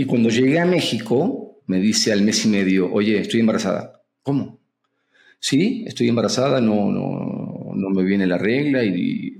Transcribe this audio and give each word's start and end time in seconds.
Y 0.00 0.06
cuando 0.06 0.30
llegué 0.30 0.58
a 0.58 0.64
México, 0.64 1.60
me 1.66 1.78
dice 1.78 2.10
al 2.10 2.22
mes 2.22 2.46
y 2.46 2.48
medio, 2.48 2.90
oye, 2.90 3.20
estoy 3.20 3.40
embarazada. 3.40 4.00
¿Cómo? 4.22 4.58
Sí, 5.38 5.84
estoy 5.86 6.08
embarazada, 6.08 6.58
no, 6.58 6.90
no, 6.90 7.72
no 7.74 7.90
me 7.90 8.02
viene 8.02 8.26
la 8.26 8.38
regla 8.38 8.82
y, 8.82 9.36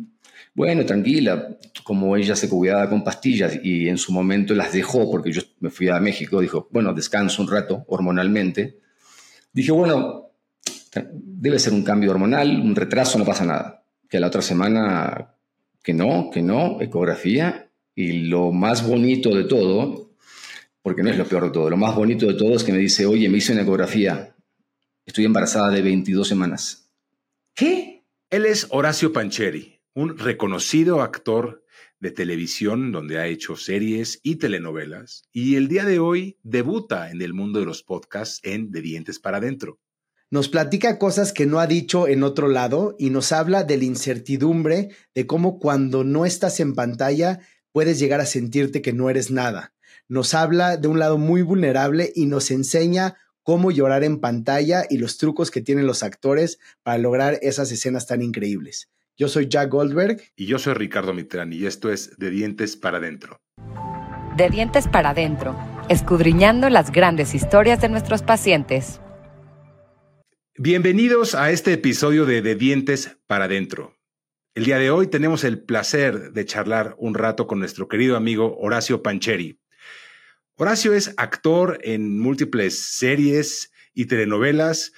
bueno, 0.53 0.85
tranquila, 0.85 1.57
como 1.83 2.15
ella 2.15 2.37
se 2.37 2.51
cuidaba 2.51 2.91
con 2.91 3.03
pastillas 3.03 3.59
y 3.65 3.89
en 3.89 3.97
su 3.97 4.13
momento 4.13 4.55
las 4.55 4.75
dejó 4.75 5.11
porque 5.11 5.33
yo 5.33 5.41
me 5.61 5.71
fui 5.71 5.89
a 5.89 5.99
México, 5.99 6.43
dijo, 6.43 6.69
bueno, 6.71 6.93
descanso 6.93 7.41
un 7.41 7.51
rato 7.51 7.87
hormonalmente. 7.89 8.81
Dije, 9.55 9.73
bueno, 9.73 10.27
debe 11.11 11.59
ser 11.59 11.73
un 11.73 11.85
cambio 11.85 12.11
hormonal, 12.11 12.61
un 12.61 12.77
retraso, 12.77 13.19
no 13.19 13.25
pasa 13.25 13.47
nada. 13.47 13.83
Que 14.11 14.21
la 14.21 14.27
otra 14.27 14.43
semana, 14.43 15.37
que 15.83 15.95
no, 15.95 16.29
que 16.31 16.43
no, 16.43 16.83
ecografía. 16.83 17.71
Y 17.95 18.29
lo 18.29 18.53
más 18.53 18.87
bonito 18.87 19.35
de 19.35 19.45
todo, 19.45 20.10
porque 20.83 21.03
no 21.03 21.11
es 21.11 21.19
lo 21.19 21.27
peor 21.27 21.45
de 21.45 21.51
todo, 21.51 21.71
lo 21.71 21.77
más 21.77 21.95
bonito 21.95 22.27
de 22.27 22.35
todo 22.35 22.55
es 22.55 22.65
que 22.65 22.73
me 22.73 22.79
dice, 22.79 23.07
oye, 23.07 23.29
me 23.29 23.39
hice 23.39 23.53
una 23.53 23.63
ecografía, 23.63 24.37
estoy 25.05 25.25
embarazada 25.25 25.71
de 25.71 25.83
22 25.83 26.27
semanas. 26.27 26.91
¿Qué? 27.55 28.05
Él 28.31 28.47
es 28.47 28.67
Horacio 28.71 29.13
Pancheri, 29.13 29.83
un 29.95 30.17
reconocido 30.17 31.03
actor 31.03 31.65
de 32.01 32.11
televisión 32.11 32.93
donde 32.93 33.19
ha 33.19 33.27
hecho 33.27 33.57
series 33.57 34.21
y 34.23 34.37
telenovelas 34.37 35.25
y 35.33 35.57
el 35.57 35.69
día 35.69 35.85
de 35.85 35.99
hoy 35.99 36.39
debuta 36.43 37.11
en 37.11 37.21
el 37.21 37.35
mundo 37.35 37.61
de 37.61 37.67
los 37.67 37.83
podcasts 37.83 38.41
en 38.43 38.71
De 38.71 38.81
Dientes 38.81 39.19
para 39.19 39.37
Adentro. 39.37 39.79
Nos 40.31 40.49
platica 40.49 40.99
cosas 40.99 41.33
que 41.33 41.45
no 41.45 41.59
ha 41.59 41.67
dicho 41.67 42.07
en 42.07 42.23
otro 42.23 42.49
lado 42.49 42.95
y 42.99 43.11
nos 43.11 43.33
habla 43.33 43.65
de 43.65 43.77
la 43.77 43.85
incertidumbre 43.85 44.91
de 45.13 45.27
cómo 45.27 45.59
cuando 45.59 46.05
no 46.05 46.25
estás 46.25 46.61
en 46.61 46.75
pantalla 46.75 47.41
puedes 47.73 47.99
llegar 47.99 48.21
a 48.21 48.27
sentirte 48.27 48.81
que 48.81 48.93
no 48.93 49.11
eres 49.11 49.31
nada. 49.31 49.75
Nos 50.11 50.35
habla 50.35 50.77
de 50.77 50.89
un 50.89 50.99
lado 50.99 51.19
muy 51.19 51.43
vulnerable 51.43 52.11
y 52.17 52.27
nos 52.27 52.51
enseña 52.51 53.15
cómo 53.45 53.71
llorar 53.71 54.03
en 54.03 54.19
pantalla 54.19 54.83
y 54.91 54.99
los 54.99 55.19
trucos 55.19 55.53
que 55.53 55.61
tienen 55.61 55.87
los 55.87 56.03
actores 56.03 56.59
para 56.83 56.99
lograr 56.99 57.39
esas 57.43 57.71
escenas 57.71 58.09
tan 58.09 58.21
increíbles. 58.21 58.91
Yo 59.17 59.29
soy 59.29 59.47
Jack 59.47 59.71
Goldberg. 59.71 60.21
Y 60.35 60.47
yo 60.47 60.59
soy 60.59 60.75
Ricardo 60.75 61.15
Mitrani 61.15 61.59
y 61.59 61.67
esto 61.67 61.93
es 61.93 62.19
De 62.19 62.29
Dientes 62.31 62.77
para 62.77 62.99
Adentro. 62.99 63.41
De 64.37 64.51
Dientes 64.51 64.89
para 64.89 65.11
Adentro, 65.11 65.57
escudriñando 65.89 66.69
las 66.71 66.91
grandes 66.91 67.33
historias 67.33 67.81
de 67.81 67.89
nuestros 67.89 68.23
pacientes. 68.23 69.01
Bienvenidos 70.59 71.37
a 71.37 71.53
este 71.53 71.73
episodio 71.73 72.27
de 72.27 72.43
De 72.43 72.57
Dientes 72.57 73.17
para 73.29 73.45
Adentro. 73.45 73.95
El 74.57 74.65
día 74.65 74.79
de 74.79 74.91
hoy 74.91 75.07
tenemos 75.07 75.45
el 75.45 75.63
placer 75.63 76.33
de 76.33 76.45
charlar 76.45 76.97
un 76.99 77.15
rato 77.15 77.47
con 77.47 77.61
nuestro 77.61 77.87
querido 77.87 78.17
amigo 78.17 78.59
Horacio 78.59 79.05
Pancheri. 79.05 79.61
Horacio 80.61 80.93
es 80.93 81.15
actor 81.17 81.79
en 81.85 82.21
múltiples 82.21 82.79
series 82.79 83.73
y 83.95 84.05
telenovelas. 84.05 84.93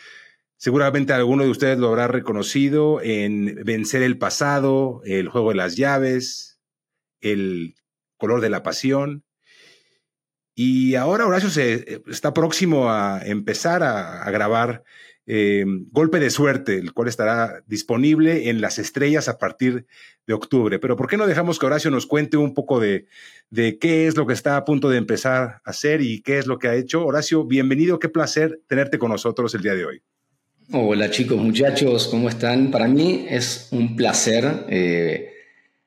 Seguramente 0.57 1.13
alguno 1.13 1.45
de 1.45 1.51
ustedes 1.51 1.79
lo 1.79 1.87
habrá 1.87 2.09
reconocido 2.09 3.01
en 3.01 3.61
Vencer 3.65 4.03
el 4.03 4.19
pasado, 4.19 5.03
El 5.05 5.29
juego 5.29 5.51
de 5.51 5.55
las 5.55 5.77
llaves, 5.77 6.59
El 7.21 7.77
color 8.17 8.41
de 8.41 8.51
la 8.51 8.65
pasión. 8.65 9.23
Y 10.57 10.97
ahora 10.97 11.27
Horacio 11.27 11.49
se, 11.49 12.03
está 12.09 12.35
próximo 12.35 12.91
a 12.91 13.23
empezar 13.25 13.85
a, 13.85 14.25
a 14.25 14.31
grabar 14.33 14.83
eh, 15.27 15.65
Golpe 15.91 16.19
de 16.19 16.31
Suerte, 16.31 16.79
el 16.79 16.93
cual 16.93 17.09
estará 17.09 17.63
disponible 17.67 18.49
en 18.49 18.61
Las 18.61 18.79
Estrellas 18.79 19.29
a 19.29 19.39
partir 19.39 19.87
de 20.27 20.35
octubre. 20.35 20.79
Pero 20.79 20.97
¿por 20.97 21.09
qué 21.09 21.17
no 21.17 21.27
dejamos 21.27 21.59
que 21.59 21.67
Horacio 21.67 21.91
nos 21.91 22.07
cuente 22.07 22.37
un 22.37 22.55
poco 22.55 22.81
de, 22.81 23.07
qué 23.53 24.07
es 24.07 24.17
lo 24.17 24.27
que 24.27 24.33
está 24.33 24.57
a 24.57 24.65
punto 24.65 24.89
de 24.89 24.99
empezar 24.99 25.43
a 25.43 25.61
hacer 25.65 26.01
y 26.01 26.21
qué 26.23 26.39
es 26.39 26.47
lo 26.47 26.59
que 26.59 26.69
ha 26.69 26.75
hecho? 26.75 27.05
Horacio, 27.07 27.45
bienvenido, 27.45 27.99
qué 27.99 28.09
placer 28.09 28.61
tenerte 28.67 28.99
con 28.99 29.11
nosotros 29.11 29.55
el 29.55 29.63
día 29.63 29.75
de 29.75 29.85
hoy. 29.85 30.03
Hola 30.73 31.11
chicos, 31.11 31.39
muchachos, 31.39 32.09
¿cómo 32.09 32.29
están? 32.29 32.71
Para 32.71 32.89
mí 32.89 33.27
es 33.29 33.69
un 33.73 33.95
placer 33.95 34.65
eh, 34.69 35.33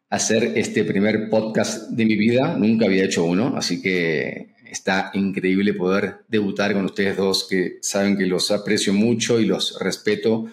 hacer 0.10 0.52
este 0.56 0.84
primer 0.84 1.30
podcast 1.30 1.90
de 1.90 2.06
mi 2.06 2.16
vida. 2.16 2.56
Nunca 2.58 2.86
había 2.86 3.06
hecho 3.06 3.24
uno, 3.24 3.56
así 3.58 3.82
que 3.82 4.55
está 4.70 5.12
increíble 5.14 5.74
poder 5.74 6.20
debutar 6.28 6.74
con 6.74 6.86
ustedes 6.86 7.18
dos 7.18 7.48
que 7.50 7.78
saben 7.82 8.18
que 8.18 8.26
los 8.26 8.52
aprecio 8.52 8.94
mucho 8.94 9.40
y 9.40 9.46
los 9.46 9.78
respeto 9.80 10.48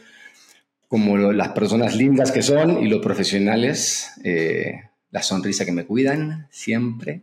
como 0.92 1.16
las 1.16 1.48
personas 1.52 1.96
lindas 1.96 2.32
que 2.32 2.42
son 2.42 2.82
y 2.82 2.88
los 2.88 3.00
profesionales, 3.00 4.10
eh, 4.24 4.74
la 5.10 5.22
sonrisa 5.22 5.64
que 5.64 5.72
me 5.72 5.86
cuidan 5.86 6.48
siempre. 6.50 7.22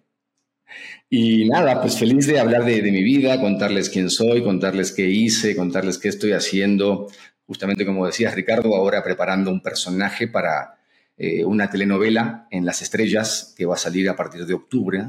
Y 1.07 1.47
nada, 1.47 1.79
pues 1.79 1.97
feliz 1.97 2.25
de 2.25 2.39
hablar 2.39 2.65
de, 2.65 2.81
mi 2.81 3.03
vida, 3.03 3.39
contarles 3.39 3.89
quién 3.89 4.09
soy, 4.09 4.43
contarles 4.43 4.91
qué 4.91 5.07
hice, 5.07 5.55
contarles 5.55 5.99
qué 5.99 6.09
estoy 6.09 6.31
haciendo. 6.31 7.11
Justamente 7.45 7.85
como 7.85 8.07
decías 8.07 8.33
Ricardo, 8.33 8.75
ahora 8.75 9.03
preparando 9.03 9.51
un 9.51 9.61
personaje 9.61 10.27
para 10.27 10.79
eh, 11.17 11.45
una 11.45 11.69
telenovela 11.69 12.47
en 12.49 12.65
Las 12.65 12.81
Estrellas 12.81 13.53
que 13.55 13.67
va 13.67 13.75
a 13.75 13.77
salir 13.77 14.09
a 14.09 14.15
partir 14.15 14.47
de 14.47 14.55
octubre 14.55 15.05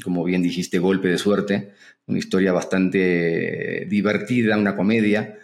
como 0.00 0.24
bien 0.24 0.42
dijiste, 0.42 0.78
golpe 0.78 1.08
de 1.08 1.18
suerte, 1.18 1.72
una 2.06 2.18
historia 2.18 2.52
bastante 2.52 3.86
divertida, 3.88 4.58
una 4.58 4.76
comedia. 4.76 5.38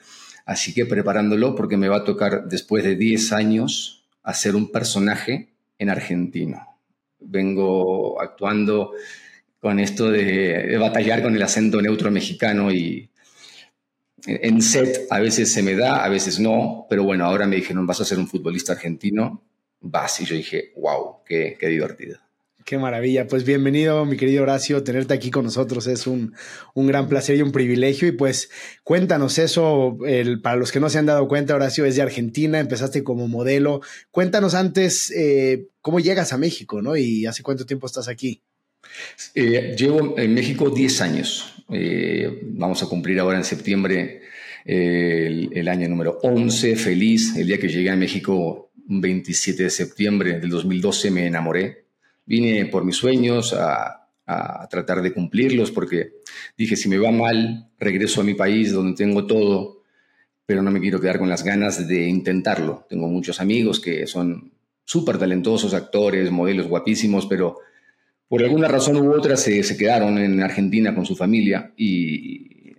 Así 0.45 0.73
que 0.73 0.87
preparándolo 0.87 1.55
porque 1.55 1.77
me 1.77 1.89
va 1.89 1.99
a 1.99 2.05
tocar 2.05 2.49
después 2.49 2.85
de 2.85 2.97
10 2.97 3.33
años 3.33 4.07
hacer 4.23 4.57
un 4.57 4.71
personaje 4.71 5.55
en 5.79 5.91
argentino. 5.91 6.79
Vengo 7.21 8.21
actuando 8.21 8.93
con 9.61 9.81
esto 9.81 10.11
de, 10.11 10.77
batallar 10.79 11.23
con 11.23 11.35
el 11.35 11.43
acento 11.43 11.81
neutro 11.81 12.11
mexicano 12.11 12.71
y 12.71 13.11
en 14.27 14.63
set 14.63 15.07
a 15.11 15.21
veces 15.21 15.53
se 15.53 15.63
me 15.63 15.75
da, 15.75 16.05
a 16.05 16.09
veces 16.09 16.39
no, 16.41 16.87
pero 16.89 17.05
bueno, 17.05 17.25
ahora 17.25 17.47
me 17.47 17.57
dijeron, 17.57 17.87
vas 17.87 18.01
a 18.01 18.05
ser 18.05 18.19
un 18.19 18.29
futbolista 18.29 18.73
argentino, 18.73 19.43
vas. 19.81 20.21
Y 20.21 20.25
yo 20.25 20.37
dije, 20.37 20.73
wow, 20.77 21.25
qué, 21.25 21.57
qué 21.59 21.69
divertido. 21.69 22.19
Qué 22.67 22.79
maravilla. 22.79 23.29
Pues 23.29 23.45
bienvenido, 23.45 24.05
mi 24.07 24.17
querido 24.17 24.43
Horacio. 24.43 24.83
Tenerte 24.83 25.15
aquí 25.15 25.31
con 25.31 25.45
nosotros 25.45 25.87
es 25.87 26.09
un, 26.09 26.35
gran 26.75 27.09
placer 27.09 27.37
y 27.37 27.43
un 27.43 27.53
privilegio. 27.53 28.09
Y 28.09 28.11
pues 28.11 28.51
cuéntanos 28.83 29.39
eso, 29.39 29.97
el, 30.05 30.41
para 30.41 30.57
los 30.57 30.73
que 30.73 30.81
no 30.81 30.91
se 30.91 30.99
han 30.99 31.07
dado 31.07 31.29
cuenta, 31.29 31.55
Horacio 31.55 31.85
es 31.85 31.95
de 31.95 32.03
Argentina, 32.03 32.59
empezaste 32.59 33.05
como 33.05 33.29
modelo. 33.29 33.83
Cuéntanos 34.11 34.55
antes 34.55 35.13
eh, 35.13 35.69
cómo 35.81 36.01
llegas 36.01 36.33
a 36.33 36.39
México, 36.39 36.83
¿no? 36.83 36.97
Y 36.97 37.25
hace 37.25 37.45
cuánto 37.45 37.67
tiempo 37.67 37.87
estás 37.87 38.09
aquí. 38.09 38.43
Eh, 39.37 39.77
llevo 39.79 40.19
en 40.19 40.35
México 40.35 40.69
10 40.69 41.01
años. 41.03 41.65
Eh, 41.71 42.41
vamos 42.43 42.83
a 42.83 42.87
cumplir 42.87 43.21
ahora 43.21 43.39
en 43.39 43.45
septiembre 43.45 44.23
el, 44.65 45.51
el 45.53 45.69
año 45.69 45.89
número 45.89 46.19
11. 46.21 46.75
Feliz. 46.75 47.37
El 47.37 47.47
día 47.47 47.61
que 47.61 47.69
llegué 47.69 47.91
a 47.91 47.97
México, 47.97 48.73
27 48.89 49.63
de 49.63 49.71
septiembre 49.71 50.41
del 50.41 50.51
2012, 50.51 51.13
me 51.13 51.29
enamoré 51.29 51.86
Vine 52.27 52.67
por 52.67 52.85
mis 52.85 52.97
sueños 52.97 53.55
a, 53.55 54.03
tratar 54.69 55.03
de 55.03 55.13
cumplirlos 55.13 55.71
porque 55.71 56.15
dije, 56.59 56.75
si 56.75 56.89
me 56.89 56.99
va 56.99 57.13
mal, 57.13 57.71
regreso 57.79 58.21
a 58.21 58.25
mi 58.25 58.35
país 58.35 58.73
donde 58.73 58.97
tengo 58.97 59.25
todo, 59.25 59.85
pero 60.45 60.63
no 60.63 60.73
me 60.73 60.81
quiero 60.81 61.01
quedar 61.01 61.21
con 61.21 61.29
las 61.29 61.45
ganas 61.45 61.87
de 61.87 62.09
intentarlo. 62.09 62.85
Tengo 62.89 63.07
muchos 63.07 63.41
amigos 63.41 63.79
que 63.79 64.09
son 64.09 64.51
súper 64.85 65.19
talentosos, 65.19 65.75
actores, 65.75 66.33
modelos 66.33 66.67
guapísimos, 66.67 67.27
pero 67.27 67.59
por 68.27 68.43
alguna 68.43 68.67
razón 68.67 68.97
u 68.97 69.13
otra 69.13 69.37
se, 69.37 69.63
quedaron 69.77 70.19
en 70.19 70.43
Argentina 70.43 70.93
con 70.93 71.07
su 71.07 71.15
familia 71.15 71.73
y 71.77 72.75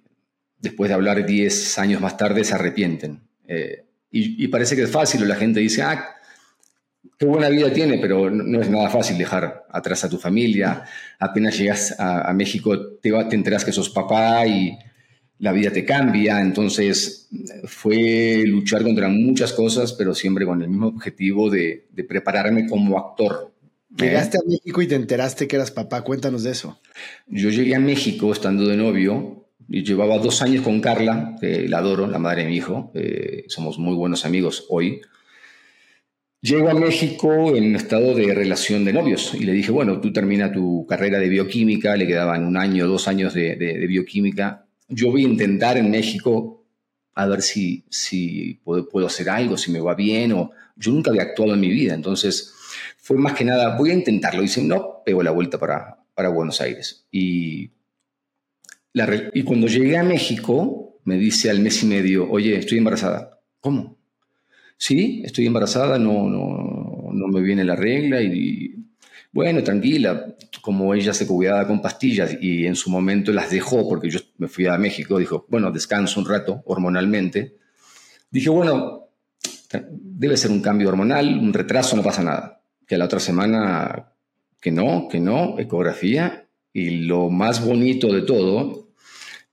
después 0.59 0.89
de 0.89 0.95
hablar 0.95 1.25
10 1.25 1.79
años 1.79 2.01
más 2.01 2.17
tarde 2.17 2.43
se 2.43 2.55
arrepienten. 2.55 3.21
Eh, 3.47 3.85
y, 4.11 4.43
y, 4.43 4.47
parece 4.49 4.75
que 4.75 4.83
es 4.83 4.91
fácil, 4.91 5.25
la 5.25 5.35
gente 5.35 5.61
dice, 5.61 5.81
ah, 5.81 6.16
qué 7.17 7.25
buena 7.25 7.49
vida 7.49 7.71
tiene, 7.71 7.97
pero 7.97 8.29
no, 8.29 8.61
es 8.61 8.69
nada 8.69 8.89
fácil 8.89 9.17
dejar 9.17 9.65
atrás 9.69 10.03
a 10.03 10.09
tu 10.09 10.17
familia. 10.17 10.83
Apenas 11.19 11.57
llegas 11.57 11.95
a, 11.99 12.31
México, 12.33 12.97
te, 13.01 13.11
te 13.11 13.35
enteras 13.35 13.65
que 13.65 13.71
sos 13.71 13.89
papá 13.89 14.45
y 14.45 14.77
la 15.39 15.51
vida 15.51 15.71
te 15.71 15.85
cambia. 15.85 16.41
Entonces 16.41 17.29
fue 17.65 18.43
luchar 18.45 18.83
contra 18.83 19.09
muchas 19.09 19.53
cosas, 19.53 19.93
pero 19.93 20.13
siempre 20.13 20.45
con 20.45 20.61
el 20.61 20.69
mismo 20.69 20.87
objetivo 20.87 21.49
de, 21.49 21.87
prepararme 22.07 22.67
como 22.67 22.97
actor. 22.97 23.53
Llegaste 23.97 24.37
a 24.37 24.41
México 24.47 24.81
y 24.81 24.87
te 24.87 24.95
enteraste 24.95 25.47
que 25.47 25.55
eras 25.55 25.71
papá. 25.71 26.01
Cuéntanos 26.03 26.43
de 26.43 26.51
eso. 26.51 26.79
Yo 27.27 27.49
llegué 27.49 27.75
a 27.75 27.79
México 27.79 28.31
estando 28.31 28.67
de 28.67 28.77
novio. 28.77 29.43
Y 29.69 29.83
llevaba 29.83 30.17
dos 30.17 30.41
años 30.41 30.63
con 30.63 30.79
Carla, 30.79 31.35
que 31.41 31.67
la 31.67 31.79
adoro, 31.79 32.07
la 32.07 32.19
madre 32.19 32.43
de 32.43 32.47
mi 32.47 32.55
hijo. 32.55 32.89
Eh, 32.93 33.43
somos 33.49 33.77
muy 33.77 33.95
buenos 33.95 34.23
amigos 34.23 34.65
hoy. 34.69 35.01
Llego 36.41 36.69
a 36.69 36.73
México 36.73 37.55
en 37.55 37.65
un 37.65 37.75
estado 37.75 38.13
de 38.13 38.33
relación 38.33 38.85
de 38.85 38.93
novios 38.93 39.33
y 39.33 39.43
le 39.43 39.53
dije, 39.53 39.71
bueno, 39.71 39.99
tú 39.99 40.13
termina 40.13 40.51
tu 40.51 40.85
carrera 40.87 41.19
de 41.19 41.29
bioquímica, 41.29 41.97
le 41.97 42.07
quedaban 42.07 42.45
un 42.45 42.57
año, 42.57 42.87
dos 42.87 43.07
años 43.07 43.33
de, 43.33 43.55
bioquímica. 43.87 44.65
Yo 44.87 45.11
voy 45.11 45.23
a 45.23 45.27
intentar 45.27 45.77
en 45.77 45.89
México 45.89 46.63
a 47.15 47.25
ver 47.25 47.41
si, 47.41 47.83
si 47.89 48.59
puedo, 48.63 48.87
puedo, 48.87 49.07
hacer 49.07 49.29
algo, 49.29 49.57
si 49.57 49.71
me 49.71 49.79
va 49.79 49.95
bien, 49.95 50.31
o 50.33 50.51
yo 50.75 50.91
nunca 50.91 51.09
había 51.09 51.23
actuado 51.23 51.55
en 51.55 51.59
mi 51.59 51.69
vida, 51.69 51.95
entonces 51.95 52.53
fue 52.97 53.17
más 53.17 53.33
que 53.33 53.43
nada, 53.43 53.75
voy 53.75 53.89
a 53.89 53.95
intentarlo. 53.95 54.43
Y 54.43 54.61
no, 54.61 55.01
pego 55.03 55.23
la 55.23 55.31
vuelta 55.31 55.57
para, 55.57 55.97
para 56.13 56.29
Buenos 56.29 56.61
Aires. 56.61 57.07
Y 57.11 57.71
y 59.33 59.43
cuando 59.43 59.67
llegué 59.67 59.97
a 59.97 60.03
México, 60.03 60.99
me 61.03 61.17
dice 61.17 61.49
al 61.49 61.59
mes 61.59 61.83
y 61.83 61.85
medio, 61.85 62.29
oye, 62.29 62.57
estoy 62.57 62.79
embarazada. 62.79 63.41
¿Cómo? 63.59 63.96
Sí, 64.77 65.21
estoy 65.25 65.47
embarazada, 65.47 65.97
no, 65.97 66.29
no, 66.29 67.09
no 67.11 67.27
me 67.27 67.41
viene 67.41 67.63
la 67.63 67.75
regla 67.75 68.21
y, 68.21 68.75
bueno, 69.31 69.63
tranquila, 69.63 70.35
como 70.61 70.93
ella 70.93 71.13
se 71.13 71.27
cuidaba 71.27 71.67
con 71.67 71.81
pastillas 71.81 72.37
y 72.41 72.65
en 72.65 72.75
su 72.75 72.89
momento 72.89 73.31
las 73.31 73.49
dejó 73.49 73.87
porque 73.87 74.09
yo 74.09 74.19
me 74.37 74.47
fui 74.47 74.67
a 74.67 74.77
México, 74.77 75.17
dijo, 75.17 75.45
bueno, 75.49 75.71
descanso 75.71 76.19
un 76.19 76.27
rato 76.27 76.63
hormonalmente. 76.65 77.57
Dije, 78.29 78.49
bueno, 78.49 79.09
debe 79.89 80.37
ser 80.37 80.51
un 80.51 80.61
cambio 80.61 80.89
hormonal, 80.89 81.37
un 81.39 81.53
retraso, 81.53 81.95
no 81.95 82.03
pasa 82.03 82.23
nada. 82.23 82.61
Que 82.87 82.97
la 82.97 83.05
otra 83.05 83.19
semana, 83.19 84.13
que 84.61 84.71
no, 84.71 85.07
que 85.09 85.19
no, 85.19 85.59
ecografía. 85.59 86.47
Y 86.71 87.05
lo 87.05 87.29
más 87.29 87.65
bonito 87.65 88.13
de 88.13 88.21
todo, 88.21 88.89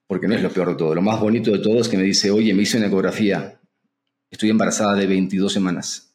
porque 0.07 0.29
no 0.29 0.35
es 0.35 0.43
lo 0.43 0.51
peor 0.51 0.71
de 0.71 0.75
todo, 0.77 0.95
lo 0.95 1.03
más 1.03 1.19
bonito 1.21 1.51
de 1.51 1.59
todo 1.59 1.81
es 1.81 1.89
que 1.89 1.97
me 1.97 2.03
dice, 2.03 2.31
oye, 2.31 2.53
me 2.55 2.63
hice 2.63 2.77
una 2.77 2.89
ecografía, 2.89 3.59
estoy 4.35 4.51
embarazada 4.51 4.95
de 4.95 5.07
22 5.07 5.53
semanas. 5.53 6.15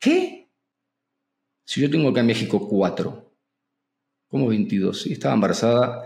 ¿Qué? 0.00 0.48
Si 1.64 1.80
yo 1.80 1.88
tengo 1.88 2.08
acá 2.08 2.20
en 2.20 2.26
México 2.26 2.68
cuatro, 2.68 3.32
¿cómo 4.28 4.48
22? 4.48 5.02
Sí, 5.02 5.12
estaba 5.12 5.34
embarazada 5.34 6.04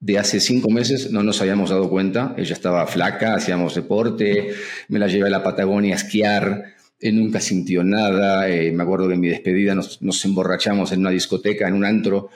de 0.00 0.18
hace 0.18 0.40
cinco 0.40 0.70
meses, 0.70 1.10
no 1.12 1.22
nos 1.22 1.40
habíamos 1.40 1.70
dado 1.70 1.90
cuenta, 1.90 2.34
ella 2.38 2.54
estaba 2.54 2.86
flaca, 2.86 3.34
hacíamos 3.34 3.74
deporte, 3.74 4.54
me 4.88 4.98
la 4.98 5.08
llevé 5.08 5.26
a 5.26 5.30
la 5.30 5.42
Patagonia 5.42 5.94
a 5.94 5.98
esquiar, 5.98 6.74
eh, 6.98 7.12
nunca 7.12 7.40
sintió 7.40 7.84
nada, 7.84 8.48
eh, 8.48 8.72
me 8.72 8.82
acuerdo 8.82 9.08
que 9.08 9.14
en 9.14 9.20
mi 9.20 9.28
despedida 9.28 9.74
nos, 9.74 10.00
nos 10.00 10.24
emborrachamos 10.24 10.92
en 10.92 11.00
una 11.00 11.10
discoteca, 11.10 11.68
en 11.68 11.74
un 11.74 11.84
antro, 11.84 12.30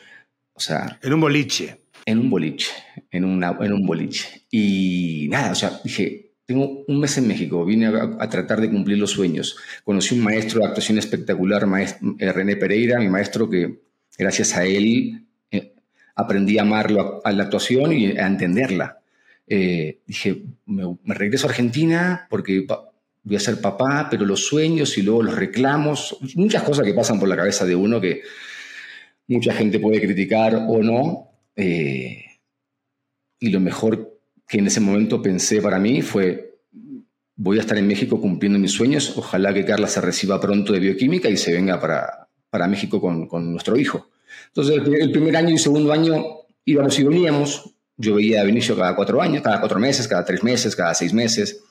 o 0.53 0.61
sea... 0.61 0.99
En 1.03 1.15
un 1.15 1.21
boliche. 1.21 1.79
En 2.05 2.19
un 2.19 2.29
boliche, 2.29 2.73
en, 3.11 3.25
una, 3.25 3.57
en 3.61 3.73
un 3.73 3.87
boliche. 3.87 4.43
Y 4.51 5.29
nada, 5.31 5.53
o 5.53 5.55
sea, 5.55 5.81
dije, 5.85 6.32
tengo 6.47 6.85
un 6.87 7.01
mes 7.01 7.17
en 7.19 7.29
México, 7.29 7.65
vine 7.65 7.87
a, 7.87 8.29
tratar 8.29 8.61
de 8.61 8.71
cumplir 8.71 8.99
los 8.99 9.11
sueños. 9.11 9.57
Conocí 9.85 10.15
un 10.15 10.25
maestro 10.25 10.61
de 10.61 10.67
actuación 10.67 10.99
espectacular, 10.99 11.67
maestro, 11.67 12.17
eh, 12.19 12.33
René 12.33 12.57
Pereira, 12.57 12.99
mi 12.99 13.09
maestro 13.09 13.49
que 13.49 13.81
gracias 14.19 14.57
a 14.57 14.65
él 14.65 15.25
eh, 15.51 15.75
aprendí 16.15 16.59
a 16.59 16.63
amarlo 16.63 17.21
a, 17.25 17.33
la 17.33 17.45
actuación 17.45 17.93
y 17.93 18.07
a 18.19 18.27
entenderla. 18.27 18.99
Eh, 19.47 20.01
dije, 20.07 20.43
me, 20.67 20.97
regreso 21.15 21.47
a 21.47 21.51
Argentina 21.51 22.27
porque 22.29 22.67
voy 23.23 23.37
a 23.37 23.41
ser 23.41 23.61
papá, 23.61 24.09
pero 24.11 24.27
los 24.27 24.47
sueños 24.47 24.99
y 24.99 25.03
luego 25.03 25.23
los 25.23 25.37
reclamos, 25.37 26.19
muchas 26.35 26.65
cosas 26.65 26.85
que 26.85 26.95
pasan 26.95 27.21
por 27.21 27.29
la 27.29 27.37
cabeza 27.37 27.65
de 27.65 27.77
uno 27.77 28.01
que 28.01 28.23
mucha 29.29 29.55
gente 29.55 29.79
puede 29.79 30.01
criticar 30.01 30.57
o 30.69 30.83
no. 30.83 31.29
y 31.57 33.49
lo 33.51 33.61
mejor 33.61 34.12
que 34.53 34.59
en 34.59 34.67
ese 34.67 34.81
momento 34.81 35.23
pensé 35.23 35.63
para 35.63 35.79
mí 35.79 36.03
fue, 36.03 36.59
voy 37.37 37.57
a 37.57 37.63
estar 37.63 37.79
en 37.79 37.87
México 37.87 38.21
cumpliendo 38.21 38.59
mis 38.59 38.73
sueños, 38.73 39.15
ojalá 39.17 39.55
que 39.55 39.65
Carla 39.65 39.89
se 39.89 40.03
reciba 40.03 40.39
pronto 40.43 40.75
de 40.75 40.79
bioquímica 40.79 41.31
y 41.31 41.39
se 41.39 41.55
venga 41.55 41.81
para, 41.81 42.29
para 42.51 42.69
México 42.69 43.01
con, 43.01 43.27
con, 43.27 43.51
nuestro 43.51 43.79
hijo. 43.79 44.11
Entonces, 44.49 44.83
el, 45.01 45.11
primer 45.11 45.37
año 45.39 45.55
y 45.55 45.59
segundo 45.59 45.91
año 45.91 46.23
íbamos 46.67 46.99
y 46.99 47.03
veníamos, 47.03 47.75
yo 47.97 48.17
veía 48.17 48.43
a 48.43 48.45
Vinicio 48.45 48.77
cada 48.77 48.95
cuatro 48.95 49.23
años, 49.23 49.43
cada 49.43 49.59
cuatro 49.59 49.81
meses, 49.81 50.07
cada 50.07 50.23
tres 50.23 50.45
meses, 50.45 50.77
cada 50.77 50.93
seis 50.93 51.15
meses. 51.15 51.65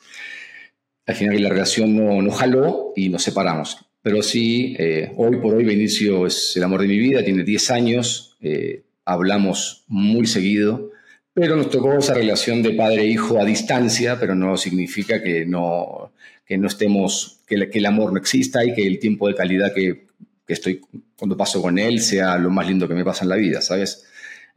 Al 1.06 1.14
final 1.14 1.40
la 1.40 1.50
relación 1.50 1.96
no, 1.96 2.20
no 2.20 2.32
jaló 2.32 2.94
y 2.96 3.10
nos 3.10 3.22
separamos. 3.22 3.78
Pero 4.02 4.24
sí, 4.24 4.76
eh, 4.80 5.12
hoy 5.18 5.38
por 5.38 5.54
hoy 5.54 5.66
Vinicio 5.66 6.26
es 6.26 6.58
el 6.58 6.64
amor 6.64 6.82
de 6.82 6.88
mi 6.88 6.98
vida, 6.98 7.24
tiene 7.24 7.44
10 7.44 7.70
años, 7.70 8.38
eh, 8.42 8.86
hablamos 9.06 9.84
muy 9.88 10.26
seguido 10.26 10.91
pero 11.34 11.56
nos 11.56 11.70
tocó 11.70 11.94
esa 11.94 12.14
relación 12.14 12.62
de 12.62 12.74
padre-hijo 12.74 13.40
a 13.40 13.46
distancia, 13.46 14.20
pero 14.20 14.36
no 14.36 14.58
significa 14.58 15.22
que 15.22 15.46
no, 15.46 16.12
que 16.46 16.58
no 16.58 16.68
estemos, 16.68 17.42
que, 17.48 17.70
el 17.72 17.86
amor 17.86 18.12
no 18.12 18.20
exista 18.20 18.66
y 18.66 18.74
que 18.74 18.86
el 18.86 19.00
tiempo 19.00 19.28
de 19.28 19.36
calidad 19.36 19.74
que, 19.74 20.08
que, 20.46 20.54
estoy 20.54 20.82
cuando 21.16 21.38
paso 21.38 21.62
con 21.62 21.80
él 21.80 22.02
sea 22.02 22.38
lo 22.38 22.50
más 22.50 22.68
lindo 22.68 22.88
que 22.88 22.96
me 22.96 23.06
pasa 23.06 23.24
en 23.24 23.30
la 23.30 23.36
vida, 23.36 23.62
¿sabes? 23.62 24.06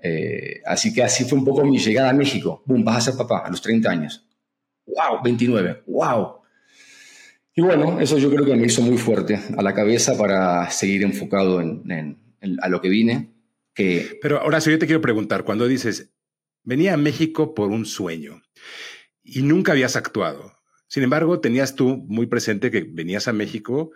Eh, 0.06 0.60
así 0.66 0.92
que 0.92 1.02
así 1.02 1.24
fue 1.24 1.38
un 1.38 1.44
poco 1.44 1.64
mi 1.64 1.78
llegada 1.78 2.10
a 2.10 2.12
México. 2.12 2.62
¡Bum! 2.66 2.84
Vas 2.84 2.98
a 2.98 3.10
ser 3.10 3.14
papá 3.16 3.38
a 3.38 3.50
los 3.50 3.62
30 3.62 3.90
años. 3.90 4.26
¡Wow! 4.86 5.22
29. 5.24 5.82
¡Wow! 5.86 6.40
Y 7.54 7.62
bueno, 7.62 8.00
eso 8.00 8.18
yo 8.18 8.30
creo 8.30 8.44
que 8.44 8.54
me 8.54 8.66
hizo 8.66 8.82
muy 8.82 8.98
fuerte 8.98 9.40
a 9.56 9.62
la 9.62 9.72
cabeza 9.72 10.18
para 10.18 10.68
seguir 10.70 11.04
enfocado 11.04 11.60
en, 11.60 12.18
a 12.60 12.68
lo 12.68 12.80
que 12.80 12.88
vine. 12.90 13.30
Que... 13.72 14.18
Pero 14.20 14.40
ahora 14.40 14.60
sí, 14.60 14.70
yo 14.70 14.78
te 14.78 14.86
quiero 14.86 15.00
preguntar, 15.00 15.44
cuando 15.44 15.66
dices, 15.66 16.10
Venía 16.64 16.94
a 16.94 16.96
México 16.96 17.54
por 17.54 17.70
un 17.70 17.86
sueño 17.86 18.42
y 19.22 19.42
nunca 19.42 19.72
habías 19.72 19.96
actuado. 19.96 20.52
Sin 20.88 21.02
embargo, 21.02 21.40
tenías 21.40 21.74
tú 21.74 21.96
muy 22.08 22.26
presente 22.26 22.70
que 22.70 22.82
venías 22.82 23.28
a 23.28 23.32
México 23.32 23.92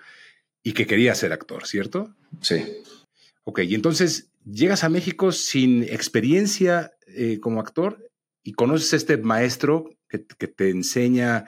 y 0.63 0.73
que 0.73 0.87
querías 0.87 1.19
ser 1.19 1.33
actor, 1.33 1.67
¿cierto? 1.67 2.15
Sí. 2.41 2.65
Ok, 3.45 3.61
y 3.61 3.75
entonces 3.75 4.31
llegas 4.45 4.85
a 4.85 4.89
México 4.89 5.33
sin 5.33 5.83
experiencia 5.85 6.93
eh, 7.07 7.41
como 7.41 7.61
actor 7.61 8.11
y 8.43 8.53
conoces 8.53 8.93
a 8.93 8.97
este 8.97 9.17
maestro 9.17 9.91
que, 10.09 10.25
que 10.27 10.49
te 10.49 10.71
enseña 10.71 11.47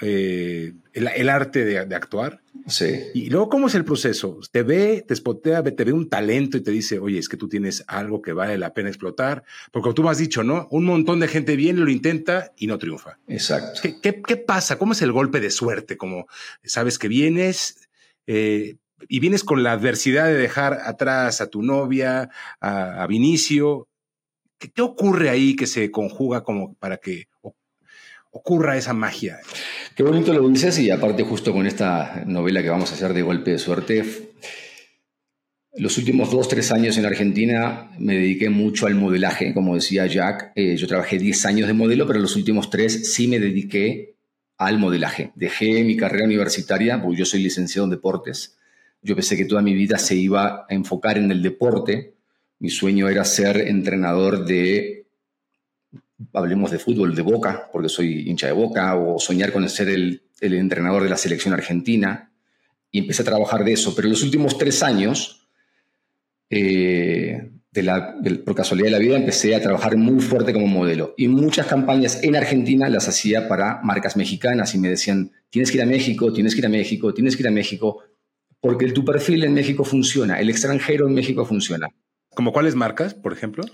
eh, 0.00 0.74
el, 0.92 1.28
arte 1.28 1.64
de, 1.64 1.78
actuar. 1.78 2.40
Sí. 2.66 3.00
Y 3.14 3.30
luego, 3.30 3.48
¿cómo 3.48 3.66
es 3.66 3.74
el 3.74 3.84
proceso? 3.84 4.38
Te 4.50 4.62
ve, 4.62 5.04
te 5.06 5.14
spotea, 5.14 5.62
te 5.62 5.84
ve 5.84 5.92
un 5.92 6.08
talento 6.08 6.56
y 6.56 6.60
te 6.60 6.70
dice, 6.70 6.98
oye, 6.98 7.18
es 7.18 7.28
que 7.28 7.36
tú 7.36 7.48
tienes 7.48 7.84
algo 7.88 8.22
que 8.22 8.32
vale 8.32 8.58
la 8.58 8.74
pena 8.74 8.88
explotar. 8.88 9.44
Porque 9.72 9.84
como 9.84 9.94
tú 9.94 10.02
me 10.02 10.10
has 10.10 10.18
dicho, 10.18 10.42
¿no? 10.42 10.68
Un 10.70 10.84
montón 10.84 11.20
de 11.20 11.28
gente 11.28 11.56
viene, 11.56 11.80
lo 11.80 11.90
intenta 11.90 12.52
y 12.56 12.66
no 12.66 12.78
triunfa. 12.78 13.18
Exacto. 13.26 13.80
¿Qué, 14.02 14.36
pasa? 14.36 14.78
¿Cómo 14.78 14.92
es 14.92 15.02
el 15.02 15.12
golpe 15.12 15.40
de 15.40 15.50
suerte? 15.50 15.96
Como 15.96 16.26
sabes 16.62 16.98
que 16.98 17.08
vienes 17.08 17.88
eh, 18.26 18.76
y 19.08 19.20
vienes 19.20 19.42
con 19.42 19.62
la 19.62 19.72
adversidad 19.72 20.26
de 20.26 20.34
dejar 20.34 20.78
atrás 20.84 21.40
a 21.40 21.48
tu 21.48 21.62
novia, 21.62 22.30
a, 22.60 23.06
Vinicio. 23.08 23.88
¿Qué, 24.58 24.70
¿Qué, 24.70 24.82
ocurre 24.82 25.30
ahí 25.30 25.56
que 25.56 25.66
se 25.66 25.90
conjuga 25.90 26.42
como 26.42 26.74
para 26.74 26.98
que 26.98 27.28
ocurra 28.38 28.76
esa 28.76 28.92
magia. 28.92 29.40
Qué 29.94 30.02
bonito 30.02 30.32
lo 30.32 30.48
dices 30.48 30.78
y 30.78 30.90
aparte 30.90 31.24
justo 31.24 31.52
con 31.52 31.66
esta 31.66 32.22
novela 32.26 32.62
que 32.62 32.70
vamos 32.70 32.90
a 32.90 32.94
hacer 32.94 33.12
de 33.12 33.22
golpe 33.22 33.50
de 33.52 33.58
suerte, 33.58 34.04
los 35.74 35.98
últimos 35.98 36.30
dos, 36.30 36.48
tres 36.48 36.72
años 36.72 36.96
en 36.98 37.06
Argentina 37.06 37.90
me 37.98 38.14
dediqué 38.14 38.48
mucho 38.48 38.86
al 38.86 38.94
modelaje, 38.94 39.52
como 39.54 39.74
decía 39.74 40.06
Jack. 40.06 40.52
Eh, 40.54 40.76
yo 40.76 40.86
trabajé 40.86 41.18
10 41.18 41.46
años 41.46 41.68
de 41.68 41.74
modelo, 41.74 42.06
pero 42.06 42.18
los 42.18 42.36
últimos 42.36 42.70
tres 42.70 43.12
sí 43.14 43.28
me 43.28 43.38
dediqué 43.38 44.14
al 44.56 44.78
modelaje. 44.78 45.30
Dejé 45.36 45.84
mi 45.84 45.96
carrera 45.96 46.24
universitaria, 46.24 47.00
porque 47.00 47.18
yo 47.18 47.24
soy 47.24 47.42
licenciado 47.42 47.84
en 47.84 47.90
deportes. 47.90 48.56
Yo 49.02 49.14
pensé 49.14 49.36
que 49.36 49.44
toda 49.44 49.62
mi 49.62 49.74
vida 49.74 49.98
se 49.98 50.16
iba 50.16 50.66
a 50.68 50.74
enfocar 50.74 51.16
en 51.16 51.30
el 51.30 51.42
deporte. 51.42 52.14
Mi 52.58 52.70
sueño 52.70 53.08
era 53.08 53.24
ser 53.24 53.58
entrenador 53.68 54.44
de 54.46 54.97
hablemos 56.32 56.70
de 56.70 56.78
fútbol, 56.78 57.14
de 57.14 57.22
Boca, 57.22 57.68
porque 57.72 57.88
soy 57.88 58.28
hincha 58.28 58.46
de 58.46 58.52
Boca, 58.52 58.96
o 58.96 59.18
soñar 59.18 59.52
con 59.52 59.68
ser 59.68 59.88
el, 59.88 60.22
entrenador 60.40 61.02
de 61.02 61.10
la 61.10 61.16
selección 61.16 61.54
argentina, 61.54 62.32
y 62.90 63.00
empecé 63.00 63.22
a 63.22 63.26
trabajar 63.26 63.64
de 63.64 63.72
eso. 63.72 63.94
Pero 63.94 64.06
en 64.06 64.12
los 64.12 64.22
últimos 64.22 64.56
tres 64.56 64.82
años, 64.82 65.48
eh, 66.50 67.50
por 68.44 68.54
casualidad 68.54 68.86
de 68.86 68.92
la 68.92 68.98
vida, 68.98 69.16
empecé 69.16 69.54
a 69.54 69.62
trabajar 69.62 69.96
muy 69.96 70.20
fuerte 70.20 70.52
como 70.52 70.66
modelo. 70.66 71.14
Y 71.16 71.28
muchas 71.28 71.66
campañas 71.66 72.22
en 72.22 72.34
Argentina 72.34 72.88
las 72.88 73.08
hacía 73.08 73.46
para 73.48 73.80
marcas 73.82 74.16
mexicanas 74.16 74.74
y 74.74 74.78
me 74.78 74.88
decían, 74.88 75.30
tienes 75.50 75.70
que 75.70 75.78
ir 75.78 75.82
a 75.82 75.86
México, 75.86 76.32
tienes 76.32 76.54
que 76.54 76.60
ir 76.60 76.66
a 76.66 76.70
México, 76.70 77.14
tienes 77.14 77.36
que 77.36 77.42
ir 77.42 77.48
a 77.48 77.52
México, 77.52 78.02
porque 78.60 78.90
tu 78.92 79.04
perfil 79.04 79.44
en 79.44 79.54
México 79.54 79.84
funciona, 79.84 80.40
el 80.40 80.50
extranjero 80.50 81.06
en 81.06 81.14
México 81.14 81.44
funciona. 81.44 81.88
¿Como 82.34 82.52
cuáles 82.52 82.74
marcas, 82.74 83.14
por 83.14 83.32
ejemplo? 83.32 83.64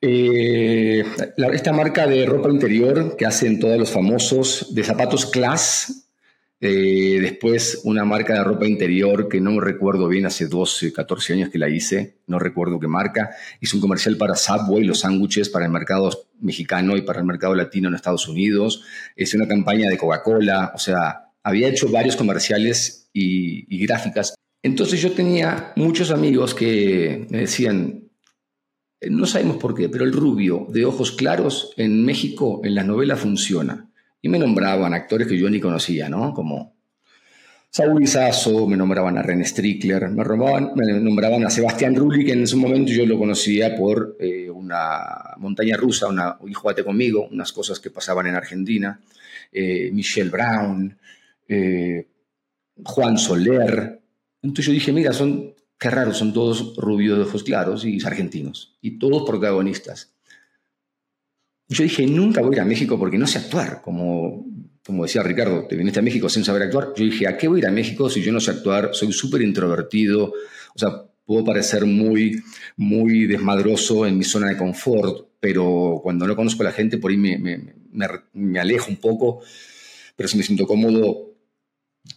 Eh, 0.00 1.04
esta 1.52 1.72
marca 1.72 2.06
de 2.06 2.26
ropa 2.26 2.50
interior 2.50 3.16
que 3.16 3.26
hacen 3.26 3.58
todos 3.58 3.78
los 3.78 3.90
famosos, 3.90 4.74
de 4.74 4.84
zapatos 4.84 5.26
Class, 5.26 6.06
eh, 6.58 7.18
después 7.20 7.82
una 7.84 8.04
marca 8.04 8.34
de 8.34 8.44
ropa 8.44 8.66
interior 8.66 9.28
que 9.28 9.40
no 9.40 9.60
recuerdo 9.60 10.08
bien, 10.08 10.26
hace 10.26 10.46
12, 10.46 10.92
14 10.92 11.34
años 11.34 11.50
que 11.50 11.58
la 11.58 11.68
hice, 11.68 12.16
no 12.26 12.38
recuerdo 12.38 12.80
qué 12.80 12.88
marca. 12.88 13.30
Hice 13.60 13.76
un 13.76 13.82
comercial 13.82 14.16
para 14.16 14.34
Subway, 14.34 14.84
los 14.84 15.00
sándwiches 15.00 15.48
para 15.48 15.66
el 15.66 15.72
mercado 15.72 16.10
mexicano 16.40 16.96
y 16.96 17.02
para 17.02 17.20
el 17.20 17.26
mercado 17.26 17.54
latino 17.54 17.88
en 17.88 17.94
Estados 17.94 18.28
Unidos. 18.28 18.82
Hice 19.16 19.36
una 19.36 19.48
campaña 19.48 19.88
de 19.90 19.98
Coca-Cola, 19.98 20.72
o 20.74 20.78
sea, 20.78 21.30
había 21.42 21.68
hecho 21.68 21.90
varios 21.90 22.16
comerciales 22.16 23.08
y 23.12 23.86
gráficas. 23.86 24.34
Entonces 24.62 25.00
yo 25.00 25.12
tenía 25.12 25.72
muchos 25.76 26.10
amigos 26.10 26.54
que 26.54 27.26
me 27.30 27.38
decían, 27.38 28.05
no 29.02 29.26
sabemos 29.26 29.56
por 29.56 29.74
qué, 29.74 29.88
pero 29.88 30.04
el 30.04 30.12
rubio 30.12 30.66
de 30.70 30.84
ojos 30.84 31.12
claros 31.12 31.72
en 31.76 32.04
México 32.04 32.60
en 32.64 32.74
las 32.74 32.86
novelas 32.86 33.20
funciona. 33.20 33.90
Y 34.22 34.28
me 34.28 34.38
nombraban 34.38 34.94
actores 34.94 35.28
que 35.28 35.38
yo 35.38 35.48
ni 35.50 35.60
conocía, 35.60 36.08
¿no? 36.08 36.32
Como 36.32 36.76
Saúl 37.70 38.06
Sasso, 38.08 38.66
me 38.66 38.76
nombraban 38.76 39.18
a 39.18 39.22
René 39.22 39.44
Strickler, 39.44 40.08
me, 40.08 40.24
me 40.24 41.00
nombraban 41.00 41.44
a 41.44 41.50
Sebastián 41.50 41.94
Rulli, 41.94 42.24
que 42.24 42.32
en 42.32 42.46
su 42.46 42.56
momento 42.56 42.90
yo 42.90 43.04
lo 43.04 43.18
conocía 43.18 43.76
por 43.76 44.16
eh, 44.18 44.48
una 44.48 45.34
montaña 45.36 45.76
rusa, 45.76 46.08
una 46.08 46.38
jugate 46.54 46.82
conmigo, 46.82 47.28
unas 47.30 47.52
cosas 47.52 47.78
que 47.78 47.90
pasaban 47.90 48.28
en 48.28 48.34
Argentina, 48.34 48.98
eh, 49.52 49.90
Michelle 49.92 50.30
Brown, 50.30 50.96
eh, 51.48 52.06
Juan 52.82 53.18
Soler. 53.18 54.00
Entonces 54.40 54.66
yo 54.66 54.72
dije, 54.72 54.92
mira, 54.92 55.12
son, 55.12 55.52
qué 55.78 55.90
raro, 55.90 56.14
son 56.14 56.32
todos 56.32 56.76
rubios 56.76 57.18
de 57.18 57.24
ojos 57.24 57.42
claros 57.42 57.84
y 57.84 58.04
argentinos, 58.04 58.76
y 58.80 58.98
todos 58.98 59.28
protagonistas. 59.28 60.12
Yo 61.68 61.82
dije, 61.82 62.06
nunca 62.06 62.42
voy 62.42 62.54
a 62.54 62.56
ir 62.56 62.60
a 62.60 62.64
México 62.64 62.98
porque 62.98 63.18
no 63.18 63.26
sé 63.26 63.38
actuar, 63.38 63.82
como 63.82 64.46
como 64.86 65.02
decía 65.02 65.22
Ricardo, 65.24 65.66
te 65.66 65.74
viniste 65.74 65.98
a 65.98 66.02
México 66.02 66.28
sin 66.28 66.44
saber 66.44 66.62
actuar. 66.62 66.92
Yo 66.96 67.04
dije, 67.04 67.26
¿a 67.26 67.36
qué 67.36 67.48
voy 67.48 67.58
a 67.58 67.62
ir 67.62 67.66
a 67.66 67.72
México 67.72 68.08
si 68.08 68.22
yo 68.22 68.30
no 68.30 68.38
sé 68.38 68.52
actuar? 68.52 68.90
Soy 68.92 69.12
súper 69.12 69.42
introvertido, 69.42 70.32
o 70.74 70.78
sea, 70.78 71.02
puedo 71.24 71.44
parecer 71.44 71.84
muy, 71.84 72.40
muy 72.76 73.26
desmadroso 73.26 74.06
en 74.06 74.16
mi 74.16 74.22
zona 74.22 74.48
de 74.48 74.56
confort, 74.56 75.26
pero 75.40 75.98
cuando 76.02 76.26
no 76.26 76.36
conozco 76.36 76.62
a 76.62 76.66
la 76.66 76.72
gente, 76.72 76.98
por 76.98 77.10
ahí 77.10 77.16
me, 77.16 77.36
me, 77.36 78.60
alejo 78.60 78.88
un 78.88 78.96
poco, 78.96 79.42
pero 80.14 80.28
si 80.28 80.36
me 80.36 80.44
siento 80.44 80.68
cómodo, 80.68 81.34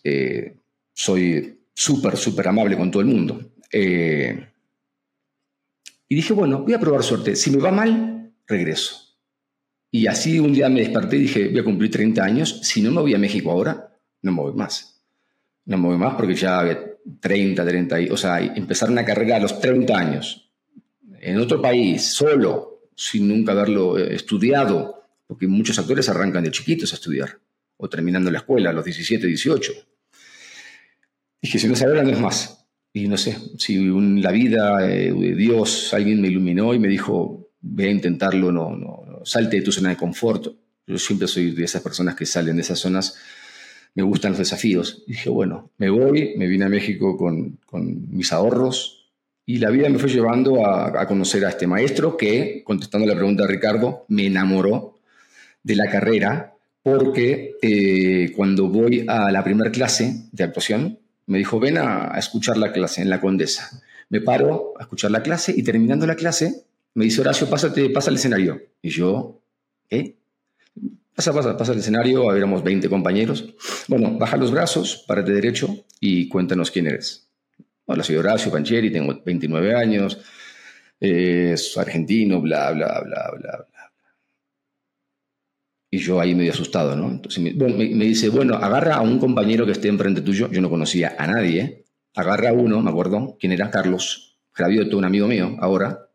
eh, 0.03 0.55
soy 0.93 1.58
súper, 1.79 2.17
súper 2.17 2.49
amable 2.49 2.75
con 2.75 2.91
todo 2.91 3.01
el 3.01 3.07
mundo. 3.07 3.53
Eh, 3.71 4.47
y 6.09 6.15
dije, 6.15 6.33
bueno, 6.33 6.63
voy 6.63 6.73
a 6.73 6.79
probar 6.79 7.03
suerte. 7.03 7.37
Si 7.37 7.51
me 7.51 7.57
va 7.57 7.71
mal, 7.71 8.33
regreso. 8.45 8.97
Y 9.89 10.05
así 10.07 10.39
un 10.39 10.51
día 10.51 10.67
me 10.67 10.81
desperté 10.81 11.15
y 11.15 11.21
dije, 11.21 11.47
voy 11.47 11.59
a 11.59 11.63
cumplir 11.63 11.89
30 11.89 12.21
años, 12.21 12.59
si 12.63 12.81
no 12.81 12.91
me 12.91 13.01
voy 13.01 13.13
a 13.13 13.17
México 13.17 13.49
ahora, 13.51 13.97
no 14.21 14.31
me 14.33 14.41
voy 14.41 14.53
más. 14.53 15.01
No 15.65 15.77
me 15.77 15.87
voy 15.87 15.97
más 15.97 16.15
porque 16.15 16.35
ya 16.35 16.59
había 16.59 16.79
30, 17.21 17.65
30, 17.65 17.97
o 18.11 18.17
sea, 18.17 18.39
empezar 18.39 18.91
una 18.91 19.05
carrera 19.05 19.37
a 19.37 19.39
los 19.39 19.59
30 19.59 19.97
años, 19.97 20.51
en 21.21 21.37
otro 21.39 21.61
país, 21.61 22.03
solo, 22.03 22.89
sin 22.95 23.27
nunca 23.27 23.53
haberlo 23.53 23.97
eh, 23.97 24.15
estudiado, 24.15 25.05
porque 25.27 25.47
muchos 25.47 25.79
actores 25.79 26.09
arrancan 26.09 26.43
de 26.43 26.51
chiquitos 26.51 26.91
a 26.91 26.95
estudiar, 26.95 27.39
o 27.77 27.87
terminando 27.87 28.29
la 28.31 28.39
escuela 28.39 28.69
a 28.69 28.73
los 28.73 28.83
17, 28.83 29.27
18. 29.27 29.73
Dije, 31.41 31.59
si 31.59 31.67
no 31.67 31.75
se 31.75 31.85
habla, 31.85 32.03
no 32.03 32.11
es 32.11 32.19
más. 32.19 32.65
Y 32.91 33.07
no 33.07 33.17
sé, 33.17 33.37
si 33.57 33.77
la 34.19 34.31
vida, 34.31 34.89
eh, 34.89 35.13
Dios, 35.13 35.93
alguien 35.93 36.21
me 36.21 36.27
iluminó 36.27 36.73
y 36.73 36.79
me 36.79 36.87
dijo, 36.87 37.49
ve 37.61 37.87
a 37.87 37.91
intentarlo, 37.91 38.51
no, 38.51 38.75
no, 38.75 39.21
salte 39.23 39.57
de 39.57 39.61
tu 39.61 39.71
zona 39.71 39.89
de 39.89 39.97
confort. 39.97 40.47
Yo 40.87 40.97
siempre 40.97 41.27
soy 41.27 41.51
de 41.51 41.65
esas 41.65 41.83
personas 41.83 42.15
que 42.15 42.25
salen 42.25 42.55
de 42.55 42.63
esas 42.63 42.79
zonas. 42.79 43.15
Me 43.93 44.03
gustan 44.03 44.31
los 44.31 44.39
desafíos. 44.39 45.03
Y 45.05 45.11
dije, 45.11 45.29
bueno, 45.29 45.71
me 45.77 45.89
voy, 45.89 46.33
me 46.35 46.47
vine 46.47 46.65
a 46.65 46.69
México 46.69 47.15
con, 47.15 47.59
mis 48.09 48.33
ahorros 48.33 49.11
y 49.45 49.57
la 49.57 49.69
vida 49.69 49.89
me 49.89 49.99
fue 49.99 50.09
llevando 50.09 50.65
a, 50.65 51.05
conocer 51.07 51.45
a 51.45 51.49
este 51.49 51.67
maestro 51.67 52.17
que, 52.17 52.63
contestando 52.63 53.07
la 53.07 53.15
pregunta 53.15 53.43
de 53.43 53.49
Ricardo, 53.49 54.05
me 54.07 54.25
enamoró 54.25 54.99
de 55.63 55.75
la 55.75 55.89
carrera 55.89 56.53
porque 56.81 57.55
eh, 57.61 58.31
cuando 58.35 58.67
voy 58.67 59.05
a 59.07 59.31
la 59.31 59.43
primera 59.43 59.71
clase 59.71 60.27
de 60.31 60.43
actuación, 60.43 60.99
me 61.29 61.37
dijo, 61.37 61.59
ven 61.59 61.77
a, 61.77 62.17
escuchar 62.17 62.57
la 62.57 62.71
clase 62.71 63.01
en 63.01 63.09
la 63.09 63.21
Condesa. 63.21 63.81
Me 64.09 64.19
paro 64.19 64.73
a 64.79 64.81
escuchar 64.81 65.11
la 65.11 65.21
clase 65.21 65.53
y 65.55 65.61
terminando 65.61 66.07
la 66.07 66.15
clase 66.15 66.65
me 66.95 67.05
dice 67.05 67.21
Horacio, 67.21 67.47
pásate, 67.47 67.87
pasa 67.91 68.09
al 68.09 68.15
escenario. 68.15 68.59
Y 68.81 68.89
yo, 68.89 69.39
¿qué? 69.87 70.17
Pasa, 71.15 71.31
pasa, 71.31 71.55
pasa 71.55 71.71
al 71.71 71.77
escenario, 71.77 72.33
éramos 72.35 72.63
20 72.63 72.89
compañeros. 72.89 73.53
Bueno, 73.87 74.17
baja 74.17 74.37
los 74.37 74.49
brazos, 74.49 75.05
párate 75.07 75.31
derecho 75.31 75.85
y 75.99 76.27
cuéntanos 76.27 76.71
quién 76.71 76.87
eres. 76.87 77.29
Hola, 77.85 78.03
soy 78.03 78.15
Horacio 78.15 78.51
Pancheri, 78.51 78.91
tengo 78.91 79.21
29 79.23 79.75
años, 79.75 80.19
es 80.99 81.77
argentino, 81.77 82.41
bla, 82.41 82.71
bla, 82.71 83.01
bla, 83.05 83.31
bla, 83.37 83.67
bla. 83.69 83.78
Y 85.91 85.97
yo 85.97 86.19
ahí 86.19 86.35
medio 86.35 86.51
asustado, 86.51 86.95
¿no? 86.95 87.09
Entonces 87.09 87.41
me, 87.41 88.05
dice, 88.05 88.29
bueno, 88.29 88.55
agarra 88.55 88.95
a 88.95 89.01
un 89.01 89.17
compañero 89.19 89.65
que 89.65 89.71
esté 89.71 89.87
enfrente 89.87 90.21
tuyo. 90.21 90.49
Yo 90.51 90.61
no 90.61 90.69
conocía 90.69 91.15
a 91.17 91.25
nadie. 91.25 91.85
Agarra 92.15 92.49
a 92.49 92.53
uno, 92.53 92.81
me 92.81 92.89
acuerdo, 92.89 93.37
quién 93.39 93.51
era 93.51 93.71
Carlos 93.71 94.37
Gravioto, 94.55 94.97
un 94.97 95.05
amigo 95.05 95.27
mío, 95.27 95.55
ahora, 95.59 96.09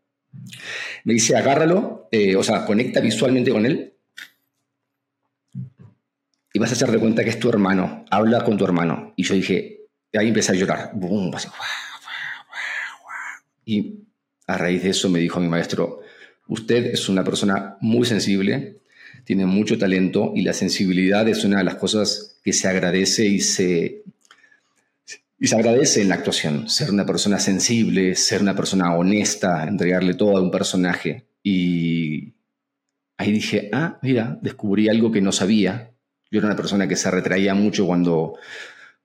me 1.04 1.14
dice, 1.14 1.36
agárralo, 1.36 2.08
eh, 2.10 2.36
o 2.36 2.42
sea, 2.42 2.66
conecta 2.66 3.00
visualmente 3.00 3.50
con 3.50 3.64
él 3.64 3.94
y 6.56 6.60
vas 6.60 6.70
a 6.70 6.74
hacer 6.74 6.90
de 6.92 6.98
cuenta 6.98 7.24
que 7.24 7.30
es 7.30 7.40
tu 7.40 7.48
hermano, 7.48 8.04
habla 8.10 8.44
con 8.44 8.56
tu 8.56 8.64
hermano. 8.64 9.12
Y 9.16 9.24
yo 9.24 9.34
dije, 9.34 9.80
ahí 10.16 10.28
empecé 10.28 10.52
a 10.52 10.54
llorar. 10.54 10.92
y 13.64 14.04
a 14.46 14.56
raíz 14.56 14.84
de 14.84 14.90
eso 14.90 15.10
me 15.10 15.18
dijo 15.18 15.40
mi 15.40 15.48
maestro, 15.48 16.02
usted 16.46 16.86
es 16.86 17.08
una 17.08 17.24
persona 17.24 17.76
muy 17.80 18.06
sensible, 18.06 18.82
tiene 19.24 19.46
mucho 19.46 19.78
talento 19.78 20.32
y 20.34 20.42
la 20.42 20.52
sensibilidad 20.52 21.26
es 21.28 21.44
una 21.44 21.58
de 21.58 21.64
las 21.64 21.76
cosas 21.76 22.38
que 22.44 22.52
se 22.52 22.68
agradece 22.68 23.26
y 23.26 23.40
se 23.40 24.02
y 25.38 25.46
se 25.48 25.56
agradece 25.56 26.00
en 26.00 26.08
la 26.08 26.14
actuación, 26.14 26.70
ser 26.70 26.90
una 26.90 27.04
persona 27.04 27.38
sensible, 27.38 28.14
ser 28.14 28.40
una 28.40 28.54
persona 28.54 28.94
honesta, 28.94 29.64
entregarle 29.64 30.14
todo 30.14 30.38
a 30.38 30.40
un 30.40 30.50
personaje. 30.50 31.26
Y 31.42 32.32
ahí 33.18 33.32
dije, 33.32 33.68
ah, 33.72 33.98
mira, 34.00 34.38
descubrí 34.40 34.88
algo 34.88 35.12
que 35.12 35.20
no 35.20 35.32
sabía. 35.32 35.90
Yo 36.30 36.38
era 36.38 36.46
una 36.46 36.56
persona 36.56 36.88
que 36.88 36.96
se 36.96 37.10
retraía 37.10 37.54
mucho 37.54 37.84
cuando 37.84 38.38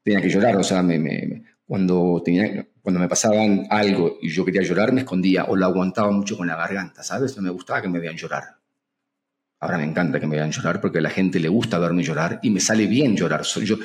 tenía 0.03 0.21
que 0.21 0.29
llorar, 0.29 0.55
o 0.55 0.63
sea, 0.63 0.81
me, 0.81 1.43
cuando, 1.65 2.21
tenía, 2.23 2.65
cuando 2.81 3.01
me 3.01 3.09
pasaban 3.09 3.67
algo 3.69 4.17
y 4.21 4.29
yo 4.29 4.45
quería 4.45 4.61
llorar, 4.61 4.93
me 4.93 5.01
escondía 5.01 5.45
o 5.45 5.55
lo 5.55 5.65
aguantaba 5.65 6.11
mucho 6.11 6.38
con 6.38 6.47
la 6.47 6.55
garganta, 6.55 7.03
¿sabes? 7.03 7.35
No 7.35 7.43
me 7.43 7.49
gustaba 7.49 7.81
que 7.81 7.89
me 7.89 7.99
vean 7.99 8.15
llorar. 8.15 8.59
Ahora 9.61 9.77
me 9.77 9.83
encanta 9.83 10.21
que 10.21 10.27
me 10.27 10.37
vean 10.37 10.51
llorar 10.51 10.79
porque 10.79 10.99
a 10.99 11.01
la 11.01 11.09
gente 11.09 11.37
le 11.37 11.49
gusta 11.49 11.79
verme 11.79 12.01
llorar 12.01 12.39
y 12.41 12.49
me 12.49 12.61
sale 12.61 12.87
bien 12.87 13.17
llorar. 13.17 13.43
Soy 13.43 13.65
yo, 13.65 13.77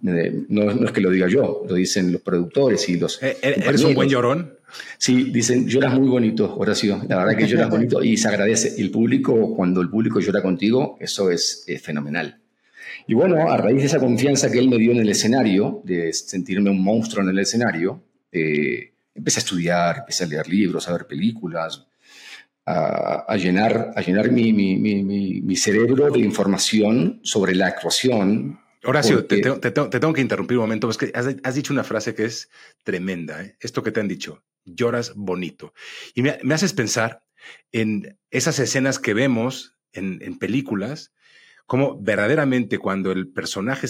no, 0.00 0.84
es 0.84 0.92
que 0.92 1.00
lo 1.00 1.10
diga 1.10 1.26
yo, 1.26 1.64
lo 1.68 1.74
dicen 1.74 2.12
los 2.12 2.22
productores 2.22 2.88
y 2.88 2.96
los. 2.96 3.20
Eh, 3.22 3.36
eh, 3.42 3.62
¿Eres 3.66 3.82
un 3.82 3.94
buen 3.94 4.08
llorón? 4.08 4.54
Sí, 4.98 5.30
dicen, 5.32 5.66
lloras 5.66 5.94
muy 5.94 6.08
bonito, 6.08 6.56
Horacio. 6.56 7.02
La 7.08 7.18
verdad 7.18 7.36
que 7.36 7.48
lloras 7.48 7.70
bonito 7.70 8.04
y 8.04 8.16
se 8.16 8.28
agradece. 8.28 8.74
Y 8.76 8.82
el 8.82 8.90
público, 8.92 9.54
cuando 9.56 9.80
el 9.80 9.88
público 9.88 10.20
llora 10.20 10.42
contigo, 10.42 10.96
eso 11.00 11.28
es, 11.30 11.66
fenomenal. 11.82 12.38
Y 13.08 13.14
bueno, 13.14 13.50
a 13.50 13.56
raíz 13.56 13.78
de 13.78 13.86
esa 13.86 13.98
confianza 13.98 14.50
que 14.50 14.58
él 14.60 14.68
me 14.68 14.78
dio 14.78 14.92
en 14.92 14.98
el 14.98 15.08
escenario, 15.08 15.82
de 15.84 16.12
sentirme 16.12 16.70
un 16.70 16.82
monstruo 16.82 17.24
en 17.24 17.30
el 17.30 17.38
escenario, 17.40 18.00
eh, 18.30 18.92
empecé 19.12 19.40
a 19.40 19.42
estudiar, 19.42 19.96
empecé 19.98 20.24
a 20.24 20.26
leer 20.28 20.48
libros, 20.48 20.88
a 20.88 20.92
ver 20.92 21.06
películas, 21.06 21.84
a, 22.66 23.36
llenar, 23.36 23.92
a 23.94 24.00
llenar 24.02 24.32
mi, 24.32 24.52
mi, 24.52 24.76
mi, 24.76 25.02
mi, 25.40 25.56
cerebro 25.56 26.10
de 26.10 26.18
información 26.18 27.20
sobre 27.22 27.54
la 27.54 27.68
actuación. 27.68 28.60
Horacio, 28.82 29.24
te, 29.24 29.40
te, 29.40 29.70
tengo 29.70 30.12
que 30.12 30.20
interrumpir 30.20 30.58
un 30.58 30.64
momento, 30.64 30.90
es 30.90 30.96
que 30.96 31.12
has, 31.14 31.54
dicho 31.54 31.72
una 31.72 31.84
frase 31.84 32.14
que 32.14 32.24
es 32.24 32.50
tremenda, 32.82 33.42
¿eh? 33.42 33.56
esto 33.60 33.82
que 33.82 33.92
te 33.92 34.00
han 34.00 34.08
dicho, 34.08 34.44
lloras 34.64 35.14
bonito. 35.14 35.74
Y 36.14 36.22
me, 36.22 36.38
me 36.42 36.54
haces 36.54 36.72
pensar 36.72 37.24
en 37.70 38.18
esas 38.30 38.58
escenas 38.58 38.98
que 38.98 39.14
vemos 39.14 39.76
en, 39.92 40.18
en 40.22 40.38
películas, 40.38 41.12
como 41.66 42.00
verdaderamente 42.00 42.78
cuando 42.78 43.12
el 43.12 43.28
personaje 43.28 43.86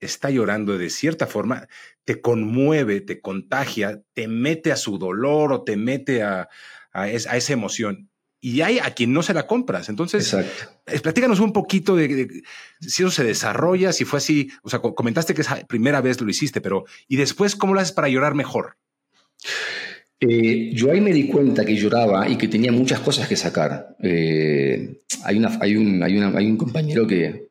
está 0.00 0.30
llorando 0.30 0.76
de 0.76 0.90
cierta 0.90 1.26
forma, 1.26 1.68
te 2.04 2.20
conmueve, 2.20 3.00
te 3.00 3.20
contagia, 3.20 4.02
te 4.12 4.28
mete 4.28 4.72
a 4.72 4.76
su 4.76 4.98
dolor 4.98 5.52
o 5.52 5.62
te 5.62 5.76
mete 5.76 6.22
a, 6.22 6.48
a, 6.92 7.08
esa 7.10 7.52
emoción. 7.52 8.08
Y 8.44 8.60
hay 8.62 8.80
a 8.80 8.90
quien 8.90 9.12
no 9.12 9.22
se 9.22 9.34
la 9.34 9.46
compras. 9.46 9.88
Entonces, 9.88 10.34
eh, 10.34 11.00
platícanos 11.00 11.38
un 11.38 11.52
poquito 11.52 11.94
de, 11.94 12.42
si 12.80 13.02
eso 13.02 13.10
se 13.12 13.22
desarrolla, 13.22 13.92
si 13.92 14.04
fue 14.04 14.18
así. 14.18 14.50
O 14.62 14.68
sea, 14.68 14.80
comentaste 14.80 15.32
que 15.32 15.42
esa 15.42 15.64
primera 15.66 16.00
vez 16.00 16.20
lo 16.20 16.28
hiciste, 16.28 16.60
pero 16.60 16.84
¿y 17.06 17.16
después 17.16 17.54
cómo 17.54 17.72
lo 17.72 17.80
haces 17.80 17.92
para 17.92 18.08
llorar 18.08 18.34
mejor? 18.34 18.78
Eh, 20.18 20.70
yo 20.74 20.90
ahí 20.90 21.00
me 21.00 21.12
di 21.12 21.28
cuenta 21.28 21.64
que 21.64 21.76
lloraba 21.76 22.28
y 22.28 22.36
que 22.36 22.48
tenía 22.48 22.72
muchas 22.72 22.98
cosas 22.98 23.28
que 23.28 23.36
sacar. 23.36 23.96
Eh, 24.02 25.02
hay, 25.22 25.36
una, 25.38 25.56
hay, 25.60 25.76
un, 25.76 26.02
hay, 26.02 26.16
una, 26.16 26.36
hay 26.36 26.46
un 26.46 26.56
compañero 26.56 27.06
que 27.06 27.48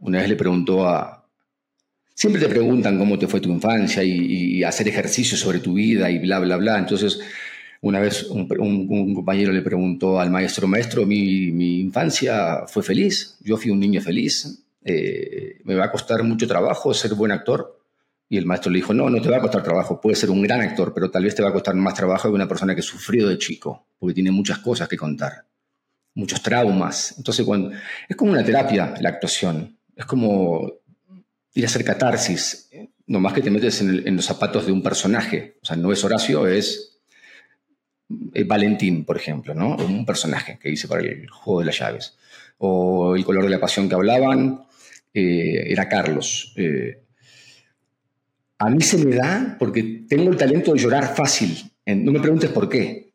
una 0.00 0.20
vez 0.20 0.30
le 0.30 0.36
preguntó 0.36 0.88
a... 0.88 1.26
Siempre 2.14 2.40
te 2.40 2.48
preguntan 2.48 2.98
cómo 2.98 3.18
te 3.18 3.28
fue 3.28 3.40
tu 3.40 3.50
infancia 3.50 4.02
y, 4.02 4.10
y 4.10 4.64
hacer 4.64 4.88
ejercicio 4.88 5.36
sobre 5.36 5.60
tu 5.60 5.74
vida 5.74 6.10
y 6.10 6.18
bla, 6.18 6.38
bla, 6.38 6.56
bla. 6.56 6.78
Entonces 6.78 7.20
una 7.80 8.00
vez 8.00 8.24
un, 8.24 8.48
compañero 9.14 9.52
le 9.52 9.62
preguntó 9.62 10.18
al 10.18 10.30
maestro, 10.30 10.66
maestro, 10.66 11.06
mi, 11.06 11.80
infancia 11.80 12.66
fue 12.66 12.82
feliz, 12.82 13.36
yo 13.40 13.56
fui 13.56 13.70
un 13.70 13.80
niño 13.80 14.00
feliz, 14.00 14.64
eh, 14.84 15.60
me 15.64 15.74
va 15.74 15.86
a 15.86 15.90
costar 15.90 16.22
mucho 16.24 16.46
trabajo 16.46 16.92
ser 16.94 17.14
buen 17.14 17.32
actor. 17.32 17.76
Y 18.30 18.36
el 18.36 18.44
maestro 18.44 18.70
le 18.70 18.76
dijo, 18.76 18.92
no, 18.92 19.08
no 19.08 19.22
te 19.22 19.30
va 19.30 19.38
a 19.38 19.40
costar 19.40 19.62
trabajo, 19.62 20.00
puedes 20.02 20.18
ser 20.18 20.30
un 20.30 20.42
gran 20.42 20.60
actor, 20.60 20.92
pero 20.92 21.10
tal 21.10 21.24
vez 21.24 21.34
te 21.34 21.42
va 21.42 21.48
a 21.48 21.52
costar 21.52 21.74
más 21.76 21.94
trabajo 21.94 22.28
que 22.28 22.34
una 22.34 22.46
persona 22.46 22.74
que 22.74 22.82
sufrió 22.82 23.26
de 23.26 23.38
chico, 23.38 23.86
porque 23.98 24.12
tiene 24.12 24.30
muchas 24.30 24.58
cosas 24.58 24.86
que 24.86 24.98
contar, 24.98 25.46
muchos 26.14 26.42
traumas. 26.42 27.14
Entonces, 27.16 27.46
cuando, 27.46 27.70
es 28.06 28.16
como 28.16 28.32
una 28.32 28.44
terapia 28.44 28.92
la 29.00 29.08
actuación, 29.08 29.78
es 29.96 30.04
como 30.04 30.70
ir 31.54 31.64
a 31.64 31.68
hacer 31.68 31.84
catarsis, 31.84 32.68
nomás 33.06 33.32
que 33.32 33.40
te 33.40 33.50
metes 33.50 33.80
en, 33.80 34.14
los 34.14 34.24
zapatos 34.24 34.66
de 34.66 34.72
un 34.72 34.82
personaje. 34.82 35.56
O 35.62 35.66
sea, 35.66 35.76
no 35.76 35.90
es 35.90 36.04
Horacio, 36.04 36.46
es, 36.46 36.97
Valentín, 38.08 39.04
por 39.04 39.16
ejemplo, 39.16 39.54
¿no? 39.54 39.76
Un 39.76 40.06
personaje 40.06 40.58
que 40.60 40.70
hice 40.70 40.88
para 40.88 41.02
el 41.02 41.28
juego 41.28 41.60
de 41.60 41.66
las 41.66 41.78
llaves. 41.78 42.16
O 42.58 43.14
el 43.14 43.24
color 43.24 43.44
de 43.44 43.50
la 43.50 43.60
pasión 43.60 43.88
que 43.88 43.94
hablaban, 43.94 44.62
eh, 45.12 45.64
era 45.72 45.88
Carlos. 45.88 46.52
Eh, 46.56 47.02
a 48.58 48.70
mí 48.70 48.80
se 48.80 49.04
me 49.04 49.14
da 49.14 49.56
porque 49.58 50.04
tengo 50.08 50.30
el 50.30 50.36
talento 50.36 50.72
de 50.72 50.78
llorar 50.78 51.14
fácil. 51.14 51.56
No 51.86 52.12
me 52.12 52.20
preguntes 52.20 52.50
por 52.50 52.68
qué. 52.68 53.12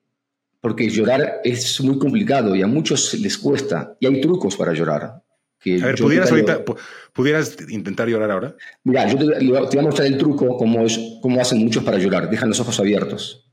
Porque 0.61 0.89
llorar 0.89 1.41
es 1.43 1.81
muy 1.81 1.99
complicado 1.99 2.55
y 2.55 2.61
a 2.61 2.67
muchos 2.67 3.13
les 3.15 3.37
cuesta. 3.37 3.97
Y 3.99 4.07
hay 4.07 4.21
trucos 4.21 4.55
para 4.55 4.73
llorar. 4.73 5.03
a 5.03 5.21
ver, 5.65 5.95
¿pudieras, 5.95 6.31
ahorita, 6.31 6.63
¿pudieras 7.11 7.57
intentar 7.67 8.07
llorar 8.07 8.31
ahora? 8.31 8.55
Mira, 8.83 9.07
yo 9.07 9.17
te, 9.17 9.45
voy 9.45 9.57
a 9.57 9.81
mostrar 9.81 10.07
el 10.07 10.17
truco, 10.17 10.55
como, 10.57 10.85
es, 10.85 10.99
como 11.21 11.41
hacen 11.41 11.59
muchos 11.59 11.83
para 11.83 11.97
llorar. 11.97 12.29
Dejan 12.29 12.47
los 12.49 12.59
ojos 12.61 12.79
abiertos. 12.79 13.52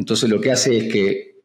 Entonces 0.00 0.30
lo 0.30 0.40
que 0.40 0.50
hace 0.50 0.78
es 0.78 0.90
que 0.90 1.42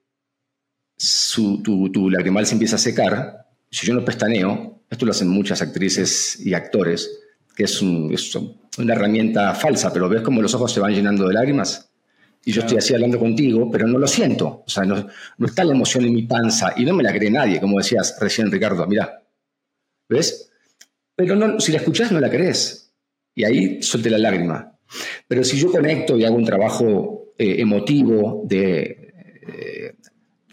su, 0.95 1.61
tu, 1.61 1.91
tu 1.91 2.09
lagrimal 2.09 2.45
se 2.45 2.53
empieza 2.53 2.77
a 2.77 2.79
secar. 2.79 3.47
Si 3.69 3.85
yo 3.85 3.93
no 3.93 4.05
pestaneo, 4.05 4.79
esto 4.89 5.05
lo 5.05 5.11
hacen 5.11 5.27
muchas 5.27 5.61
actrices 5.61 6.39
y 6.39 6.53
actores, 6.53 7.19
que 7.53 7.65
es, 7.65 7.81
una 7.81 8.93
herramienta 8.93 9.53
falsa, 9.55 9.91
pero 9.91 10.07
ves 10.07 10.21
como 10.21 10.41
los 10.41 10.53
ojos 10.53 10.71
se 10.71 10.79
van 10.79 10.93
llenando 10.93 11.27
de 11.27 11.33
lágrimas. 11.33 11.91
Y 12.45 12.53
yo 12.53 12.61
estoy 12.61 12.77
así 12.77 12.93
hablando 12.93 13.19
contigo, 13.19 13.69
pero 13.69 13.87
no 13.87 13.99
lo 13.99 14.07
siento. 14.07 14.63
O 14.65 14.69
sea, 14.69 14.85
no, 14.85 15.05
está 15.45 15.65
la 15.65 15.73
emoción 15.73 16.05
en 16.05 16.13
mi 16.13 16.23
panza 16.23 16.75
y 16.77 16.85
no 16.85 16.93
me 16.93 17.03
la 17.03 17.11
cree 17.11 17.29
nadie, 17.29 17.59
como 17.59 17.79
decías 17.79 18.15
recién, 18.21 18.49
Ricardo. 18.49 18.87
Mira, 18.87 19.21
¿ves? 20.07 20.49
Pero 21.13 21.35
no, 21.35 21.59
si 21.59 21.73
la 21.73 21.79
escuchas, 21.79 22.09
no 22.13 22.21
la 22.21 22.29
crees. 22.29 22.93
Y 23.35 23.43
ahí 23.43 23.83
suelte 23.83 24.09
la 24.09 24.17
lágrima. 24.17 24.79
Pero 25.27 25.43
si 25.43 25.57
yo 25.57 25.69
conecto 25.69 26.15
y 26.15 26.23
hago 26.23 26.37
un 26.37 26.45
trabajo 26.45 27.14
eh, 27.37 27.55
emotivo 27.59 28.43
de 28.45 29.13
eh, 29.47 29.95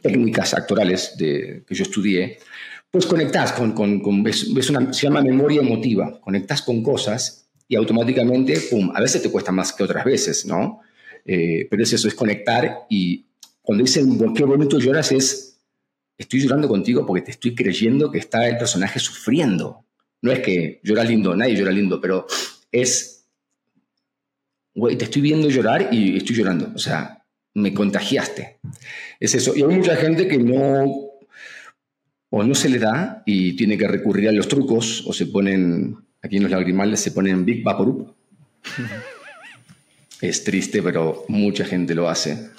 técnicas 0.01 0.55
actorales 0.55 1.15
que 1.19 1.65
yo 1.69 1.83
estudié, 1.83 2.39
pues 2.91 3.07
conectas 3.07 3.53
con, 3.53 3.73
con, 3.73 4.25
se 4.33 4.93
llama 4.93 5.23
memoria 5.23 5.63
emotiva, 5.63 6.21
conectas 6.21 6.61
con 6.61 6.83
cosas 6.83 7.49
y 7.67 7.75
automáticamente, 7.75 8.61
pum, 8.71 8.93
a 8.95 9.01
veces 9.01 9.23
te 9.23 9.31
cuesta 9.31 9.51
más 9.51 9.73
que 9.73 9.83
otras 9.83 10.05
veces, 10.05 10.45
¿no? 10.45 10.81
Eh, 11.25 11.67
pero 11.71 11.83
es 11.83 11.93
eso, 11.95 12.07
es 12.07 12.15
conectar 12.15 12.85
y 12.91 13.25
cuando 13.63 13.85
dicen, 13.85 14.35
qué 14.35 14.45
bonito 14.45 14.79
lloras? 14.79 15.11
Es, 15.13 15.59
estoy 16.19 16.41
llorando 16.41 16.69
contigo 16.69 17.07
porque 17.07 17.23
te 17.23 17.31
estoy 17.31 17.55
creyendo 17.55 18.11
que 18.11 18.19
está 18.19 18.47
el 18.47 18.59
personaje 18.59 18.99
sufriendo. 18.99 19.87
No 20.21 20.31
es 20.31 20.41
que 20.41 20.81
llora 20.83 21.05
lindo, 21.05 21.35
nadie 21.35 21.57
llora 21.57 21.73
lindo, 21.73 21.99
pero 21.99 22.27
es, 22.71 23.12
güey, 24.75 24.97
te 24.97 25.05
estoy 25.05 25.23
viendo 25.23 25.49
llorar 25.49 25.89
y 25.93 26.17
estoy 26.17 26.37
llorando. 26.37 26.73
O 26.75 26.79
sea, 26.79 27.25
me 27.55 27.75
contagiaste. 27.75 28.59
Es 29.21 29.35
eso. 29.35 29.55
Y 29.57 29.63
hay 29.63 29.69
mucha 29.69 29.97
gente 29.97 30.27
que 30.29 30.39
no 30.39 31.13
o 32.35 32.43
no 32.43 32.55
se 32.55 32.71
le 32.71 32.79
da 32.79 33.23
y 33.27 33.57
tiene 33.57 33.77
que 33.77 33.87
recurrir 33.87 34.29
a 34.29 34.33
los 34.33 34.49
trucos 34.49 35.05
o 35.07 35.13
se 35.13 35.27
ponen, 35.27 35.97
aquí 36.23 36.39
en 36.39 36.45
los 36.45 36.53
lagrimales 36.53 37.01
se 37.01 37.11
ponen 37.11 37.45
Big 37.45 37.63
Vaporub. 37.63 38.15
es 40.23 40.45
triste, 40.45 40.83
pero 40.83 41.25
mucha 41.29 41.65
gente 41.65 41.95
lo 41.95 42.09
hace. 42.09 42.51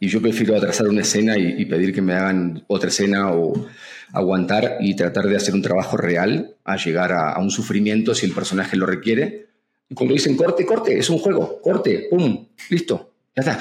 Y 0.00 0.08
yo 0.08 0.20
prefiero 0.20 0.56
atrasar 0.56 0.88
una 0.88 1.00
escena 1.00 1.38
y, 1.38 1.64
pedir 1.64 1.94
que 1.94 2.02
me 2.02 2.12
hagan 2.12 2.64
otra 2.66 2.90
escena 2.90 3.32
o 3.32 3.66
aguantar 4.12 4.76
y 4.80 4.94
tratar 4.94 5.26
de 5.26 5.36
hacer 5.36 5.54
un 5.54 5.62
trabajo 5.62 5.96
real 5.96 6.56
a 6.64 6.76
llegar 6.76 7.12
a, 7.12 7.38
un 7.38 7.50
sufrimiento 7.50 8.14
si 8.14 8.26
el 8.26 8.32
personaje 8.32 8.76
lo 8.76 8.84
requiere. 8.84 9.46
Y 9.88 9.94
cuando 9.94 10.14
dicen 10.14 10.36
corte, 10.36 10.64
corte, 10.64 10.98
es 10.98 11.10
un 11.10 11.18
juego, 11.18 11.60
corte, 11.60 12.06
pum, 12.10 12.46
listo, 12.70 13.12
ya 13.36 13.40
está. 13.40 13.58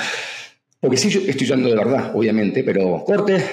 Porque 0.79 0.97
sí, 0.97 1.09
yo 1.09 1.21
estoy 1.21 1.47
llorando 1.47 1.69
de 1.69 1.75
verdad, 1.75 2.15
obviamente, 2.15 2.63
pero 2.63 3.03
corte, 3.05 3.43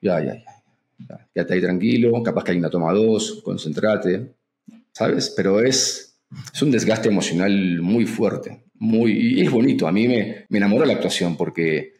ya, 0.00 0.22
ya, 0.22 0.34
ya. 0.34 1.28
Quédate 1.32 1.54
ahí 1.54 1.60
tranquilo, 1.60 2.22
capaz 2.22 2.44
que 2.44 2.52
hay 2.52 2.58
una 2.58 2.70
toma 2.70 2.92
dos, 2.92 3.40
concéntrate, 3.44 4.34
¿sabes? 4.92 5.30
Pero 5.36 5.60
es, 5.60 6.16
es 6.52 6.62
un 6.62 6.70
desgaste 6.70 7.08
emocional 7.08 7.80
muy 7.80 8.06
fuerte, 8.06 8.64
muy, 8.74 9.12
y 9.38 9.42
es 9.42 9.50
bonito. 9.50 9.86
A 9.86 9.92
mí 9.92 10.06
me, 10.08 10.46
me 10.48 10.58
enamora 10.58 10.86
la 10.86 10.94
actuación 10.94 11.36
porque 11.36 11.94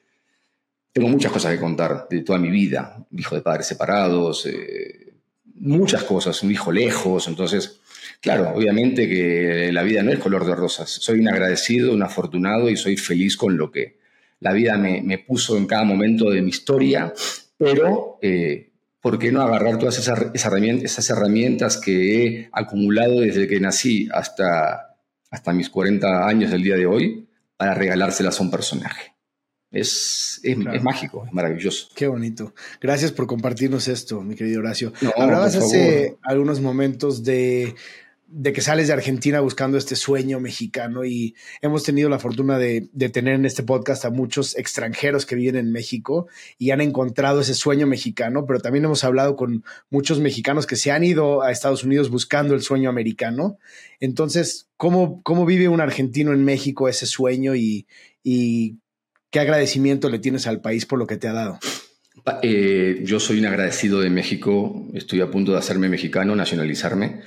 tengo 0.93 1.09
muchas 1.09 1.33
cosas 1.33 1.53
que 1.53 1.61
contar 1.61 2.07
de 2.09 2.21
toda 2.23 2.39
mi 2.39 2.51
vida. 2.51 3.05
Hijo 3.17 3.35
de 3.35 3.43
padres 3.43 3.67
separados, 3.67 4.47
eh, 4.47 5.15
muchas 5.57 6.05
cosas, 6.05 6.43
un 6.43 6.51
hijo 6.51 6.73
lejos, 6.73 7.29
entonces... 7.29 7.81
Claro, 8.21 8.53
obviamente 8.55 9.09
que 9.09 9.71
la 9.73 9.83
vida 9.83 10.03
no 10.03 10.13
es 10.13 10.19
color 10.19 10.47
de 10.47 10.55
rosas. 10.55 10.91
Soy 10.91 11.21
un 11.21 11.29
agradecido, 11.29 11.93
un 11.93 12.03
afortunado 12.03 12.71
y 12.71 12.77
soy 12.77 12.97
feliz 12.97 13.37
con 13.37 13.57
lo 13.57 13.71
que 13.71 13.99
la 14.41 14.53
vida 14.53 14.77
me, 14.77 15.03
me 15.03 15.19
puso 15.19 15.57
en 15.57 15.67
cada 15.67 15.85
momento 15.85 16.31
de 16.31 16.43
mi 16.43 16.51
historia 16.51 17.13
pero 17.59 18.19
eh, 18.21 18.73
¿por 19.01 19.19
qué 19.19 19.33
no 19.33 19.43
agarrar 19.43 19.79
todas 19.79 19.99
esas, 19.99 20.19
herramientas, 20.45 20.93
esas 20.93 21.11
herramientas 21.11 21.77
que 21.79 22.25
he 22.25 22.49
acumulado 22.53 23.21
desde 23.21 23.47
que 23.47 23.61
nací 23.61 24.09
hasta, 24.13 24.97
hasta 25.31 25.53
mis 25.53 25.71
40 25.71 26.27
años 26.27 26.51
del 26.51 26.63
día 26.63 26.77
de 26.77 26.87
hoy 26.87 27.29
para 27.57 27.75
regalárselas 27.75 28.39
a 28.39 28.43
un 28.43 28.51
personaje? 28.51 29.13
Es, 29.71 30.41
es, 30.45 30.57
mágico, 30.57 31.25
es 31.27 31.33
maravilloso. 31.33 31.89
Qué 31.97 32.07
bonito. 32.07 32.55
Gracias 32.81 33.11
por 33.11 33.27
compartirnos 33.27 33.89
esto, 33.89 34.21
mi 34.21 34.37
querido 34.37 34.61
Horacio. 34.61 34.93
Hablabas 35.17 35.57
hace 35.57 36.17
algunos 36.23 36.61
momentos 36.61 37.25
de 37.25 37.75
de 38.37 38.53
que 38.53 38.61
sales 38.61 38.89
de 38.89 38.93
Argentina 38.93 39.39
buscando 39.39 39.79
este 39.79 39.95
sueño 39.95 40.41
mexicano 40.41 41.05
y 41.05 41.37
hemos 41.63 41.85
tenido 41.85 42.09
la 42.09 42.19
fortuna 42.19 42.59
de, 42.59 42.89
tener 43.13 43.35
en 43.35 43.45
este 43.45 43.63
podcast 43.63 44.05
a 44.05 44.11
muchos 44.11 44.59
extranjeros 44.59 45.25
que 45.25 45.37
viven 45.37 45.55
en 45.55 45.71
México 45.71 46.27
y 46.59 46.73
han 46.73 46.81
encontrado 46.81 47.43
ese 47.43 47.55
sueño 47.55 47.87
mexicano, 47.87 48.45
pero 48.45 48.59
también 48.59 48.87
hemos 48.87 49.05
hablado 49.05 49.37
con 49.37 49.63
muchos 49.89 50.19
mexicanos 50.19 50.67
que 50.67 50.75
se 50.75 50.91
han 50.91 51.05
ido 51.05 51.43
a 51.43 51.53
Estados 51.53 51.85
Unidos 51.85 52.11
buscando 52.11 52.55
el 52.55 52.63
sueño 52.63 52.91
americano. 52.91 53.57
Entonces, 54.01 54.67
¿cómo, 54.77 55.23
vive 55.47 55.69
un 55.69 55.81
argentino 55.81 56.33
en 56.33 56.45
México 56.45 56.89
ese 56.89 57.07
sueño 57.07 57.55
y, 57.55 57.87
qué 59.31 59.41
agradecimiento 59.41 60.11
le 60.11 60.19
tienes 60.19 60.49
al 60.49 60.61
país 60.61 60.87
por 60.87 60.99
lo 60.99 61.07
que 61.07 61.19
te 61.19 61.29
ha 61.29 61.33
dado? 61.33 61.61
Eh, 62.43 63.01
yo 63.05 63.21
soy 63.21 63.39
un 63.39 63.47
agradecido 63.47 64.01
de 64.01 64.11
México, 64.11 64.89
estoy 64.93 65.21
a 65.21 65.31
punto 65.31 65.53
de 65.53 65.59
hacerme 65.59 65.89
mexicano, 65.89 66.35
nacionalizarme. 66.35 67.21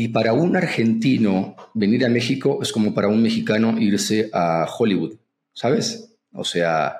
Y 0.00 0.06
para 0.06 0.32
un 0.32 0.54
argentino 0.54 1.56
venir 1.74 2.06
a 2.06 2.08
México 2.08 2.60
es 2.62 2.70
como 2.70 2.94
para 2.94 3.08
un 3.08 3.20
mexicano 3.20 3.80
irse 3.80 4.30
a 4.32 4.64
Hollywood, 4.78 5.16
¿sabes? 5.52 6.14
O 6.30 6.44
sea, 6.44 6.98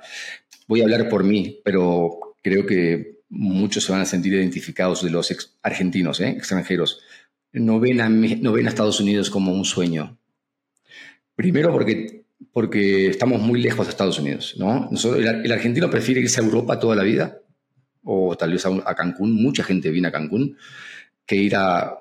voy 0.66 0.80
a 0.80 0.82
hablar 0.82 1.08
por 1.08 1.22
mí, 1.22 1.61
pero 1.64 2.34
creo 2.42 2.66
que 2.66 3.20
muchos 3.28 3.84
se 3.84 3.92
van 3.92 4.00
a 4.00 4.04
sentir 4.04 4.32
identificados 4.32 5.04
de 5.04 5.11
los 5.11 5.32
argentinos, 5.62 6.18
¿eh? 6.20 6.30
extranjeros. 6.30 6.98
No 7.52 7.78
ven, 7.78 8.00
a, 8.00 8.08
no 8.08 8.50
ven 8.50 8.66
a 8.66 8.68
Estados 8.68 8.98
Unidos 8.98 9.30
como 9.30 9.52
un 9.52 9.64
sueño. 9.64 10.18
Primero 11.37 11.70
porque, 11.70 12.24
porque 12.50 13.06
estamos 13.06 13.40
muy 13.40 13.62
lejos 13.62 13.87
de 13.87 13.90
Estados 13.92 14.18
Unidos, 14.18 14.56
¿no? 14.58 14.90
el, 15.14 15.52
argentino 15.52 15.88
prefiere 15.88 16.20
irse 16.20 16.40
a 16.40 16.44
Europa 16.44 16.80
toda 16.80 16.96
la 16.96 17.04
vida, 17.04 17.38
o 18.02 18.37
tal 18.37 18.50
vez 18.50 18.66
a, 18.66 18.70
a 18.70 18.96
Cancún, 18.96 19.40
mucha 19.40 19.62
gente 19.62 19.92
viene 19.92 20.08
a 20.08 20.11
Cancún, 20.11 20.56
que 21.24 21.37
ir 21.37 21.54
a 21.54 22.00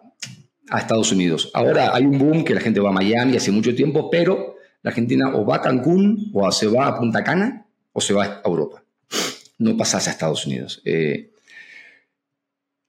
a 0.69 0.80
Estados 0.80 1.12
Unidos. 1.12 1.49
Ahora 1.53 1.95
hay 1.95 2.06
un 2.06 2.17
boom 2.17 2.43
que 2.43 2.53
la 2.53 2.62
gente 2.62 2.80
va 2.80 2.89
a 2.89 2.93
Miami 2.93 3.38
hace 3.38 3.51
mucho 3.51 3.73
tiempo, 3.73 4.10
pero 4.10 4.56
la 4.82 4.89
Argentina 4.89 5.36
o 5.36 5.45
va 5.45 5.58
a 5.58 5.62
Cancún 5.62 6.32
o 6.34 6.51
se 6.51 6.67
va 6.67 6.88
a 6.88 6.97
Punta 6.97 7.23
Cana 7.23 7.65
o 7.93 8.01
se 8.01 8.13
va 8.13 8.25
a 8.25 8.41
Europa. 8.45 8.84
No 9.58 9.75
pasas 9.75 10.08
a 10.08 10.12
Estados 10.12 10.45
Unidos. 10.45 10.82
Eh, 10.86 11.32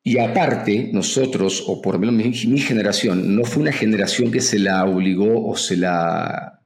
y 0.03 0.19
aparte, 0.19 0.91
nosotros, 0.93 1.64
o 1.67 1.83
por 1.83 1.95
lo 1.95 2.01
menos 2.01 2.14
mi, 2.14 2.59
generación, 2.61 3.37
no 3.37 3.45
fue 3.45 3.62
una 3.62 3.73
generación 3.73 4.31
que 4.31 4.41
se 4.41 4.59
la 4.59 4.85
obligó 4.85 5.47
o 5.47 5.57
se 5.57 5.77
la, 5.77 6.62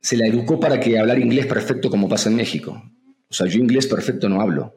se 0.00 0.16
la 0.16 0.26
educó 0.26 0.58
para 0.58 0.80
que 0.80 0.98
hablar 0.98 1.18
inglés 1.18 1.46
perfecto 1.46 1.90
como 1.90 2.08
pasa 2.08 2.30
en 2.30 2.36
México. 2.36 2.82
O 3.28 3.34
sea, 3.34 3.46
yo 3.46 3.58
inglés 3.58 3.86
perfecto 3.86 4.28
no 4.28 4.40
hablo. 4.40 4.74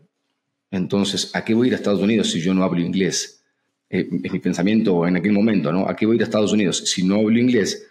Entonces, 0.72 1.32
¿a 1.34 1.46
qué 1.46 1.54
voy 1.54 1.68
a 1.68 1.70
ir 1.70 1.74
a 1.74 1.78
Estados 1.78 2.02
Unidos 2.02 2.32
si 2.32 2.42
yo 2.42 2.54
no 2.54 2.64
hablo 2.64 2.82
inglés? 2.82 3.45
Eh, 3.90 4.08
es 4.24 4.32
mi 4.32 4.40
pensamiento 4.40 5.08
en 5.08 5.18
aquel 5.18 5.34
momento, 5.34 5.72
¿no? 5.72 5.88
¿A 5.88 5.96
qué 5.96 6.06
voy 6.06 6.16
a 6.16 6.18
ir 6.18 6.22
a 6.22 6.26
Estados 6.26 6.54
Unidos? 6.54 6.78
Si 6.86 7.04
no 7.04 7.16
hablo 7.16 7.40
inglés, 7.40 7.88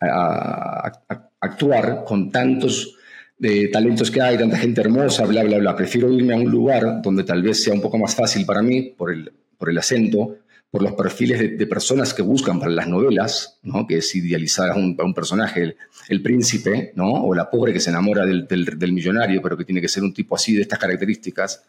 a, 0.00 0.92
actuar 1.40 2.04
con 2.04 2.30
tantos 2.30 2.96
de 3.38 3.68
talentos 3.68 4.10
que 4.10 4.20
hay, 4.20 4.36
tanta 4.36 4.58
gente 4.58 4.80
hermosa, 4.80 5.24
bla, 5.24 5.44
bla, 5.44 5.58
bla. 5.58 5.76
Prefiero 5.76 6.12
irme 6.12 6.34
a 6.34 6.36
un 6.36 6.50
lugar 6.50 7.00
donde 7.02 7.24
tal 7.24 7.42
vez 7.42 7.62
sea 7.62 7.72
un 7.72 7.80
poco 7.80 7.98
más 7.98 8.14
fácil 8.14 8.44
para 8.44 8.62
mí 8.62 8.94
por 8.96 9.12
el, 9.12 9.32
por 9.56 9.70
el 9.70 9.78
acento, 9.78 10.38
por 10.70 10.82
los 10.82 10.92
perfiles 10.92 11.58
de, 11.58 11.66
personas 11.66 12.12
que 12.12 12.22
buscan 12.22 12.58
para 12.58 12.72
las 12.72 12.88
novelas, 12.88 13.58
¿no? 13.62 13.86
que 13.86 13.98
es 13.98 14.14
idealizar 14.14 14.70
a 14.70 14.74
un, 14.74 14.96
un 15.02 15.14
personaje, 15.14 15.76
el, 16.08 16.22
príncipe, 16.22 16.92
¿no? 16.94 17.10
o 17.10 17.34
la 17.34 17.48
pobre 17.48 17.72
que 17.72 17.80
se 17.80 17.90
enamora 17.90 18.26
del, 18.26 18.46
del, 18.46 18.92
millonario, 18.92 19.40
pero 19.40 19.56
que 19.56 19.64
tiene 19.64 19.80
que 19.80 19.88
ser 19.88 20.02
un 20.02 20.12
tipo 20.12 20.34
así, 20.34 20.54
de 20.54 20.62
estas 20.62 20.78
características. 20.78 21.64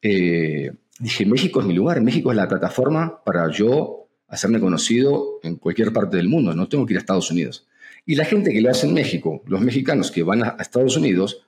Eh, 0.00 0.72
dije, 1.02 1.26
México 1.26 1.60
es 1.60 1.66
mi 1.66 1.74
lugar, 1.74 2.00
México 2.00 2.30
es 2.30 2.36
la 2.36 2.46
plataforma 2.46 3.22
para 3.24 3.50
yo 3.50 4.08
hacerme 4.28 4.60
conocido 4.60 5.40
en 5.42 5.56
cualquier 5.56 5.92
parte 5.92 6.16
del 6.16 6.28
mundo, 6.28 6.54
no 6.54 6.68
tengo 6.68 6.86
que 6.86 6.92
ir 6.92 6.98
a 6.98 7.00
Estados 7.00 7.30
Unidos. 7.30 7.66
Y 8.06 8.14
la 8.14 8.24
gente 8.24 8.52
que 8.52 8.60
lo 8.60 8.70
hace 8.70 8.86
en 8.86 8.94
México, 8.94 9.42
los 9.46 9.60
mexicanos 9.60 10.12
que 10.12 10.22
van 10.22 10.44
a 10.44 10.56
Estados 10.60 10.96
Unidos, 10.96 11.44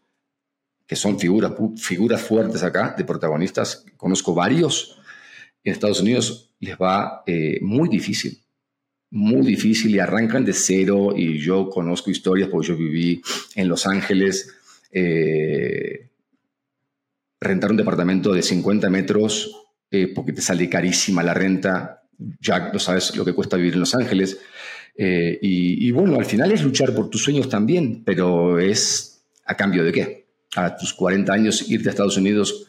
que 0.87 0.97
son 0.97 1.21
figuras, 1.21 1.53
figuras 1.77 2.21
fuertes 2.21 2.65
acá, 2.65 2.97
de 2.99 3.05
protagonistas, 3.05 3.85
conozco 3.97 4.35
varios, 4.35 4.99
en 5.63 5.73
Estados 5.73 6.01
Unidos 6.01 6.53
les 6.59 6.77
va 6.77 7.23
eh, 7.25 7.59
muy 7.63 7.89
difícil, 7.89 8.43
muy 9.11 9.47
difícil 9.47 9.95
y 9.95 10.01
arrancan 10.01 10.45
de 10.45 10.53
cero 10.53 11.15
y 11.17 11.39
yo 11.39 11.71
conozco 11.71 12.11
historias 12.11 12.49
porque 12.49 12.69
yo 12.69 12.77
viví 12.77 13.23
en 13.55 13.69
Los 13.69 13.87
Ángeles, 13.87 14.53
eh, 14.91 16.11
rentar 17.45 17.71
un 17.71 17.77
departamento 17.77 18.33
de 18.33 18.43
50 18.43 18.91
metros 18.91 19.67
eh, 19.91 20.09
porque 20.15 20.33
te 20.33 20.43
sale 20.43 20.69
carísima 20.69 21.23
la 21.23 21.35
renta, 21.35 22.03
ya 22.41 22.71
no 22.73 22.79
sabes 22.79 23.17
lo 23.17 23.25
que 23.25 23.33
cuesta 23.33 23.57
vivir 23.57 23.75
en 23.75 23.81
Los 23.81 23.95
Ángeles. 23.95 24.39
y, 24.97 25.89
y, 25.89 25.91
bueno, 25.91 26.17
al 26.17 26.25
final 26.25 26.53
es 26.53 26.63
luchar 26.63 26.95
por 26.95 27.11
tus 27.11 27.23
sueños 27.23 27.49
también, 27.49 28.05
pero 28.05 28.59
es 28.61 29.25
a 29.45 29.57
cambio 29.57 29.85
de 29.85 29.93
qué? 29.93 30.27
A 30.57 30.77
tus 30.77 30.95
40 30.95 31.33
años 31.33 31.69
irte 31.69 31.89
a 31.89 31.91
Estados 31.91 32.17
Unidos 32.17 32.69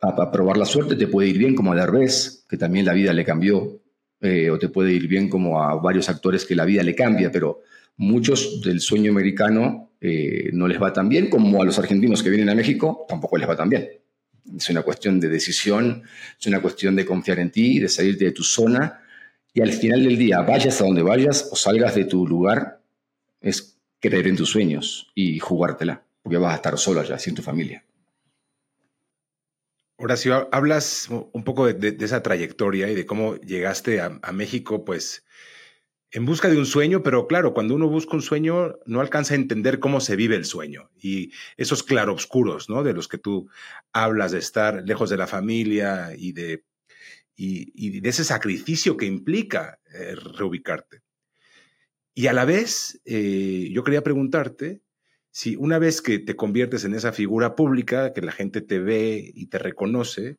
a, 0.00 0.30
probar 0.30 0.56
la 0.56 0.66
suerte, 0.66 0.96
te 0.96 1.06
puede 1.06 1.28
ir 1.28 1.38
bien 1.38 1.54
como 1.54 1.72
a 1.72 1.76
Derbez, 1.76 2.44
que 2.48 2.56
también 2.56 2.86
la 2.86 2.92
vida 2.92 3.12
le 3.12 3.24
cambió, 3.24 3.80
eh, 4.20 4.50
o 4.50 4.58
te 4.58 4.68
puede 4.68 4.92
ir 4.92 5.08
bien 5.08 5.28
como 5.28 5.62
a 5.62 5.74
varios 5.76 6.08
actores 6.08 6.44
que 6.44 6.54
la 6.54 6.64
vida 6.64 6.82
le 6.82 6.94
cambia, 6.94 7.30
pero 7.30 7.60
muchos 7.96 8.60
del 8.62 8.80
sueño 8.80 9.10
americano 9.10 9.92
eh, 10.00 10.50
no 10.52 10.68
les 10.68 10.82
va 10.82 10.92
tan 10.92 11.08
bien, 11.08 11.30
como 11.30 11.62
a 11.62 11.64
los 11.64 11.78
argentinos 11.78 12.22
que 12.22 12.30
vienen 12.30 12.50
a 12.50 12.54
México 12.54 13.06
tampoco 13.08 13.36
les 13.38 13.48
va 13.48 13.56
tan 13.56 13.68
bien. 13.68 13.88
Es 14.56 14.68
una 14.68 14.82
cuestión 14.82 15.20
de 15.20 15.28
decisión, 15.28 16.02
es 16.38 16.46
una 16.46 16.60
cuestión 16.60 16.94
de 16.96 17.06
confiar 17.06 17.38
en 17.38 17.50
ti, 17.50 17.78
de 17.78 17.88
salirte 17.88 18.26
de 18.26 18.32
tu 18.32 18.42
zona 18.42 19.00
y 19.56 19.62
al 19.62 19.72
final 19.72 20.02
del 20.02 20.18
día, 20.18 20.40
vayas 20.40 20.80
a 20.80 20.84
donde 20.84 21.02
vayas 21.02 21.48
o 21.52 21.54
salgas 21.54 21.94
de 21.94 22.06
tu 22.06 22.26
lugar, 22.26 22.82
es 23.40 23.78
creer 24.00 24.26
en 24.26 24.36
tus 24.36 24.50
sueños 24.50 25.12
y 25.14 25.38
jugártela, 25.38 26.04
porque 26.22 26.38
vas 26.38 26.54
a 26.54 26.56
estar 26.56 26.76
solo 26.76 27.00
allá, 27.00 27.20
sin 27.20 27.36
tu 27.36 27.42
familia. 27.42 27.84
Horacio, 29.96 30.48
hablas 30.50 31.08
un 31.08 31.44
poco 31.44 31.72
de, 31.72 31.96
esa 32.00 32.20
trayectoria 32.20 32.90
y 32.90 32.96
de 32.96 33.06
cómo 33.06 33.36
llegaste 33.36 34.00
a, 34.00 34.10
México, 34.32 34.84
pues 34.84 35.24
en 36.14 36.26
busca 36.26 36.48
de 36.48 36.56
un 36.56 36.64
sueño, 36.64 37.02
pero 37.02 37.26
claro, 37.26 37.52
cuando 37.52 37.74
uno 37.74 37.88
busca 37.88 38.14
un 38.14 38.22
sueño 38.22 38.76
no 38.86 39.00
alcanza 39.00 39.34
a 39.34 39.36
entender 39.36 39.80
cómo 39.80 40.00
se 40.00 40.14
vive 40.14 40.36
el 40.36 40.44
sueño 40.44 40.92
y 40.96 41.32
esos 41.56 41.82
claroscuros, 41.82 42.70
¿no? 42.70 42.84
De 42.84 42.92
los 42.92 43.08
que 43.08 43.18
tú 43.18 43.50
hablas 43.92 44.30
de 44.30 44.38
estar 44.38 44.84
lejos 44.86 45.10
de 45.10 45.16
la 45.16 45.26
familia 45.26 46.12
y 46.16 46.30
de, 46.30 46.62
y, 47.34 47.98
de 47.98 48.08
ese 48.08 48.22
sacrificio 48.22 48.96
que 48.96 49.06
implica 49.06 49.80
eh, 49.92 50.14
reubicarte. 50.14 51.02
Y 52.14 52.28
a 52.28 52.32
la 52.32 52.44
vez, 52.44 53.00
eh, 53.04 53.70
yo 53.72 53.82
quería 53.82 54.04
preguntarte 54.04 54.82
si 55.32 55.56
una 55.56 55.80
vez 55.80 56.00
que 56.00 56.20
te 56.20 56.36
conviertes 56.36 56.84
en 56.84 56.94
esa 56.94 57.10
figura 57.10 57.56
pública, 57.56 58.12
que 58.12 58.20
la 58.20 58.30
gente 58.30 58.60
te 58.60 58.78
ve 58.78 59.32
y 59.34 59.46
te 59.46 59.58
reconoce, 59.58 60.38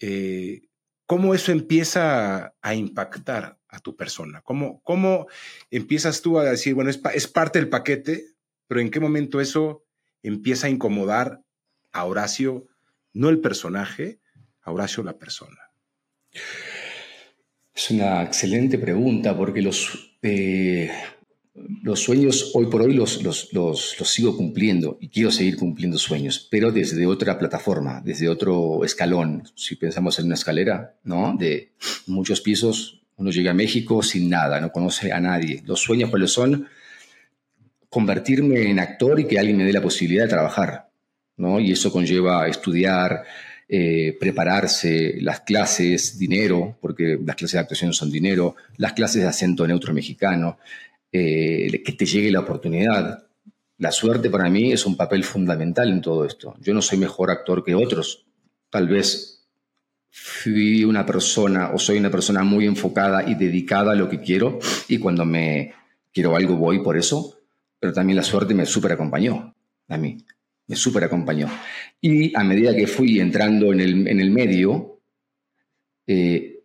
eh, 0.00 0.62
¿cómo 1.08 1.34
eso 1.34 1.52
empieza 1.52 2.54
a, 2.60 2.74
impactar 2.74 3.58
a 3.68 3.80
tu 3.80 3.96
persona? 3.96 4.42
¿Cómo, 4.42 4.82
¿Cómo, 4.82 5.26
empiezas 5.70 6.20
tú 6.20 6.38
a 6.38 6.44
decir, 6.44 6.74
bueno, 6.74 6.90
es, 6.90 7.26
parte 7.26 7.58
del 7.58 7.70
paquete, 7.70 8.26
pero 8.66 8.82
en 8.82 8.90
qué 8.90 9.00
momento 9.00 9.40
eso 9.40 9.86
empieza 10.22 10.66
a 10.66 10.70
incomodar 10.70 11.42
a 11.92 12.04
Horacio, 12.04 12.66
no 13.14 13.30
el 13.30 13.40
personaje, 13.40 14.20
a 14.60 14.70
Horacio 14.70 15.02
la 15.02 15.16
persona? 15.16 15.72
Es 17.74 17.90
una 17.90 18.22
excelente 18.22 18.78
pregunta 18.78 19.34
porque 19.34 19.62
los... 19.62 20.18
Eh, 20.20 20.90
los 21.82 22.00
sueños 22.02 22.52
hoy 22.54 22.66
por 22.66 22.82
hoy 22.82 22.94
los, 22.94 23.22
los, 23.22 23.52
los, 23.52 23.96
sigo 24.04 24.36
cumpliendo 24.36 24.98
y 25.00 25.08
quiero 25.08 25.30
seguir 25.30 25.56
cumpliendo 25.56 25.98
sueños, 25.98 26.46
pero 26.50 26.72
desde 26.72 27.06
otra 27.06 27.38
plataforma, 27.38 28.00
desde 28.04 28.28
otro 28.28 28.84
escalón. 28.84 29.44
Si 29.54 29.76
pensamos 29.76 30.18
en 30.18 30.26
una 30.26 30.34
escalera, 30.34 30.94
¿no? 31.04 31.36
De 31.38 31.72
muchos 32.06 32.40
pisos, 32.40 33.02
uno 33.16 33.30
llega 33.30 33.50
a 33.50 33.54
México 33.54 34.02
sin 34.02 34.28
nada, 34.28 34.60
no 34.60 34.70
conoce 34.70 35.12
a 35.12 35.20
nadie. 35.20 35.62
Los 35.66 35.80
sueños, 35.80 36.10
¿cuáles 36.10 36.32
son? 36.32 36.68
Convertirme 37.88 38.70
en 38.70 38.78
actor 38.78 39.18
y 39.20 39.26
que 39.26 39.38
alguien 39.38 39.56
me 39.56 39.64
dé 39.64 39.72
la 39.72 39.82
posibilidad 39.82 40.24
de 40.24 40.30
trabajar, 40.30 40.90
¿no? 41.36 41.58
Y 41.58 41.72
eso 41.72 41.90
conlleva 41.90 42.46
estudiar, 42.48 43.24
eh, 43.70 44.16
prepararse, 44.18 45.16
las 45.20 45.40
clases, 45.40 46.18
dinero, 46.18 46.78
porque 46.80 47.18
las 47.22 47.36
clases 47.36 47.54
de 47.54 47.58
actuación 47.60 47.92
son 47.92 48.10
dinero, 48.10 48.56
las 48.76 48.94
clases 48.94 49.20
de 49.22 49.28
acento 49.28 49.66
neutro 49.66 49.92
mexicano, 49.92 50.58
eh, 51.12 51.82
que 51.84 51.92
te 51.92 52.06
llegue 52.06 52.30
la 52.30 52.40
oportunidad. 52.40 53.26
La 53.78 53.92
suerte 53.92 54.30
para 54.30 54.48
mí 54.50 54.72
es 54.72 54.86
un 54.86 54.96
papel 54.96 55.24
fundamental 55.24 55.90
en 55.90 56.00
todo 56.00 56.24
esto. 56.24 56.54
Yo 56.60 56.74
no 56.74 56.82
soy 56.82 56.98
mejor 56.98 57.30
actor 57.30 57.64
que 57.64 57.74
otros. 57.74 58.26
Tal 58.70 58.88
vez 58.88 59.46
fui 60.10 60.84
una 60.84 61.06
persona 61.06 61.70
o 61.72 61.78
soy 61.78 61.98
una 61.98 62.10
persona 62.10 62.42
muy 62.42 62.66
enfocada 62.66 63.28
y 63.28 63.34
dedicada 63.34 63.92
a 63.92 63.94
lo 63.94 64.08
que 64.08 64.20
quiero 64.20 64.58
y 64.88 64.98
cuando 64.98 65.24
me 65.24 65.74
quiero 66.12 66.34
algo 66.34 66.56
voy 66.56 66.80
por 66.80 66.96
eso, 66.96 67.38
pero 67.78 67.92
también 67.92 68.16
la 68.16 68.22
suerte 68.22 68.54
me 68.54 68.66
súper 68.66 68.92
acompañó 68.92 69.54
a 69.88 69.96
mí, 69.96 70.18
me 70.66 70.76
súper 70.76 71.04
acompañó. 71.04 71.48
Y 72.00 72.36
a 72.36 72.44
medida 72.44 72.74
que 72.74 72.86
fui 72.86 73.20
entrando 73.20 73.72
en 73.72 73.80
el, 73.80 74.08
en 74.08 74.20
el 74.20 74.30
medio, 74.30 75.00
eh, 76.06 76.64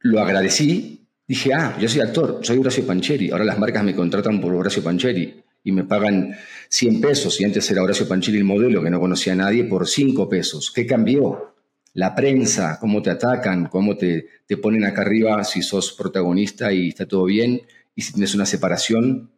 lo 0.00 0.20
agradecí 0.20 0.95
Dije, 1.26 1.52
ah, 1.54 1.76
yo 1.80 1.88
soy 1.88 2.00
actor, 2.00 2.40
soy 2.42 2.58
Horacio 2.58 2.86
Pancheri. 2.86 3.30
Ahora 3.30 3.44
las 3.44 3.58
marcas 3.58 3.82
me 3.82 3.94
contratan 3.94 4.40
por 4.40 4.54
Horacio 4.54 4.82
Pancheri 4.82 5.42
y 5.64 5.72
me 5.72 5.84
pagan 5.84 6.36
100 6.68 7.00
pesos. 7.00 7.40
Y 7.40 7.44
antes 7.44 7.68
era 7.70 7.82
Horacio 7.82 8.06
Pancheri 8.06 8.38
el 8.38 8.44
modelo 8.44 8.82
que 8.82 8.90
no 8.90 9.00
conocía 9.00 9.32
a 9.32 9.36
nadie 9.36 9.64
por 9.64 9.88
5 9.88 10.28
pesos. 10.28 10.70
¿Qué 10.70 10.86
cambió? 10.86 11.54
La 11.94 12.14
prensa, 12.14 12.78
cómo 12.80 13.02
te 13.02 13.10
atacan, 13.10 13.66
cómo 13.66 13.96
te, 13.96 14.26
te 14.46 14.56
ponen 14.56 14.84
acá 14.84 15.02
arriba 15.02 15.42
si 15.44 15.62
sos 15.62 15.92
protagonista 15.92 16.72
y 16.72 16.90
está 16.90 17.06
todo 17.06 17.24
bien. 17.24 17.62
Y 17.94 18.02
si 18.02 18.12
tienes 18.12 18.34
una 18.34 18.46
separación, 18.46 19.30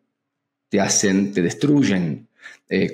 te 0.68 0.80
hacen, 0.80 1.32
te 1.32 1.40
destruyen. 1.40 2.28
Eh, 2.68 2.92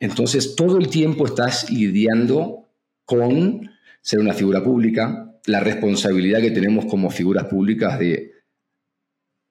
entonces, 0.00 0.54
todo 0.56 0.78
el 0.78 0.88
tiempo 0.88 1.26
estás 1.26 1.70
lidiando 1.70 2.68
con 3.04 3.70
ser 4.00 4.20
una 4.20 4.34
figura 4.34 4.64
pública, 4.64 5.31
la 5.46 5.60
responsabilidad 5.60 6.40
que 6.40 6.50
tenemos 6.50 6.86
como 6.86 7.10
figuras 7.10 7.46
públicas 7.46 7.98
de, 7.98 8.32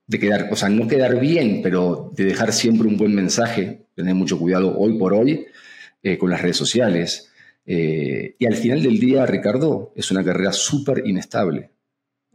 de 0.08 0.20
quedar, 0.20 0.50
o 0.52 0.56
sea, 0.56 0.70
no 0.70 0.88
quedar 0.88 1.20
bien, 1.20 1.62
pero 1.62 2.12
de 2.16 2.26
dejar 2.26 2.54
siempre 2.54 2.88
un 2.88 2.98
buen 2.98 3.14
mensaje, 3.14 3.88
tener 3.96 4.16
mucho 4.16 4.38
cuidado 4.38 4.78
hoy 4.78 4.98
por 4.98 5.14
hoy 5.14 5.46
eh, 6.04 6.18
con 6.18 6.30
las 6.30 6.42
redes 6.42 6.58
sociales. 6.58 7.32
Eh, 7.66 8.36
y 8.40 8.46
al 8.46 8.56
final 8.56 8.82
del 8.84 9.00
día, 9.00 9.26
Ricardo, 9.26 9.94
es 9.96 10.12
una 10.12 10.24
carrera 10.24 10.52
súper 10.52 11.04
inestable. 11.06 11.72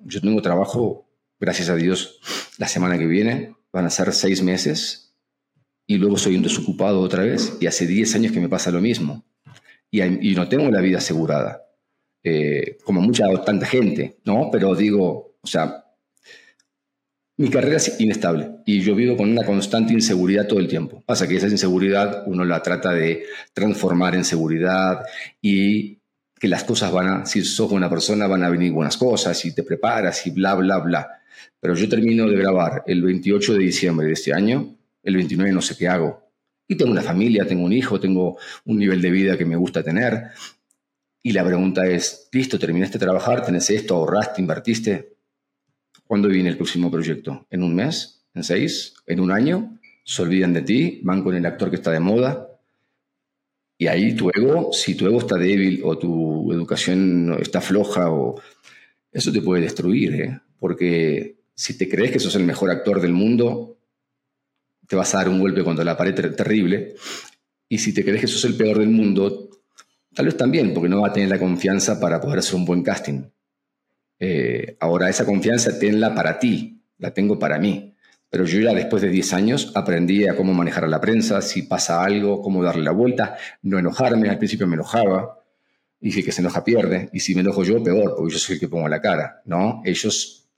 Yo 0.04 0.20
tengo 0.20 0.40
trabajo, 0.40 1.08
gracias 1.40 1.68
a 1.68 1.76
Dios, 1.76 2.20
la 2.58 2.68
semana 2.68 2.98
que 2.98 3.06
viene, 3.06 3.54
van 3.72 3.86
a 3.86 3.90
ser 3.90 4.12
seis 4.12 4.42
meses, 4.42 5.14
y 5.86 5.98
luego 5.98 6.16
soy 6.16 6.36
un 6.36 6.42
desocupado 6.42 7.00
otra 7.00 7.24
vez, 7.24 7.58
y 7.60 7.66
hace 7.66 7.86
diez 7.86 8.14
años 8.14 8.32
que 8.32 8.40
me 8.40 8.48
pasa 8.48 8.70
lo 8.70 8.80
mismo. 8.80 9.24
Y, 9.90 10.02
y 10.02 10.34
no 10.34 10.48
tengo 10.48 10.70
la 10.70 10.80
vida 10.80 10.98
asegurada. 10.98 11.65
Eh, 12.28 12.78
como 12.82 13.00
mucha 13.00 13.24
tanta 13.44 13.66
gente, 13.66 14.16
¿no? 14.24 14.48
Pero 14.50 14.74
digo, 14.74 15.36
o 15.40 15.46
sea, 15.46 15.84
mi 17.36 17.48
carrera 17.50 17.76
es 17.76 18.00
inestable 18.00 18.50
y 18.66 18.80
yo 18.80 18.96
vivo 18.96 19.16
con 19.16 19.30
una 19.30 19.44
constante 19.44 19.92
inseguridad 19.92 20.48
todo 20.48 20.58
el 20.58 20.66
tiempo. 20.66 21.04
Pasa 21.06 21.28
que 21.28 21.36
esa 21.36 21.46
inseguridad 21.46 22.24
uno 22.26 22.44
la 22.44 22.60
trata 22.64 22.90
de 22.90 23.26
transformar 23.52 24.16
en 24.16 24.24
seguridad 24.24 25.02
y 25.40 26.00
que 26.36 26.48
las 26.48 26.64
cosas 26.64 26.90
van 26.90 27.06
a, 27.06 27.26
si 27.26 27.44
sos 27.44 27.70
buena 27.70 27.88
persona, 27.88 28.26
van 28.26 28.42
a 28.42 28.50
venir 28.50 28.72
buenas 28.72 28.96
cosas 28.96 29.44
y 29.44 29.54
te 29.54 29.62
preparas 29.62 30.26
y 30.26 30.32
bla, 30.32 30.56
bla, 30.56 30.78
bla. 30.78 31.08
Pero 31.60 31.76
yo 31.76 31.88
termino 31.88 32.26
de 32.28 32.34
grabar 32.34 32.82
el 32.88 33.04
28 33.04 33.52
de 33.52 33.58
diciembre 33.60 34.08
de 34.08 34.14
este 34.14 34.34
año, 34.34 34.74
el 35.04 35.14
29 35.14 35.52
no 35.52 35.62
sé 35.62 35.76
qué 35.76 35.86
hago. 35.86 36.26
Y 36.66 36.74
tengo 36.74 36.90
una 36.90 37.02
familia, 37.02 37.46
tengo 37.46 37.64
un 37.64 37.72
hijo, 37.72 38.00
tengo 38.00 38.36
un 38.64 38.78
nivel 38.80 39.00
de 39.00 39.10
vida 39.12 39.38
que 39.38 39.44
me 39.44 39.54
gusta 39.54 39.84
tener. 39.84 40.32
Y 41.26 41.32
la 41.32 41.44
pregunta 41.44 41.84
es, 41.88 42.28
listo, 42.30 42.56
terminaste 42.56 42.98
de 42.98 43.04
trabajar, 43.04 43.44
tenés 43.44 43.68
esto, 43.70 43.96
ahorraste, 43.96 44.40
invertiste. 44.40 45.16
¿Cuándo 46.06 46.28
viene 46.28 46.50
el 46.50 46.56
próximo 46.56 46.88
proyecto? 46.88 47.48
¿En 47.50 47.64
un 47.64 47.74
mes? 47.74 48.24
¿En 48.32 48.44
seis? 48.44 48.94
¿En 49.08 49.18
un 49.18 49.32
año? 49.32 49.76
Se 50.04 50.22
olvidan 50.22 50.52
de 50.52 50.62
ti, 50.62 51.00
van 51.02 51.24
con 51.24 51.34
el 51.34 51.44
actor 51.44 51.68
que 51.68 51.74
está 51.74 51.90
de 51.90 51.98
moda. 51.98 52.46
Y 53.76 53.88
ahí 53.88 54.14
tu 54.14 54.30
ego, 54.30 54.72
si 54.72 54.94
tu 54.94 55.08
ego 55.08 55.18
está 55.18 55.34
débil 55.34 55.80
o 55.82 55.98
tu 55.98 56.52
educación 56.52 57.36
está 57.40 57.60
floja, 57.60 58.08
o 58.08 58.40
eso 59.10 59.32
te 59.32 59.42
puede 59.42 59.62
destruir, 59.62 60.14
¿eh? 60.14 60.40
porque 60.60 61.40
si 61.56 61.76
te 61.76 61.88
crees 61.88 62.12
que 62.12 62.20
sos 62.20 62.36
el 62.36 62.44
mejor 62.44 62.70
actor 62.70 63.00
del 63.00 63.14
mundo, 63.14 63.80
te 64.86 64.94
vas 64.94 65.12
a 65.12 65.18
dar 65.18 65.28
un 65.28 65.40
golpe 65.40 65.64
contra 65.64 65.84
la 65.84 65.96
pared 65.96 66.14
terrible. 66.14 66.94
Y 67.68 67.78
si 67.78 67.92
te 67.92 68.04
crees 68.04 68.20
que 68.20 68.28
sos 68.28 68.44
el 68.44 68.56
peor 68.56 68.78
del 68.78 68.90
mundo, 68.90 69.55
Tal 70.16 70.24
vez 70.24 70.36
también, 70.38 70.72
porque 70.72 70.88
no 70.88 71.02
va 71.02 71.08
a 71.08 71.12
tener 71.12 71.28
la 71.28 71.38
confianza 71.38 72.00
para 72.00 72.18
poder 72.22 72.38
hacer 72.38 72.54
un 72.54 72.64
buen 72.64 72.82
casting. 72.82 73.24
Eh, 74.18 74.78
ahora, 74.80 75.10
esa 75.10 75.26
confianza 75.26 75.78
tenla 75.78 76.14
para 76.14 76.38
ti, 76.38 76.82
la 76.96 77.12
tengo 77.12 77.38
para 77.38 77.58
mí. 77.58 77.94
Pero 78.30 78.46
yo 78.46 78.60
ya 78.60 78.72
después 78.72 79.02
de 79.02 79.10
10 79.10 79.32
años 79.34 79.72
aprendí 79.74 80.26
a 80.26 80.34
cómo 80.34 80.54
manejar 80.54 80.84
a 80.84 80.88
la 80.88 81.02
prensa, 81.02 81.42
si 81.42 81.64
pasa 81.64 82.02
algo, 82.02 82.40
cómo 82.40 82.64
darle 82.64 82.82
la 82.82 82.92
vuelta, 82.92 83.36
no 83.60 83.78
enojarme. 83.78 84.30
Al 84.30 84.38
principio 84.38 84.66
me 84.66 84.76
enojaba, 84.76 85.44
si 86.00 86.22
que 86.24 86.32
se 86.32 86.40
enoja 86.40 86.64
pierde, 86.64 87.10
y 87.12 87.20
si 87.20 87.34
me 87.34 87.42
enojo 87.42 87.62
yo, 87.62 87.82
peor, 87.82 88.14
porque 88.16 88.32
yo 88.32 88.38
soy 88.38 88.54
el 88.54 88.60
que 88.60 88.68
pongo 88.68 88.88
la 88.88 89.02
cara, 89.02 89.42
¿no? 89.44 89.82
Ellos 89.84 90.48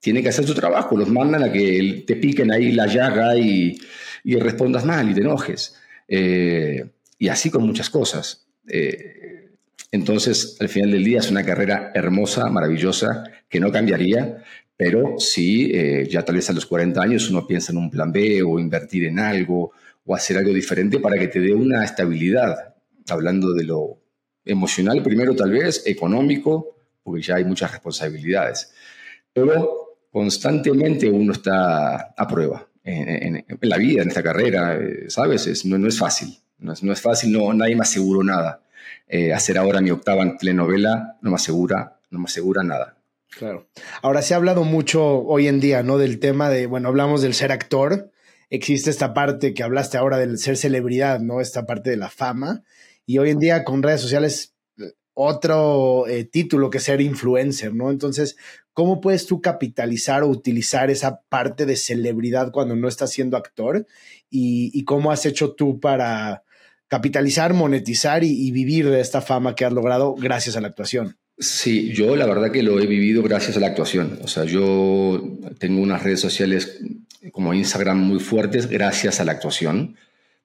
tienen 0.00 0.22
que 0.22 0.30
hacer 0.30 0.46
su 0.46 0.54
trabajo, 0.54 0.96
los 0.96 1.10
mandan 1.10 1.42
a 1.42 1.52
que 1.52 2.04
te 2.06 2.16
piquen 2.16 2.50
ahí 2.50 2.72
la 2.72 2.86
llaga 2.86 3.36
y, 3.36 3.76
y 4.24 4.36
respondas 4.36 4.86
mal 4.86 5.10
y 5.10 5.14
te 5.14 5.20
enojes. 5.20 5.76
Eh, 6.08 6.90
y 7.18 7.28
así 7.28 7.50
con 7.50 7.66
muchas 7.66 7.90
cosas. 7.90 8.43
Eh, 8.68 9.50
entonces, 9.90 10.56
al 10.60 10.68
final 10.68 10.90
del 10.90 11.04
día 11.04 11.20
es 11.20 11.30
una 11.30 11.44
carrera 11.44 11.92
hermosa, 11.94 12.48
maravillosa, 12.50 13.24
que 13.48 13.60
no 13.60 13.70
cambiaría, 13.70 14.42
pero 14.76 15.18
sí, 15.18 15.70
eh, 15.72 16.08
ya 16.10 16.24
tal 16.24 16.36
vez 16.36 16.50
a 16.50 16.52
los 16.52 16.66
40 16.66 17.00
años 17.00 17.30
uno 17.30 17.46
piensa 17.46 17.72
en 17.72 17.78
un 17.78 17.90
plan 17.90 18.10
B 18.10 18.42
o 18.42 18.58
invertir 18.58 19.04
en 19.04 19.20
algo 19.20 19.72
o 20.04 20.14
hacer 20.14 20.36
algo 20.36 20.52
diferente 20.52 20.98
para 20.98 21.18
que 21.18 21.28
te 21.28 21.40
dé 21.40 21.52
una 21.52 21.84
estabilidad, 21.84 22.74
hablando 23.08 23.52
de 23.52 23.64
lo 23.64 24.00
emocional 24.44 25.02
primero 25.02 25.34
tal 25.34 25.52
vez, 25.52 25.84
económico, 25.86 26.76
porque 27.02 27.22
ya 27.22 27.36
hay 27.36 27.44
muchas 27.44 27.70
responsabilidades. 27.70 28.72
Pero 29.32 29.98
constantemente 30.10 31.08
uno 31.08 31.32
está 31.32 32.14
a 32.16 32.28
prueba 32.28 32.68
en, 32.82 33.44
la 33.62 33.78
vida, 33.78 34.02
en 34.02 34.08
esta 34.08 34.22
carrera, 34.22 34.76
eh, 34.76 35.08
¿sabes? 35.08 35.64
no, 35.64 35.78
no, 35.78 35.88
es 35.88 35.98
fácil, 35.98 36.36
no 36.58 36.72
es, 36.72 36.82
no 36.82 36.92
es, 36.92 37.00
fácil, 37.00 37.32
no, 37.32 37.52
nadie 37.52 37.76
me 37.76 37.82
aseguró 37.82 38.22
nada. 38.22 38.62
Eh, 39.06 39.32
hacer 39.32 39.58
ahora 39.58 39.80
mi 39.80 39.90
octava 39.90 40.24
telenovela 40.36 41.18
no 41.20 41.30
me 41.30 41.36
asegura, 41.36 41.98
no 42.10 42.18
me 42.18 42.24
asegura 42.24 42.62
nada. 42.62 42.96
Claro. 43.36 43.68
Ahora 44.02 44.22
se 44.22 44.34
ha 44.34 44.36
hablado 44.36 44.64
mucho 44.64 45.04
hoy 45.04 45.48
en 45.48 45.60
día, 45.60 45.82
¿no? 45.82 45.98
Del 45.98 46.20
tema 46.20 46.48
de, 46.48 46.66
bueno, 46.66 46.88
hablamos 46.88 47.20
del 47.20 47.34
ser 47.34 47.52
actor, 47.52 48.10
existe 48.50 48.90
esta 48.90 49.12
parte 49.12 49.54
que 49.54 49.62
hablaste 49.62 49.98
ahora 49.98 50.18
del 50.18 50.38
ser 50.38 50.56
celebridad, 50.56 51.20
¿no? 51.20 51.40
Esta 51.40 51.66
parte 51.66 51.90
de 51.90 51.96
la 51.96 52.10
fama. 52.10 52.62
Y 53.06 53.18
hoy 53.18 53.30
en 53.30 53.38
día 53.40 53.64
con 53.64 53.82
redes 53.82 54.00
sociales, 54.00 54.54
otro 55.14 56.06
eh, 56.08 56.24
título 56.24 56.70
que 56.70 56.80
ser 56.80 57.00
influencer, 57.00 57.74
¿no? 57.74 57.90
Entonces, 57.90 58.36
¿cómo 58.72 59.00
puedes 59.00 59.26
tú 59.26 59.40
capitalizar 59.40 60.22
o 60.22 60.28
utilizar 60.28 60.90
esa 60.90 61.22
parte 61.28 61.66
de 61.66 61.76
celebridad 61.76 62.52
cuando 62.52 62.76
no 62.76 62.88
estás 62.88 63.10
siendo 63.10 63.36
actor? 63.36 63.86
¿Y, 64.30 64.84
cómo 64.84 65.12
has 65.12 65.26
hecho 65.26 65.54
tú 65.54 65.78
para 65.78 66.43
capitalizar, 66.94 67.54
monetizar 67.54 68.22
y 68.22 68.52
vivir 68.52 68.88
de 68.88 69.00
esta 69.00 69.20
fama 69.20 69.56
que 69.56 69.64
has 69.64 69.72
logrado 69.72 70.14
gracias 70.14 70.56
a 70.56 70.60
la 70.60 70.68
actuación? 70.68 71.16
Sí, 71.36 71.92
yo 71.92 72.14
la 72.14 72.24
verdad 72.24 72.52
que 72.52 72.62
lo 72.62 72.78
he 72.78 72.86
vivido 72.86 73.20
gracias 73.20 73.56
a 73.56 73.60
la 73.60 73.66
actuación. 73.66 74.20
O 74.22 74.28
sea, 74.28 74.44
yo 74.44 75.20
tengo 75.58 75.82
unas 75.82 76.04
redes 76.04 76.20
sociales 76.20 76.78
como 77.32 77.52
Instagram 77.52 77.98
muy 77.98 78.20
fuertes 78.20 78.68
gracias 78.68 79.18
a 79.18 79.24
la 79.24 79.32
actuación, 79.32 79.96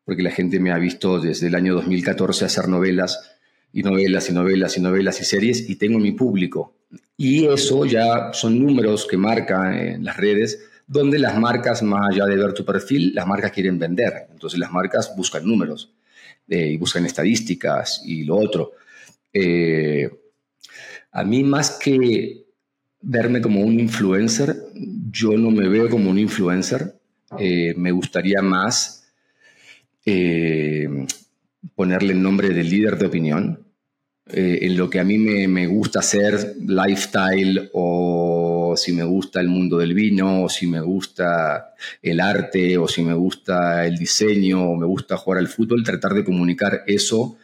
porque 0.04 0.24
la 0.24 0.32
gente 0.32 0.60
me 0.60 0.72
ha 0.72 0.80
visto 0.80 1.20
desde 1.20 1.46
el 1.46 1.54
año 1.54 1.76
2014 1.76 2.46
hacer 2.46 2.68
novelas 2.68 3.20
y 3.72 3.84
novelas 3.84 4.28
y 4.32 4.34
novelas 4.34 4.76
y 4.76 4.82
novelas 4.82 5.22
y 5.22 5.26
series 5.26 5.70
y 5.70 5.76
tengo 5.76 6.00
mi 6.00 6.14
público. 6.14 6.74
Y 7.16 7.46
eso 7.46 7.86
ya 7.86 8.34
son 8.34 8.58
números 8.58 9.06
que 9.08 9.18
marcan 9.18 9.76
en 9.76 10.04
las 10.04 10.18
redes 10.18 10.64
donde 10.88 11.20
las 11.20 11.38
marcas, 11.38 11.84
más 11.84 12.12
allá 12.12 12.26
de 12.26 12.38
ver 12.38 12.54
tu 12.54 12.66
perfil, 12.66 13.14
las 13.14 13.28
marcas 13.28 13.52
quieren 13.52 13.78
vender. 13.78 14.26
Entonces 14.32 14.60
las 14.60 14.72
marcas 14.72 15.14
buscan 15.16 15.46
números 15.46 15.92
eh, 16.50 16.72
y 16.72 16.78
buscan 16.78 17.06
estadísticas 17.06 18.02
y 18.04 18.24
lo 18.24 18.38
otro. 18.38 18.72
Eh, 19.32 20.10
a 21.12 21.24
mí 21.24 21.44
más 21.44 21.72
que 21.72 22.46
verme 23.02 23.40
como 23.40 23.62
un 23.62 23.80
influencer, 23.80 24.56
yo 25.12 25.38
no 25.38 25.52
me 25.52 25.70
veo 25.70 25.90
como 25.90 26.10
un 26.10 26.18
influencer. 26.18 26.96
Eh, 27.38 27.74
me 27.78 27.92
gustaría 27.92 28.42
más 28.42 28.96
ponerle 31.76 32.14
el 32.14 32.22
nombre 32.22 32.50
de 32.50 32.64
líder 32.64 32.98
de 32.98 33.06
opinión. 33.06 33.66
En 34.26 34.78
lo 34.78 34.90
que 34.90 35.00
a 35.00 35.04
mí 35.04 35.18
me, 35.20 35.68
gusta 35.68 36.00
hacer, 36.00 36.56
lifestyle, 36.66 37.70
o 37.74 38.49
si 38.76 38.92
me 38.94 39.04
gusta 39.04 39.40
el 39.42 39.48
mundo 39.48 39.78
del 39.78 39.94
vino, 39.94 40.44
o 40.44 40.50
si 40.50 40.68
me 40.68 40.82
gusta 40.82 41.74
el 42.02 42.20
arte, 42.20 42.78
o 42.78 42.88
si 42.88 43.04
me 43.04 43.14
gusta 43.14 43.86
el 43.86 43.98
diseño, 43.98 44.72
o 44.72 44.76
me 44.76 44.86
gusta 44.86 45.18
jugar 45.18 45.40
al 45.40 45.48
fútbol, 45.48 45.84
tratar 45.84 46.14
de 46.14 46.24
comunicar 46.24 46.84
eso 46.88 47.38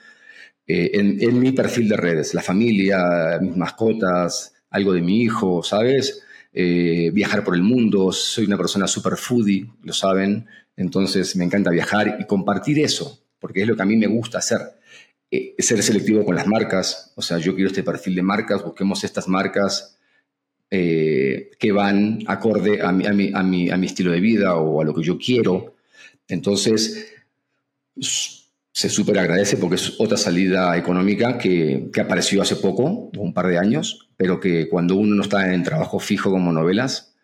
eh, 0.67 0.91
en, 0.93 1.39
mi 1.39 1.51
perfil 1.51 1.87
de 1.89 1.97
redes, 1.97 2.33
la 2.33 2.41
familia, 2.41 3.37
mis 3.39 3.55
mascotas, 3.55 4.53
algo 4.71 4.93
de 4.93 5.01
mi 5.01 5.21
hijo, 5.21 5.61
¿sabes? 5.61 6.23
Eh, 6.53 7.11
viajar 7.13 7.43
por 7.43 7.55
el 7.55 7.61
mundo, 7.61 8.11
soy 8.11 8.45
una 8.45 8.57
persona 8.57 8.87
super 8.87 9.15
foodie, 9.15 9.69
lo 9.83 9.93
saben, 9.93 10.47
entonces 10.75 11.35
me 11.35 11.45
encanta 11.45 11.69
viajar 11.69 12.17
y 12.19 12.25
compartir 12.25 12.79
eso, 12.79 13.19
porque 13.39 13.61
es 13.61 13.67
lo 13.67 13.75
que 13.75 13.83
a 13.83 13.85
mí 13.85 13.95
me 13.95 14.07
gusta 14.07 14.39
hacer. 14.39 14.59
Eh, 15.29 15.55
ser 15.59 15.83
selectivo 15.83 16.25
con 16.25 16.35
las 16.35 16.47
marcas, 16.47 17.13
o 17.15 17.21
sea, 17.21 17.37
yo 17.37 17.53
quiero 17.53 17.69
este 17.69 17.83
perfil 17.83 18.15
de 18.15 18.23
marcas, 18.23 18.63
busquemos 18.63 19.03
estas 19.03 19.27
marcas 19.27 19.97
que 20.69 21.71
van 21.71 22.19
acorde 22.27 22.81
a 22.81 22.91
mi 22.91 23.85
estilo 23.85 24.11
de 24.11 24.19
vida 24.19 24.55
o 24.55 24.81
a 24.81 24.85
lo 24.85 24.93
que 24.93 25.03
yo 25.03 25.17
quiero. 25.17 25.75
Entonces, 26.27 27.13
se 27.97 28.89
súper 28.89 29.19
agradece 29.19 29.57
porque 29.57 29.75
es 29.75 29.95
otra 29.99 30.17
salida 30.17 30.75
económica 30.77 31.37
que, 31.37 31.89
que, 31.93 32.01
apareció 32.01 32.41
hace 32.41 32.57
poco, 32.57 33.09
un 33.17 33.33
par 33.33 33.47
de 33.47 33.57
años, 33.57 34.09
pero 34.17 34.39
que 34.39 34.67
cuando 34.67 34.95
uno 34.95 35.15
no 35.15 35.23
está 35.23 35.53
en 35.53 35.63
trabajo 35.63 35.99
fijo 35.99 36.29
como 36.29 36.51
novelas, 36.51 37.15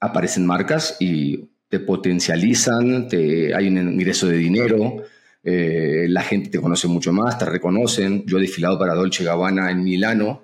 aparecen 0.00 0.46
marcas 0.46 0.96
y 0.98 1.48
te 1.68 1.78
potencializan, 1.78 3.06
te, 3.06 3.54
hay 3.54 3.68
un 3.68 3.78
ingreso 3.78 4.26
de 4.26 4.36
dinero, 4.38 5.04
eh, 5.44 6.06
la 6.08 6.22
gente 6.22 6.50
te 6.50 6.60
conoce 6.60 6.88
mucho 6.88 7.12
más, 7.12 7.38
te 7.38 7.44
reconocen. 7.44 8.24
Yo 8.26 8.38
he 8.38 8.42
desfilado 8.42 8.78
para 8.78 8.94
Dolce 8.94 9.22
Gabbana 9.22 9.70
en 9.70 9.84
Milano 9.84 10.42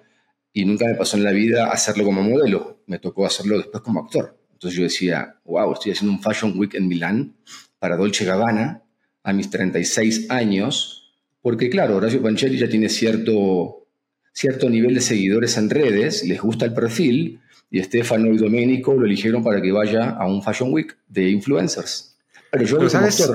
y 0.57 0.65
nunca 0.65 0.87
me 0.87 0.95
pasó 0.95 1.19
en 1.19 1.23
la 1.23 1.33
vida 1.33 1.71
hacerlo 1.71 2.03
como 2.05 2.23
modelo, 2.23 2.81
me 2.87 2.99
tocó 2.99 3.27
hacerlo 3.27 3.59
después 3.59 3.83
como 3.83 4.01
actor. 4.01 4.39
Entonces 4.55 4.75
yo 4.75 4.85
decía, 4.85 5.37
wow, 5.45 5.71
estoy 5.75 5.93
haciendo 5.93 6.17
un 6.17 6.23
Fashion 6.23 6.59
Week 6.59 6.75
en 6.75 6.89
Milán 6.89 7.37
para 7.79 7.99
Dolce 7.99 8.25
Gabbana 8.25 8.83
a 9.23 9.35
mis 9.35 9.51
36 9.51 10.31
años, 10.31 11.15
porque 11.43 11.69
claro, 11.69 11.97
Horacio 11.97 12.23
Pancheri 12.23 12.57
ya 12.57 12.71
tiene 12.71 12.89
cierto, 12.89 13.87
cierto 14.33 14.71
nivel 14.71 14.95
de 14.95 15.03
seguidores 15.03 15.59
en 15.59 15.69
redes, 15.69 16.25
les 16.25 16.41
gusta 16.41 16.65
el 16.65 16.73
perfil, 16.73 17.39
y 17.71 17.79
Estefano 17.79 18.33
y 18.33 18.39
Domenico 18.39 18.95
lo 18.95 19.05
eligieron 19.05 19.45
para 19.45 19.61
que 19.61 19.73
vaya 19.73 20.09
a 20.09 20.27
un 20.27 20.43
Fashion 20.43 20.73
Week 20.73 20.97
de 21.07 21.29
influencers. 21.29 22.17
Pero 22.51 22.65
yo 22.65 22.89
sabes, 22.89 23.31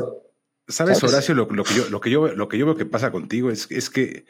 ¿sabes, 0.67 1.03
Horacio, 1.03 1.35
lo, 1.35 1.47
que 1.47 1.75
yo, 1.75 1.87
lo, 1.87 2.01
que 2.01 2.09
yo, 2.09 2.29
lo 2.29 2.49
que 2.49 2.57
yo 2.57 2.65
veo 2.65 2.75
que 2.75 2.87
pasa 2.87 3.11
contigo 3.11 3.51
es, 3.51 3.69
es 3.69 3.91
que, 3.91 4.25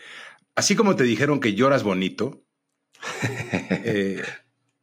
así 0.55 0.75
como 0.75 0.97
te 0.97 1.05
dijeron 1.05 1.39
que 1.39 1.53
lloras 1.53 1.83
bonito, 1.83 2.43
eh, 3.85 4.21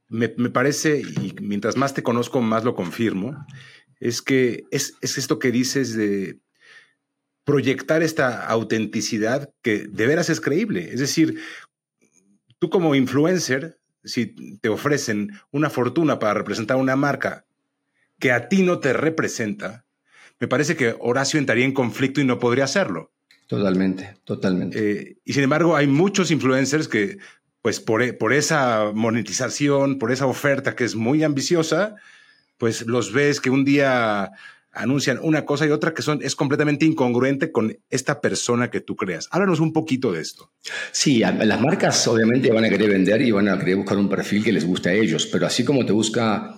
me, 0.09 0.33
me, 0.37 0.51
parece, 0.51 1.01
y 1.01 1.35
mientras 1.41 1.77
más 1.77 1.95
te 1.95 2.03
conozco, 2.03 2.41
más 2.41 2.65
lo 2.65 2.75
confirmo, 2.75 3.47
es 4.01 4.23
que 4.23 4.65
es, 4.71 4.95
es 5.01 5.19
esto 5.19 5.39
que 5.39 5.51
dices 5.51 5.95
de 5.95 6.39
proyectar 7.45 8.03
esta 8.03 8.47
autenticidad 8.47 9.51
que 9.63 9.87
de 9.87 10.07
veras 10.07 10.29
es 10.29 10.41
creíble. 10.41 10.91
Es 10.93 11.01
decir, 11.01 11.41
tú 12.59 12.69
como 12.71 12.95
influencer, 12.95 13.79
si 14.05 14.27
te 14.61 14.69
ofrecen 14.69 15.33
una 15.51 15.71
fortuna 15.71 16.19
para 16.19 16.35
representar 16.35 16.77
una 16.77 16.97
marca 16.97 17.47
que 18.19 18.33
a 18.33 18.49
ti 18.49 18.63
no 18.63 18.81
te 18.81 18.93
representa, 18.93 19.87
me 20.41 20.49
parece 20.49 20.77
que 20.77 20.95
Horacio 21.01 21.39
entraría 21.39 21.65
en 21.65 21.73
conflicto 21.73 22.21
y 22.21 22.25
no 22.25 22.39
podría 22.39 22.65
hacerlo. 22.65 23.13
Totalmente, 23.47 24.15
totalmente. 24.25 24.79
Eh, 24.79 25.17
y 25.25 25.33
sin 25.33 25.45
embargo, 25.45 25.75
hay 25.75 25.87
muchos 25.87 26.31
influencers 26.31 26.87
que, 26.87 27.17
pues 27.69 27.81
por, 27.81 28.03
e, 28.03 28.15
por 28.15 28.33
esa 28.33 28.93
monetización, 28.95 29.99
por 29.99 30.11
esa 30.11 30.25
oferta 30.25 30.75
que 30.75 30.85
es 30.85 30.97
muy 30.97 31.23
ambiciosa, 31.23 31.97
pues 32.57 32.87
los 32.87 33.13
ves 33.13 33.43
que 33.43 33.51
un 33.51 33.67
día 33.67 34.31
anuncian 34.73 35.19
una 35.21 35.45
cosa 35.45 35.67
y 35.67 35.71
otra 35.71 35.93
que 35.93 36.01
son, 36.01 36.21
es 36.23 36.35
completamente 36.35 36.87
incongruente 36.87 37.53
con 37.53 37.77
esta 37.91 38.23
persona 38.23 38.71
que 38.71 38.81
tú 38.81 38.97
creas. 38.97 39.29
Háblanos 39.33 39.61
un 39.61 39.75
poquito 39.75 40.13
de 40.13 40.23
esto. 40.23 40.51
Sí, 40.93 41.19
las 41.19 41.61
marcas 41.61 42.09
obviamente 42.09 42.51
van 42.51 42.65
a 42.65 42.71
querer 42.71 42.89
vender 42.89 43.21
y 43.21 43.33
van 43.33 43.49
a 43.49 43.59
querer 43.59 43.77
buscar 43.77 43.99
un 43.99 44.09
perfil 44.09 44.43
que 44.43 44.53
les 44.53 44.65
guste 44.65 44.89
a 44.89 44.95
ellos, 44.95 45.27
pero 45.27 45.47
así 45.47 45.63
como 45.63 45.85
te 45.85 45.93
busca 45.93 46.55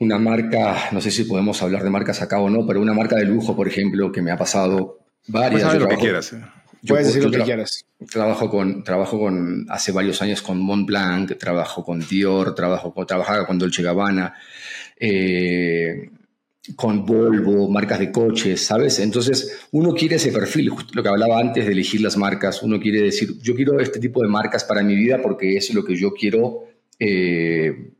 una 0.00 0.18
marca, 0.18 0.88
no 0.92 1.02
sé 1.02 1.10
si 1.10 1.24
podemos 1.24 1.60
hablar 1.60 1.84
de 1.84 1.90
marcas 1.90 2.22
acá 2.22 2.40
o 2.40 2.48
no, 2.48 2.66
pero 2.66 2.80
una 2.80 2.94
marca 2.94 3.16
de 3.16 3.26
lujo, 3.26 3.54
por 3.54 3.68
ejemplo, 3.68 4.10
que 4.10 4.22
me 4.22 4.30
ha 4.30 4.38
pasado 4.38 5.00
varias. 5.26 5.64
Puedes 5.64 5.82
lo 5.82 5.88
que 5.88 5.96
quieras. 5.98 6.32
¿eh? 6.32 6.40
Puedes 6.86 7.06
decir 7.08 7.24
lo 7.24 7.30
que 7.30 7.42
quieras. 7.42 7.84
Trabajo 8.10 8.50
con, 8.50 8.82
trabajo 8.82 9.18
con, 9.18 9.66
hace 9.68 9.92
varios 9.92 10.20
años 10.22 10.42
con 10.42 10.58
Montblanc, 10.58 11.38
trabajo 11.38 11.84
con 11.84 12.00
Dior, 12.00 12.54
trabajo 12.54 12.92
con, 12.92 13.06
trabajaba 13.06 13.46
con 13.46 13.58
Dolce 13.58 13.82
Gabbana. 13.82 14.34
Eh, 14.98 16.10
con 16.76 17.04
Volvo, 17.04 17.68
marcas 17.68 17.98
de 17.98 18.12
coches, 18.12 18.64
¿sabes? 18.64 19.00
Entonces, 19.00 19.66
uno 19.72 19.92
quiere 19.94 20.16
ese 20.16 20.30
perfil, 20.30 20.70
lo 20.92 21.02
que 21.02 21.08
hablaba 21.08 21.40
antes 21.40 21.66
de 21.66 21.72
elegir 21.72 22.00
las 22.00 22.16
marcas, 22.16 22.62
uno 22.62 22.78
quiere 22.78 23.00
decir, 23.00 23.36
yo 23.40 23.54
quiero 23.54 23.80
este 23.80 23.98
tipo 23.98 24.22
de 24.22 24.28
marcas 24.28 24.62
para 24.64 24.82
mi 24.82 24.94
vida 24.94 25.20
porque 25.20 25.56
es 25.56 25.74
lo 25.74 25.84
que 25.84 25.96
yo 25.96 26.12
quiero 26.12 26.64
eh, 27.00 27.90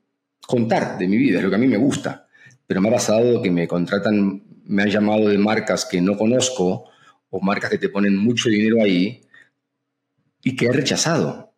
contar 0.47 0.97
de 0.97 1.09
mi 1.09 1.17
vida, 1.17 1.39
es 1.39 1.45
lo 1.45 1.51
que 1.51 1.57
a 1.57 1.59
mí 1.59 1.67
me 1.67 1.77
gusta. 1.77 2.29
Pero 2.67 2.81
me 2.81 2.89
ha 2.89 2.93
pasado 2.93 3.43
que 3.43 3.51
me 3.51 3.67
contratan, 3.67 4.43
me 4.65 4.83
han 4.83 4.91
llamado 4.91 5.29
de 5.29 5.39
marcas 5.39 5.85
que 5.85 6.01
no 6.01 6.17
conozco 6.17 6.85
o 7.33 7.41
marcas 7.41 7.71
que 7.71 7.79
te 7.79 7.89
ponen 7.89 8.15
mucho 8.17 8.51
dinero 8.51 8.83
ahí 8.83 9.23
y 10.45 10.55
que 10.55 10.67
he 10.67 10.73
rechazado. 10.73 11.51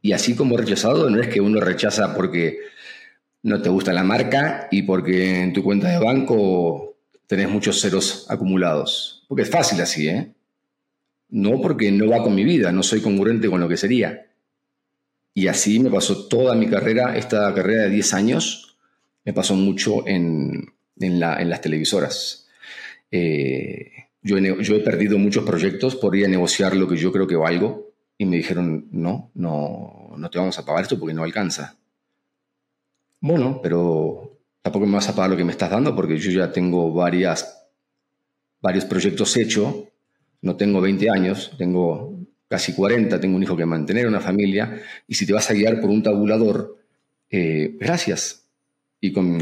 Y 0.00 0.12
así 0.12 0.34
como 0.34 0.56
he 0.56 0.62
rechazado, 0.62 1.10
no 1.10 1.20
es 1.20 1.28
que 1.28 1.42
uno 1.42 1.60
rechaza 1.60 2.14
porque 2.14 2.58
no 3.42 3.60
te 3.60 3.68
gusta 3.68 3.92
la 3.92 4.02
marca 4.02 4.66
y 4.70 4.82
porque 4.82 5.42
en 5.42 5.52
tu 5.52 5.62
cuenta 5.62 5.90
de 5.90 5.98
banco 5.98 6.96
tenés 7.26 7.50
muchos 7.50 7.80
ceros 7.82 8.26
acumulados. 8.30 9.26
Porque 9.28 9.42
es 9.42 9.50
fácil 9.50 9.78
así, 9.82 10.08
¿eh? 10.08 10.32
No 11.28 11.60
porque 11.60 11.92
no 11.92 12.08
va 12.08 12.22
con 12.22 12.34
mi 12.34 12.44
vida, 12.44 12.72
no 12.72 12.82
soy 12.82 13.02
congruente 13.02 13.50
con 13.50 13.60
lo 13.60 13.68
que 13.68 13.76
sería. 13.76 14.26
Y 15.34 15.48
así 15.48 15.80
me 15.80 15.90
pasó 15.90 16.26
toda 16.28 16.54
mi 16.54 16.66
carrera, 16.66 17.14
esta 17.14 17.52
carrera 17.54 17.82
de 17.82 17.90
10 17.90 18.14
años, 18.14 18.78
me 19.26 19.34
pasó 19.34 19.54
mucho 19.54 20.08
en, 20.08 20.72
las 20.96 21.60
televisoras. 21.60 22.48
Eh, 23.10 23.97
yo, 24.22 24.36
he, 24.36 24.80
perdido 24.80 25.18
muchos 25.18 25.44
proyectos 25.44 25.96
por 25.96 26.16
ir 26.16 26.26
a 26.26 26.28
negociar 26.28 26.76
lo 26.76 26.88
que 26.88 26.96
yo 26.96 27.12
creo 27.12 27.26
que 27.26 27.36
valgo 27.36 27.92
y 28.16 28.26
me 28.26 28.36
dijeron, 28.36 28.88
no, 28.90 29.30
no, 29.34 30.14
no 30.16 30.30
te 30.30 30.38
vamos 30.38 30.58
a 30.58 30.64
pagar 30.64 30.82
esto 30.82 30.98
porque 30.98 31.14
no 31.14 31.22
alcanza. 31.22 31.76
Bueno, 33.20 33.60
pero 33.62 34.38
tampoco 34.62 34.86
me 34.86 34.94
vas 34.94 35.08
a 35.08 35.14
pagar 35.14 35.30
lo 35.30 35.36
que 35.36 35.44
me 35.44 35.52
estás 35.52 35.70
dando 35.70 35.94
porque 35.94 36.18
yo 36.18 36.30
ya 36.30 36.52
tengo 36.52 36.92
varias, 36.92 37.68
varios 38.60 38.84
proyectos 38.84 39.36
hechos, 39.36 39.74
no 40.42 40.56
tengo 40.56 40.80
20 40.80 41.10
años, 41.10 41.52
tengo 41.56 42.18
casi 42.48 42.74
40, 42.74 43.20
tengo 43.20 43.36
un 43.36 43.42
hijo 43.42 43.56
que 43.56 43.66
mantener, 43.66 44.06
una 44.06 44.20
familia, 44.20 44.82
y 45.06 45.14
si 45.14 45.26
te 45.26 45.32
vas 45.32 45.50
a 45.50 45.54
guiar 45.54 45.80
por 45.80 45.90
un 45.90 46.02
tabulador, 46.02 46.78
eh, 47.30 47.76
gracias. 47.78 48.47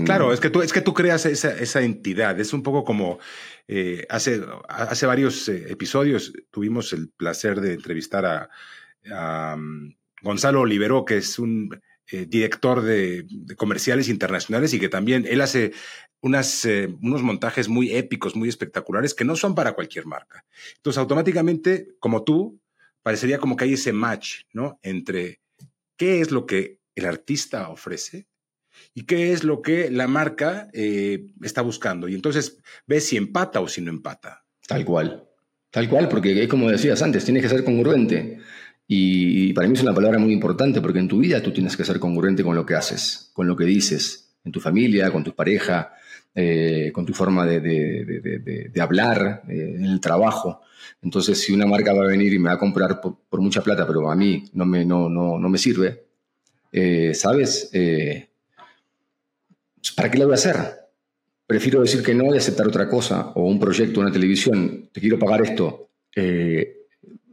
Claro, 0.05 0.35
es 0.35 0.41
que 0.41 0.51
tú, 0.51 0.61
es 0.61 0.73
que 0.73 0.83
tú 0.83 0.93
creas 0.93 1.25
esa, 1.25 1.83
entidad, 1.83 2.39
es 2.39 2.53
un 2.53 2.63
poco 2.63 2.85
como 2.85 3.19
eh, 3.67 4.07
hace, 4.11 4.43
hace 4.69 5.07
varios 5.07 5.49
eh, 5.49 5.67
episodios 5.71 6.33
tuvimos 6.51 6.93
el 6.93 7.09
placer 7.09 7.61
de 7.63 7.73
entrevistar 7.73 8.27
a, 8.27 9.55
um, 9.55 9.95
Gonzalo 10.21 10.61
Olivero, 10.63 11.05
que 11.05 11.19
es 11.19 11.39
un 11.39 11.81
eh, 12.11 12.27
director 12.27 12.83
de, 12.83 13.27
comerciales 13.57 14.09
internacionales 14.09 14.75
y 14.75 14.81
que 14.81 14.89
también 14.89 15.27
él 15.27 15.41
hace 15.41 15.73
unos 16.21 17.23
montajes 17.23 17.69
muy 17.69 17.95
épicos, 17.95 18.37
muy 18.37 18.49
espectaculares, 18.49 19.15
que 19.15 19.25
no 19.25 19.37
son 19.37 19.55
para 19.55 19.73
cualquier 19.73 20.07
marca. 20.07 20.45
Entonces, 20.77 20.99
automáticamente, 20.99 21.95
como 22.01 22.25
tú, 22.25 22.61
parecería 23.03 23.39
como 23.39 23.57
que 23.57 23.65
hay 23.65 23.75
ese 23.75 23.93
match, 23.93 24.43
¿no? 24.53 24.81
Entre 24.83 25.41
qué 25.97 26.21
es 26.21 26.31
lo 26.31 26.45
que 26.45 26.81
el 26.95 27.07
artista 27.07 27.69
ofrece 27.69 28.27
y 28.97 29.03
qué 29.03 29.35
es 29.35 29.45
lo 29.45 29.61
que 29.61 29.91
la 29.91 30.09
marca 30.09 30.71
eh, 30.73 31.27
está 31.43 31.61
buscando. 31.61 32.09
Y 32.09 32.15
entonces 32.15 32.63
ves 32.87 33.05
si 33.05 33.19
empata 33.19 33.61
o 33.61 33.69
si 33.69 33.83
no 33.83 33.91
empata. 33.91 34.47
Tal 34.67 34.87
cual. 34.87 35.29
Tal 35.71 35.87
cual, 35.91 36.09
porque 36.09 36.43
es 36.43 36.49
como 36.49 36.71
decías 36.71 37.03
antes, 37.03 37.23
tienes 37.23 37.43
que 37.43 37.51
ser 37.51 37.63
congruente. 37.63 38.39
Y, 38.89 39.53
para 39.53 39.69
mí 39.69 39.75
es 39.75 39.83
una 39.83 39.93
palabra 39.93 40.19
muy 40.19 40.33
importante 40.33 40.81
porque 40.81 40.99
en 40.99 41.09
tu 41.09 41.19
vida 41.19 41.43
tú 41.43 41.53
tienes 41.53 41.77
que 41.77 41.85
ser 41.85 42.01
congruente 42.01 42.43
con 42.43 42.57
lo 42.57 42.65
que 42.65 42.75
haces, 42.75 43.31
con 43.35 43.47
lo 43.47 43.55
que 43.55 43.65
dices, 43.65 44.35
en 44.43 44.51
tu 44.51 44.61
familia, 44.61 45.11
con 45.11 45.23
tu 45.23 45.35
pareja, 45.35 45.93
eh, 46.35 46.91
con 46.95 47.05
tu 47.05 47.13
forma 47.13 47.45
de, 47.45 48.73
hablar, 48.81 49.43
eh, 49.47 49.75
en 49.77 49.85
el 49.85 50.01
trabajo. 50.01 50.63
Entonces, 51.03 51.39
si 51.39 51.53
una 51.53 51.67
marca 51.67 51.93
va 51.93 52.05
a 52.05 52.09
venir 52.09 52.33
y 52.33 52.39
me 52.39 52.49
va 52.49 52.55
a 52.55 52.59
comprar 52.59 52.99
por, 53.03 53.41
mucha 53.43 53.61
plata, 53.61 53.87
pero 53.87 54.11
a 54.11 54.17
mí 54.17 54.45
no 54.55 54.65
me, 54.65 54.87
no, 54.87 55.11
no, 55.11 55.39
no 55.39 55.49
me 55.51 55.59
sirve, 55.59 56.07
eh, 56.73 57.13
¿sabes? 57.13 57.71
¿Para 59.93 60.11
qué 60.11 60.19
lo 60.19 60.25
voy 60.25 60.33
a 60.33 60.37
hacer? 60.37 60.57
Prefiero 61.47 61.81
decir 61.81 62.03
que 62.03 62.15
no 62.15 62.35
y 62.35 62.39
aceptar 62.39 62.67
otra 62.67 62.89
cosa, 62.89 63.33
o 63.35 63.45
un 63.47 63.61
proyecto, 63.61 64.01
una 64.01 64.11
televisión, 64.11 64.91
te 64.93 65.01
quiero 65.01 65.19
pagar 65.19 65.43
esto. 65.43 65.91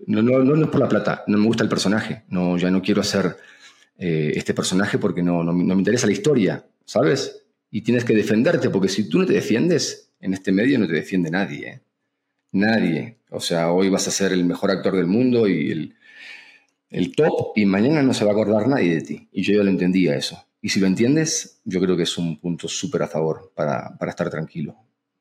No, 0.06 0.22
no, 0.22 0.44
no, 0.44 0.66
es 0.66 0.70
por 0.70 0.80
la 0.80 0.89
plata, 0.89 1.24
no 1.28 1.38
me 1.38 1.46
gusta 1.46 1.63
el 1.63 1.70
personaje, 1.70 2.24
no, 2.28 2.58
ya 2.58 2.70
no 2.70 2.82
quiero 2.82 3.02
hacer 3.02 3.38
eh, 3.98 4.34
este 4.36 4.54
personaje 4.54 4.98
porque 4.98 5.24
no, 5.24 5.44
no, 5.44 5.54
me 5.54 5.74
interesa 5.74 6.08
la 6.08 6.13
historia, 6.13 6.66
¿sabes? 6.86 7.46
Y 7.72 7.82
tienes 7.82 8.04
que 8.04 8.13
defenderte, 8.13 8.70
porque 8.70 8.89
si 8.89 9.08
tú 9.08 9.20
no 9.20 9.26
te 9.26 9.34
defiendes, 9.34 10.13
en 10.20 10.34
este 10.34 10.52
medio 10.52 10.78
no 10.78 10.88
te 10.88 10.94
defiende 10.94 11.32
nadie, 11.32 11.68
¿eh? 11.68 11.82
nadie. 12.52 13.20
O 13.30 13.39
sea, 13.39 13.72
hoy 13.72 13.89
vas 13.89 14.08
a 14.08 14.12
ser 14.12 14.32
el 14.32 14.46
mejor 14.46 14.72
actor 14.72 14.96
del 14.96 15.08
mundo 15.08 15.48
y 15.48 15.94
el 16.89 17.16
top, 17.16 17.54
y 17.56 17.66
mañana 17.66 18.04
no 18.04 18.13
se 18.13 18.26
va 18.26 18.32
a 18.32 18.34
acordar 18.34 18.68
nadie 18.68 18.96
de 18.96 19.02
ti. 19.02 19.30
Y 19.32 19.42
yo 19.42 19.54
ya 19.56 19.63
lo 19.63 19.70
entendía 19.70 20.16
eso. 20.16 20.46
Y 20.63 20.69
si 20.69 20.80
lo 20.80 20.88
entiendes, 20.88 21.60
yo 21.65 21.82
creo 21.82 21.97
que 21.97 22.04
es 22.04 22.17
un 22.17 22.39
punto 22.39 22.69
súper 22.69 23.04
a 23.04 23.08
favor 23.10 23.52
para, 23.54 23.97
para 23.97 24.12
estar 24.12 24.30
tranquilo. 24.30 24.78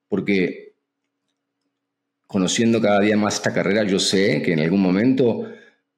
Porque 0.09 0.77
conociendo 2.29 2.81
cada 2.81 3.01
día 3.01 3.17
más 3.17 3.35
esta 3.35 3.53
carrera, 3.53 3.83
yo 3.83 3.99
sé 3.99 4.41
que 4.41 4.53
en 4.53 4.61
algún 4.61 4.81
momento, 4.81 5.51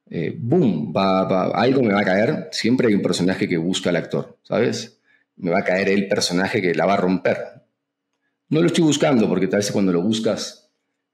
eh, 0.08 0.34
boom, 0.34 0.94
va, 0.96 1.50
algo 1.50 1.82
me 1.82 1.92
va 1.92 2.00
a 2.00 2.04
caer. 2.04 2.48
Siempre 2.52 2.88
hay 2.88 2.94
un 2.94 3.02
personaje 3.02 3.46
que 3.46 3.58
busca 3.58 3.90
al 3.90 3.96
actor, 3.96 4.38
¿sabes? 4.44 4.98
Me 5.36 5.50
va 5.50 5.58
a 5.58 5.64
caer 5.64 5.90
el 5.90 6.08
personaje 6.08 6.62
que 6.62 6.74
la 6.74 6.86
va 6.86 6.94
a 6.94 6.96
romper. 6.96 7.36
No 8.48 8.62
lo 8.62 8.68
estoy 8.68 8.84
buscando 8.84 9.28
porque 9.28 9.46
tal 9.46 9.58
vez 9.58 9.70
cuando 9.70 9.92
lo 9.92 10.00
buscas, 10.00 10.70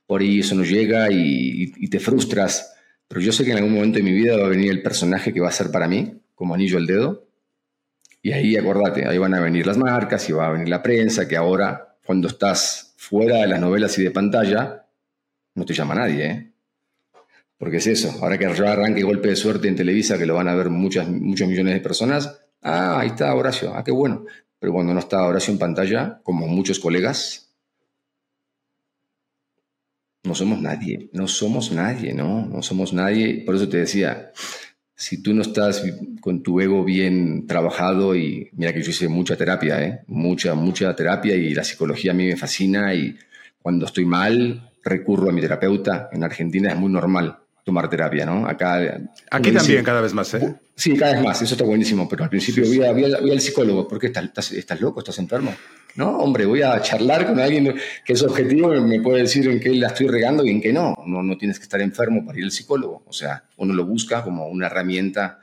por 0.06 0.20
ahí 0.20 0.38
eso 0.38 0.54
no 0.54 0.62
llega 0.62 1.08
y 1.10 1.88
te 1.88 1.98
frustras. 1.98 2.74
Pero 3.08 3.20
yo 3.22 3.32
sé 3.32 3.44
que 3.44 3.50
en 3.50 3.56
algún 3.56 3.74
momento 3.74 3.98
de 3.98 4.04
mi 4.04 4.12
vida 4.12 4.36
va 4.36 4.46
a 4.46 4.50
venir 4.50 4.70
el 4.70 4.82
personaje 4.82 5.32
que 5.32 5.40
va 5.40 5.48
a 5.48 5.52
ser 5.52 5.72
para 5.72 5.88
mí, 5.88 6.20
como 6.36 6.54
anillo 6.54 6.78
al 6.78 6.86
dedo. 6.86 7.29
Y 8.22 8.32
ahí, 8.32 8.56
acordate, 8.56 9.06
ahí 9.06 9.18
van 9.18 9.34
a 9.34 9.40
venir 9.40 9.66
las 9.66 9.78
marcas 9.78 10.28
y 10.28 10.32
va 10.32 10.48
a 10.48 10.52
venir 10.52 10.68
la 10.68 10.82
prensa, 10.82 11.26
que 11.26 11.36
ahora, 11.36 11.96
cuando 12.04 12.28
estás 12.28 12.94
fuera 12.96 13.38
de 13.38 13.46
las 13.48 13.60
novelas 13.60 13.98
y 13.98 14.02
de 14.02 14.10
pantalla, 14.10 14.86
no 15.54 15.64
te 15.64 15.74
llama 15.74 15.94
nadie, 15.94 16.26
¿eh? 16.26 16.52
Porque 17.56 17.76
es 17.76 17.86
eso, 17.86 18.10
ahora 18.22 18.38
que 18.38 18.52
ya 18.54 18.72
arranque 18.72 19.02
golpe 19.02 19.28
de 19.28 19.36
suerte 19.36 19.68
en 19.68 19.76
Televisa, 19.76 20.16
que 20.16 20.24
lo 20.24 20.34
van 20.34 20.48
a 20.48 20.54
ver 20.54 20.70
muchas, 20.70 21.08
muchos 21.08 21.46
millones 21.46 21.74
de 21.74 21.80
personas, 21.80 22.40
ah, 22.62 22.98
ahí 23.00 23.08
está 23.08 23.34
Horacio, 23.34 23.74
ah, 23.74 23.84
qué 23.84 23.90
bueno. 23.90 24.24
Pero 24.58 24.72
cuando 24.72 24.94
no 24.94 25.00
está 25.00 25.24
Horacio 25.24 25.52
en 25.52 25.58
pantalla, 25.58 26.20
como 26.22 26.46
muchos 26.46 26.78
colegas, 26.78 27.50
no 30.22 30.34
somos 30.34 30.60
nadie, 30.60 31.08
no 31.12 31.26
somos 31.26 31.72
nadie, 31.72 32.12
¿no? 32.14 32.46
No 32.46 32.62
somos 32.62 32.92
nadie. 32.92 33.42
Por 33.44 33.56
eso 33.56 33.68
te 33.68 33.78
decía, 33.78 34.32
si 35.00 35.22
tú 35.22 35.32
no 35.32 35.40
estás 35.40 35.82
con 36.20 36.42
tu 36.42 36.60
ego 36.60 36.84
bien 36.84 37.46
trabajado, 37.46 38.14
y 38.14 38.50
mira 38.52 38.74
que 38.74 38.82
yo 38.82 38.90
hice 38.90 39.08
mucha 39.08 39.34
terapia, 39.34 39.82
¿eh? 39.82 40.00
Mucha, 40.08 40.54
mucha 40.54 40.94
terapia 40.94 41.34
y 41.34 41.54
la 41.54 41.64
psicología 41.64 42.10
a 42.10 42.14
mí 42.14 42.26
me 42.26 42.36
fascina 42.36 42.92
y 42.92 43.16
cuando 43.62 43.86
estoy 43.86 44.04
mal, 44.04 44.70
recurro 44.84 45.30
a 45.30 45.32
mi 45.32 45.40
terapeuta. 45.40 46.10
En 46.12 46.22
Argentina 46.22 46.68
es 46.68 46.76
muy 46.76 46.92
normal 46.92 47.38
tomar 47.70 47.88
terapia, 47.88 48.26
¿no? 48.26 48.48
Acá. 48.48 49.00
Aquí 49.30 49.52
también, 49.52 49.84
cada 49.84 50.00
vez 50.00 50.12
más, 50.12 50.34
¿eh? 50.34 50.56
Sí, 50.74 50.96
cada 50.96 51.12
vez 51.12 51.22
más, 51.22 51.40
eso 51.40 51.54
está 51.54 51.64
buenísimo, 51.64 52.08
pero 52.08 52.24
al 52.24 52.30
principio 52.30 52.64
voy, 52.66 53.30
al 53.30 53.40
psicólogo, 53.40 53.86
¿por 53.86 54.00
qué 54.00 54.08
estás, 54.08 54.50
estás, 54.50 54.80
loco? 54.80 54.98
¿Estás 54.98 55.20
enfermo? 55.20 55.54
No, 55.94 56.18
hombre, 56.18 56.46
voy 56.46 56.62
a 56.62 56.80
charlar 56.82 57.28
con 57.28 57.38
alguien 57.38 57.72
que 58.04 58.12
es 58.12 58.22
objetivo 58.24 58.74
y 58.74 58.80
me 58.80 59.00
puede 59.00 59.22
decir 59.22 59.48
en 59.48 59.60
qué 59.60 59.70
la 59.70 59.86
estoy 59.88 60.08
regando 60.08 60.44
y 60.44 60.50
en 60.50 60.60
qué 60.60 60.72
no. 60.72 60.96
No, 61.06 61.22
no 61.22 61.38
tienes 61.38 61.60
que 61.60 61.62
estar 61.62 61.80
enfermo 61.80 62.26
para 62.26 62.38
ir 62.38 62.44
al 62.44 62.50
psicólogo. 62.50 63.04
O 63.06 63.12
sea, 63.12 63.44
uno 63.58 63.72
lo 63.72 63.86
busca 63.86 64.24
como 64.24 64.48
una 64.48 64.66
herramienta 64.66 65.38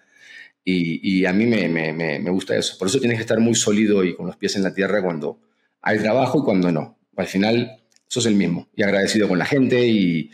y, 0.66 1.20
y 1.20 1.26
a 1.26 1.32
mí 1.32 1.46
me, 1.46 1.70
me, 1.70 1.94
me, 1.94 2.30
gusta 2.30 2.58
eso. 2.58 2.78
Por 2.78 2.90
eso 2.90 3.00
tienes 3.00 3.18
que 3.18 3.22
estar 3.22 3.40
muy 3.40 3.56
sólido 3.56 4.04
y 4.04 4.16
con 4.16 4.28
los 4.28 4.36
pies 4.36 4.58
en 4.58 4.64
la 4.64 4.74
tierra 4.74 5.02
cuando 5.02 5.40
hay 5.82 6.00
trabajo 6.00 6.40
y 6.40 6.44
cuando 6.44 6.74
no. 6.74 6.98
Al 7.16 7.28
final 7.28 7.84
sos 8.08 8.26
el 8.26 8.36
mismo 8.36 8.68
y 8.76 8.84
agradecido 8.84 9.30
con 9.30 9.40
la 9.40 9.46
gente 9.46 9.88
y, 9.88 10.30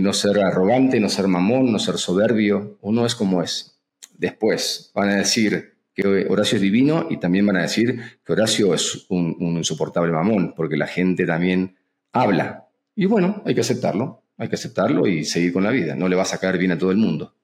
no 0.00 0.12
ser 0.12 0.40
arrogante, 0.40 1.00
no 1.00 1.08
ser 1.08 1.28
mamón, 1.28 1.72
no 1.72 1.78
ser 1.78 1.98
soberbio. 1.98 2.78
Uno 2.80 3.06
es 3.06 3.14
como 3.14 3.42
es. 3.42 3.80
Después 4.16 4.90
van 4.94 5.10
a 5.10 5.16
decir 5.16 5.74
que 5.94 6.26
Horacio 6.28 6.56
es 6.56 6.62
divino 6.62 7.06
y 7.10 7.18
también 7.18 7.46
van 7.46 7.56
a 7.56 7.62
decir 7.62 8.00
que 8.24 8.32
Horacio 8.32 8.74
es 8.74 9.06
un, 9.08 9.36
un 9.38 9.56
insoportable 9.56 10.12
mamón, 10.12 10.54
porque 10.56 10.76
la 10.76 10.86
gente 10.86 11.26
también 11.26 11.76
habla. 12.12 12.68
Y 12.96 13.06
bueno, 13.06 13.42
hay 13.44 13.54
que 13.54 13.60
aceptarlo, 13.60 14.22
hay 14.36 14.48
que 14.48 14.56
aceptarlo 14.56 15.06
y 15.06 15.24
seguir 15.24 15.52
con 15.52 15.64
la 15.64 15.70
vida. 15.70 15.94
No 15.94 16.08
le 16.08 16.16
va 16.16 16.22
a 16.22 16.26
sacar 16.26 16.58
bien 16.58 16.72
a 16.72 16.78
todo 16.78 16.90
el 16.90 16.96
mundo. 16.96 17.34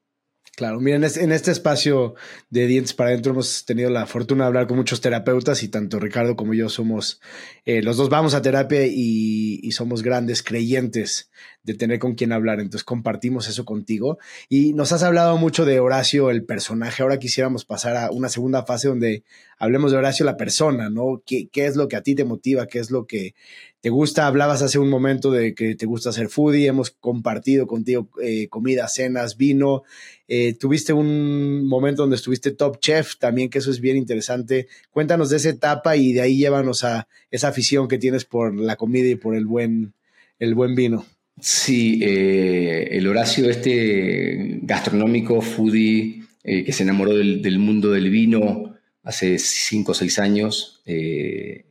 Claro, 0.56 0.80
miren, 0.80 1.04
en 1.04 1.32
este 1.32 1.52
espacio 1.52 2.16
de 2.50 2.66
Dientes 2.66 2.92
para 2.92 3.10
Adentro 3.10 3.32
hemos 3.32 3.64
tenido 3.64 3.88
la 3.88 4.04
fortuna 4.04 4.44
de 4.44 4.48
hablar 4.48 4.66
con 4.66 4.76
muchos 4.76 5.00
terapeutas 5.00 5.62
y 5.62 5.68
tanto 5.68 5.98
Ricardo 5.98 6.36
como 6.36 6.52
yo 6.52 6.68
somos, 6.68 7.20
eh, 7.64 7.82
los 7.82 7.96
dos 7.96 8.10
vamos 8.10 8.34
a 8.34 8.42
terapia 8.42 8.84
y, 8.86 9.70
somos 9.72 10.02
grandes 10.02 10.42
creyentes 10.42 11.30
de 11.62 11.74
tener 11.74 12.00
con 12.00 12.14
quién 12.14 12.32
hablar. 12.32 12.60
Entonces 12.60 12.84
compartimos 12.84 13.48
eso 13.48 13.64
contigo. 13.64 14.18
Y 14.48 14.74
nos 14.74 14.92
has 14.92 15.04
hablado 15.04 15.38
mucho 15.38 15.64
de 15.64 15.78
Horacio, 15.78 16.30
el 16.30 16.44
personaje. 16.44 17.02
Ahora 17.02 17.18
quisiéramos 17.18 17.64
pasar 17.64 17.96
a 17.96 18.10
una 18.10 18.28
segunda 18.28 18.64
fase 18.66 18.88
donde 18.88 19.22
hablemos 19.58 19.92
de 19.92 19.98
Horacio, 19.98 20.26
la 20.26 20.36
persona, 20.36 20.90
¿no? 20.90 21.22
¿Qué, 21.24 21.48
qué 21.50 21.66
es 21.66 21.76
lo 21.76 21.86
que 21.86 21.96
a 21.96 22.02
ti 22.02 22.14
te 22.16 22.24
motiva? 22.24 22.66
¿Qué 22.66 22.80
es 22.80 22.90
lo 22.90 23.06
que 23.06 23.34
te 23.80 23.90
gusta? 23.90 24.26
Hablabas 24.26 24.62
hace 24.62 24.78
un 24.78 24.88
momento 24.88 25.30
de 25.30 25.54
que 25.54 25.74
te 25.74 25.86
gusta 25.86 26.10
hacer 26.10 26.28
foodie. 26.28 26.66
Hemos 26.66 26.90
compartido 26.90 27.66
contigo 27.66 28.08
eh, 28.22 28.48
comida, 28.48 28.88
cenas, 28.88 29.36
vino. 29.36 29.82
Eh, 30.28 30.54
tuviste 30.54 30.92
un 30.92 31.66
momento 31.66 32.02
donde 32.02 32.16
estuviste 32.16 32.50
top 32.50 32.78
chef 32.80 33.16
también, 33.18 33.50
que 33.50 33.58
eso 33.58 33.70
es 33.70 33.80
bien 33.80 33.96
interesante. 33.96 34.68
Cuéntanos 34.90 35.30
de 35.30 35.36
esa 35.38 35.50
etapa 35.50 35.96
y 35.96 36.12
de 36.12 36.20
ahí 36.20 36.38
llévanos 36.38 36.84
a 36.84 37.08
esa 37.30 37.48
afición 37.48 37.88
que 37.88 37.98
tienes 37.98 38.24
por 38.24 38.54
la 38.54 38.76
comida 38.76 39.08
y 39.08 39.16
por 39.16 39.34
el 39.34 39.46
buen, 39.46 39.94
el 40.38 40.54
buen 40.54 40.74
vino. 40.74 41.06
Sí, 41.40 42.00
eh, 42.02 42.88
el 42.92 43.06
Horacio 43.06 43.48
este 43.48 44.60
gastronómico, 44.62 45.40
foodie, 45.40 46.22
eh, 46.44 46.64
que 46.64 46.72
se 46.72 46.82
enamoró 46.82 47.14
del, 47.14 47.58
mundo 47.58 47.90
del 47.90 48.10
vino 48.10 48.74
hace 49.02 49.38
cinco 49.38 49.92
o 49.92 49.94
seis 49.94 50.18
años, 50.18 50.82
eh, 50.84 51.64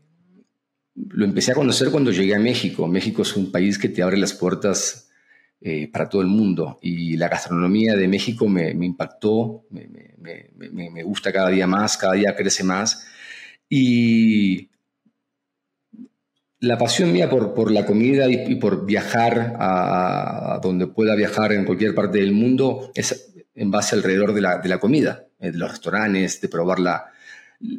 lo 1.10 1.26
empecé 1.26 1.52
a 1.52 1.56
conocer 1.56 1.90
cuando 1.92 2.12
llegué 2.12 2.36
a 2.36 2.40
México. 2.40 2.88
México 2.88 3.22
es 3.22 3.36
un 3.36 3.52
país 3.52 3.78
que 3.78 3.90
te 3.90 4.02
abre 4.02 4.18
las 4.18 4.34
puertas 4.34 5.06
para 5.92 6.08
todo 6.08 6.22
el 6.22 6.30
mundo 6.30 6.80
y 6.82 7.18
la 7.18 7.28
gastronomía 7.28 7.98
de 7.98 8.08
México 8.08 8.48
me, 8.48 8.72
impactó, 8.72 9.66
me, 9.72 9.90
me, 10.72 11.04
gusta 11.04 11.34
cada 11.34 11.50
día 11.50 11.68
más, 11.68 11.98
cada 11.98 12.14
día 12.14 12.34
crece 12.36 12.64
más. 12.64 13.06
Y 13.68 14.70
la 16.62 16.78
pasión 16.78 17.12
mía 17.14 17.30
por, 17.30 17.54
por 17.54 17.72
la 17.72 17.86
comida 17.86 18.28
y, 18.30 18.56
por 18.56 18.86
viajar 18.86 19.56
a, 19.60 20.60
donde 20.62 20.88
pueda 20.88 21.16
viajar 21.16 21.54
en 21.54 21.66
cualquier 21.66 21.96
parte 21.96 22.20
del 22.20 22.34
mundo 22.34 22.92
es 22.96 23.34
en 23.56 23.72
base 23.72 23.96
alrededor 23.96 24.34
de 24.34 24.42
la, 24.42 24.58
de 24.58 24.70
la 24.70 24.80
comida, 24.80 25.26
eh, 25.40 25.52
de 25.52 25.58
los 25.58 25.72
restaurantes, 25.72 26.42
de 26.42 26.50
probar 26.50 26.80
la, 26.80 27.06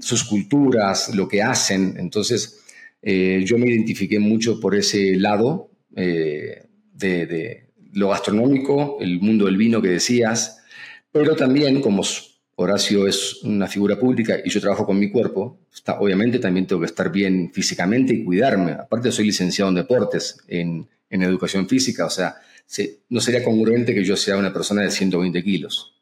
sus 0.01 0.25
culturas, 0.25 1.15
lo 1.15 1.29
que 1.29 1.43
hacen. 1.43 1.95
Entonces, 1.99 2.60
eh, 3.03 3.43
yo 3.45 3.59
me 3.59 3.69
identifiqué 3.69 4.19
mucho 4.19 4.61
por 4.61 4.75
ese 4.75 5.17
lado 5.17 5.71
eh, 5.97 6.67
de, 6.93 7.27
de, 7.27 7.67
lo 7.93 8.09
gastronómico, 8.11 8.99
el 9.01 9.21
mundo 9.21 9.47
del 9.47 9.57
vino 9.57 9.83
que 9.83 9.89
decías, 9.89 10.63
pero 11.11 11.35
también 11.35 11.81
como 11.81 12.05
Horacio 12.63 13.07
es 13.07 13.43
una 13.43 13.67
figura 13.67 13.99
pública 13.99 14.39
y 14.45 14.51
yo 14.51 14.61
trabajo 14.61 14.85
con 14.85 14.99
mi 14.99 15.11
cuerpo, 15.11 15.61
está, 15.73 15.99
obviamente 15.99 16.39
también 16.39 16.67
tengo 16.67 16.81
que 16.81 16.87
estar 16.87 17.11
bien 17.11 17.51
físicamente 17.55 18.13
y 18.13 18.23
cuidarme. 18.23 18.73
Aparte 18.73 19.11
soy 19.11 19.25
licenciado 19.25 19.71
en 19.71 19.77
deportes, 19.77 20.39
en, 20.47 20.87
educación 21.09 21.69
física, 21.69 22.05
o 22.05 22.11
sea, 22.11 22.37
no 23.09 23.21
sería 23.21 23.43
congruente 23.43 23.95
que 23.95 24.05
yo 24.05 24.15
sea 24.15 24.37
una 24.37 24.53
persona 24.53 24.83
de 24.83 24.91
120 24.91 25.43
kilos, 25.43 25.95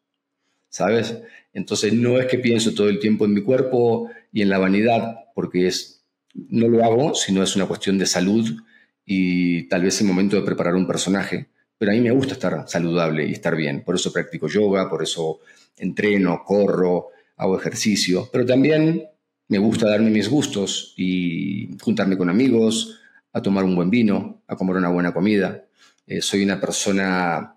¿sabes? 0.69 1.17
Entonces 1.55 1.93
no 1.95 2.19
es 2.19 2.27
que 2.27 2.39
pienso 2.39 2.75
todo 2.75 2.89
el 2.89 2.99
tiempo 2.99 3.25
en 3.25 3.33
mi 3.35 3.43
cuerpo 3.43 4.11
y 4.33 4.43
en 4.43 4.51
la 4.51 4.59
vanidad, 4.59 5.17
porque 5.35 5.69
es, 5.69 5.98
no 6.35 6.69
lo 6.69 6.85
hago, 6.85 7.15
sino 7.15 7.43
es 7.43 7.57
una 7.57 7.67
cuestión 7.67 7.99
de 7.99 8.07
salud 8.07 8.61
y 9.05 9.69
tal 9.69 9.83
vez 9.83 10.01
el 10.01 10.07
momento 10.07 10.37
de 10.37 10.43
preparar 10.43 10.75
un 10.75 10.87
personaje. 10.87 11.49
Pero 11.79 11.93
a 11.93 11.95
mí 11.95 12.01
me 12.01 12.11
gusta 12.11 12.35
estar 12.35 12.65
saludable 12.67 13.27
y 13.27 13.33
estar 13.33 13.55
bien, 13.55 13.85
por 13.85 13.95
eso 13.95 14.13
practico 14.13 14.49
yoga, 14.49 14.91
por 14.91 15.03
eso 15.03 15.41
entreno, 15.77 16.43
corro, 16.45 17.09
hago 17.37 17.57
ejercicio, 17.57 18.29
pero 18.33 18.45
también 18.45 19.05
me 19.49 19.59
gusta 19.59 19.89
darme 19.89 20.11
mis 20.11 20.29
gustos 20.29 20.95
y 20.97 21.77
juntarme 21.81 22.19
con 22.19 22.29
amigos, 22.29 23.01
a 23.33 23.43
tomar 23.43 23.65
un 23.65 23.77
buen 23.77 23.91
vino, 23.91 24.43
a 24.47 24.57
comer 24.57 24.77
una 24.77 24.89
buena 24.89 25.13
comida. 25.13 25.65
Eh, 26.07 26.21
soy 26.21 26.43
una 26.43 26.61
persona 26.61 27.55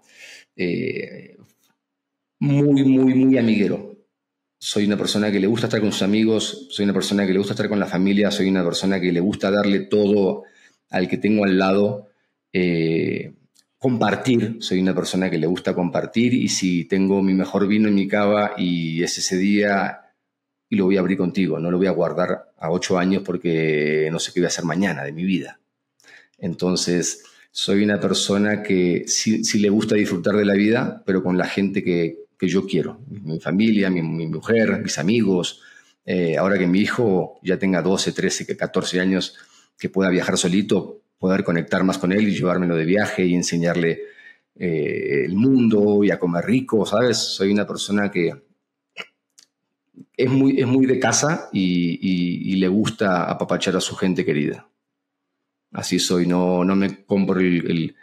eh, 0.56 1.38
muy, 2.40 2.84
muy, 2.84 3.14
muy 3.14 3.38
amiguero. 3.38 3.91
Soy 4.64 4.86
una 4.86 4.96
persona 4.96 5.32
que 5.32 5.40
le 5.40 5.48
gusta 5.48 5.66
estar 5.66 5.82
con 5.82 5.92
sus 5.92 6.04
amigos, 6.04 6.68
soy 6.70 6.84
una 6.84 6.94
persona 6.94 7.26
que 7.26 7.34
le 7.34 7.40
gusta 7.40 7.54
estar 7.54 7.68
con 7.68 7.80
la 7.80 7.88
familia, 7.88 8.30
soy 8.30 8.48
una 8.48 8.64
persona 8.64 9.02
que 9.02 9.12
le 9.12 9.20
gusta 9.20 9.50
darle 9.50 9.80
todo 9.80 10.44
al 10.92 11.08
que 11.08 11.18
tengo 11.18 11.46
al 11.46 11.58
lado. 11.58 12.10
Eh, 12.54 13.34
compartir, 13.80 14.58
soy 14.60 14.80
una 14.80 14.94
persona 14.94 15.32
que 15.32 15.40
le 15.40 15.48
gusta 15.48 15.74
compartir 15.74 16.36
y 16.36 16.48
si 16.48 16.86
tengo 16.86 17.24
mi 17.24 17.34
mejor 17.34 17.68
vino 17.68 17.88
en 17.88 17.96
mi 17.96 18.08
cava 18.08 18.54
y 18.56 19.02
es 19.02 19.18
ese 19.18 19.36
día 19.38 20.14
y 20.70 20.76
lo 20.76 20.86
voy 20.86 20.98
a 20.98 21.00
abrir 21.00 21.18
contigo, 21.18 21.60
no 21.60 21.72
lo 21.72 21.80
voy 21.80 21.88
a 21.88 21.92
guardar 21.92 22.52
a 22.56 22.70
ocho 22.70 23.00
años 23.00 23.24
porque 23.26 24.10
no 24.12 24.20
sé 24.20 24.32
qué 24.32 24.42
voy 24.42 24.46
a 24.46 24.50
hacer 24.50 24.66
mañana 24.66 25.04
de 25.04 25.12
mi 25.12 25.24
vida. 25.24 25.60
Entonces, 26.38 27.24
soy 27.50 27.84
una 27.84 28.00
persona 28.00 28.62
que 28.62 29.06
sí, 29.08 29.42
le 29.58 29.70
gusta 29.70 29.96
disfrutar 29.96 30.36
de 30.36 30.46
la 30.46 30.54
vida, 30.54 31.02
pero 31.04 31.24
con 31.24 31.40
la 31.40 31.48
gente 31.48 31.84
que, 31.84 32.21
yo 32.48 32.66
quiero, 32.66 33.00
mi 33.08 33.40
familia, 33.40 33.90
mi, 33.90 34.02
mujer, 34.02 34.82
mis 34.82 34.98
amigos. 34.98 35.62
Eh, 36.06 36.38
ahora 36.38 36.58
que 36.58 36.68
mi 36.68 36.80
hijo 36.80 37.40
ya 37.44 37.58
tenga 37.58 37.82
12, 37.82 38.12
13, 38.12 38.58
14 38.58 39.00
años, 39.00 39.36
que 39.78 39.90
pueda 39.90 40.10
viajar 40.10 40.38
solito, 40.38 41.02
poder 41.18 41.44
conectar 41.44 41.84
más 41.84 41.98
con 41.98 42.12
él 42.12 42.28
y 42.28 42.36
llevármelo 42.36 42.76
de 42.76 42.86
viaje 42.86 43.26
y 43.26 43.36
enseñarle 43.36 44.02
eh, 44.56 45.26
el 45.26 45.36
mundo 45.36 46.04
y 46.04 46.12
a 46.12 46.20
comer 46.20 46.46
rico, 46.46 46.86
¿sabes? 46.86 47.18
Soy 47.18 47.52
una 47.52 47.66
persona 47.66 48.12
que 48.12 48.34
es 50.18 50.30
muy, 50.30 50.60
es 50.60 50.68
muy 50.68 50.86
de 50.86 51.00
casa 51.00 51.50
y, 51.52 52.56
le 52.56 52.68
gusta 52.68 53.24
apapachar 53.24 53.76
a 53.76 53.82
su 53.82 53.96
gente 53.96 54.24
querida. 54.24 54.68
Así 55.72 55.98
soy, 55.98 56.28
no, 56.28 56.64
no 56.64 56.76
me 56.76 57.04
compro 57.06 57.40
el, 57.40 57.96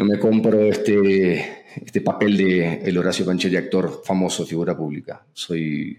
no 0.00 0.06
me 0.06 0.18
compro 0.18 0.62
este, 0.62 1.66
este 1.76 2.00
papel 2.00 2.38
de 2.38 2.74
el 2.86 2.96
Horacio 2.96 3.26
Pancheri, 3.26 3.56
actor 3.56 4.00
famoso, 4.02 4.46
figura 4.46 4.74
pública. 4.74 5.26
Soy 5.34 5.98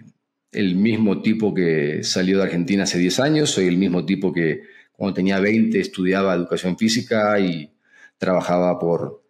el 0.52 0.76
mismo 0.76 1.22
tipo 1.22 1.54
que 1.54 2.04
salió 2.04 2.40
de 2.40 2.46
Argentina 2.46 2.82
hace 2.82 2.98
10 2.98 3.20
años, 3.20 3.52
soy 3.52 3.68
el 3.68 3.78
mismo 3.78 4.04
tipo 4.04 4.34
que 4.34 4.64
cuando 4.92 5.14
tenía 5.14 5.40
20 5.40 5.80
estudiaba 5.80 6.34
educación 6.34 6.80
física 6.80 7.40
y 7.40 7.70
trabajaba 8.18 8.80
por 8.80 9.22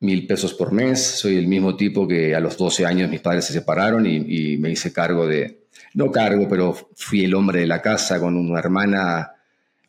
mil 0.00 0.26
pesos 0.26 0.54
por 0.54 0.72
mes. 0.72 1.02
Soy 1.02 1.36
el 1.36 1.46
mismo 1.46 1.76
tipo 1.76 2.08
que 2.08 2.34
a 2.34 2.40
los 2.40 2.56
12 2.56 2.86
años 2.86 3.10
mis 3.10 3.20
padres 3.20 3.44
se 3.44 3.52
separaron 3.52 4.06
y, 4.06 4.56
me 4.56 4.70
hice 4.70 4.90
cargo 4.90 5.26
de, 5.26 5.66
no 5.92 6.10
cargo, 6.10 6.48
pero 6.48 6.74
fui 6.94 7.24
el 7.24 7.34
hombre 7.34 7.60
de 7.60 7.66
la 7.66 7.82
casa 7.82 8.18
con 8.18 8.38
una 8.38 8.58
hermana 8.58 9.32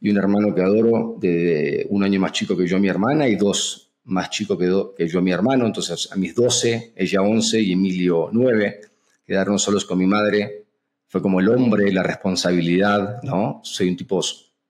y 0.02 0.10
un 0.10 0.18
hermano 0.18 0.54
que 0.54 0.62
adoro, 0.62 1.16
de, 1.22 1.88
un 1.90 2.04
año 2.04 2.20
más 2.20 2.34
chico 2.34 2.58
que 2.58 2.68
yo, 2.68 2.80
mi 2.80 2.90
hermana, 2.90 3.30
y 3.30 3.38
dos 3.38 3.85
más 4.06 4.30
chicos 4.30 4.58
que, 4.58 4.72
que 4.98 5.08
yo, 5.08 5.22
mi 5.22 5.32
hermano. 5.32 5.66
Entonces, 5.66 6.10
a 6.12 6.16
mis 6.16 6.34
12, 6.34 6.94
ella 6.96 7.22
11 7.22 7.60
y 7.60 7.74
Emilio 7.74 8.30
9, 8.32 8.82
quedaron 9.26 9.60
solos 9.60 9.86
con 9.86 9.98
mi 9.98 10.08
madre. 10.08 10.66
Fue 11.08 11.22
como 11.22 11.40
el 11.40 11.50
hombre, 11.50 11.92
la 11.92 12.04
responsabilidad, 12.04 13.22
¿no? 13.24 13.62
Soy 13.64 13.90
un 13.90 13.96
tipo 13.96 14.22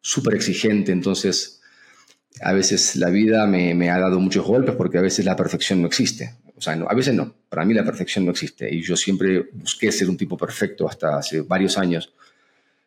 súper 0.01 0.35
exigente, 0.35 0.91
entonces 0.91 1.61
a 2.41 2.53
veces 2.53 2.95
la 2.97 3.09
vida 3.09 3.47
me, 3.47 3.89
ha 3.89 3.99
dado 3.99 4.19
muchos 4.19 4.45
golpes 4.45 4.75
porque 4.75 4.97
a 4.97 5.01
veces 5.01 5.25
la 5.25 5.35
perfección 5.35 5.81
no 5.81 5.87
existe. 5.87 6.35
O 6.55 6.61
sea, 6.61 6.75
no, 6.75 6.85
a 6.87 6.93
veces 6.93 7.13
no, 7.13 7.33
para 7.49 7.65
mí 7.65 7.73
la 7.73 7.83
perfección 7.83 8.25
no 8.25 8.31
existe 8.31 8.73
y 8.73 8.81
yo 8.81 8.95
siempre 8.95 9.49
busqué 9.53 9.91
ser 9.91 10.09
un 10.09 10.17
tipo 10.17 10.37
perfecto 10.37 10.87
hasta 10.87 11.17
hace 11.17 11.41
varios 11.41 11.77
años, 11.77 12.13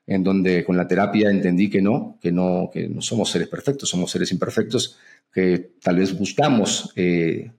en 0.08 0.24
donde 0.24 0.64
con 0.64 0.74
la 0.74 0.88
terapia 0.88 1.28
entendí 1.28 1.68
que 1.68 1.82
no, 1.82 2.18
que 2.20 2.32
no, 2.32 2.70
que 2.72 2.88
no 2.88 3.02
somos 3.02 3.30
seres 3.30 3.46
perfectos, 3.46 3.90
somos 3.90 4.10
seres 4.10 4.32
imperfectos, 4.32 4.96
que 5.30 5.72
tal 5.82 5.96
vez 5.96 6.18
buscamos, 6.18 6.90
eh, 6.96 7.50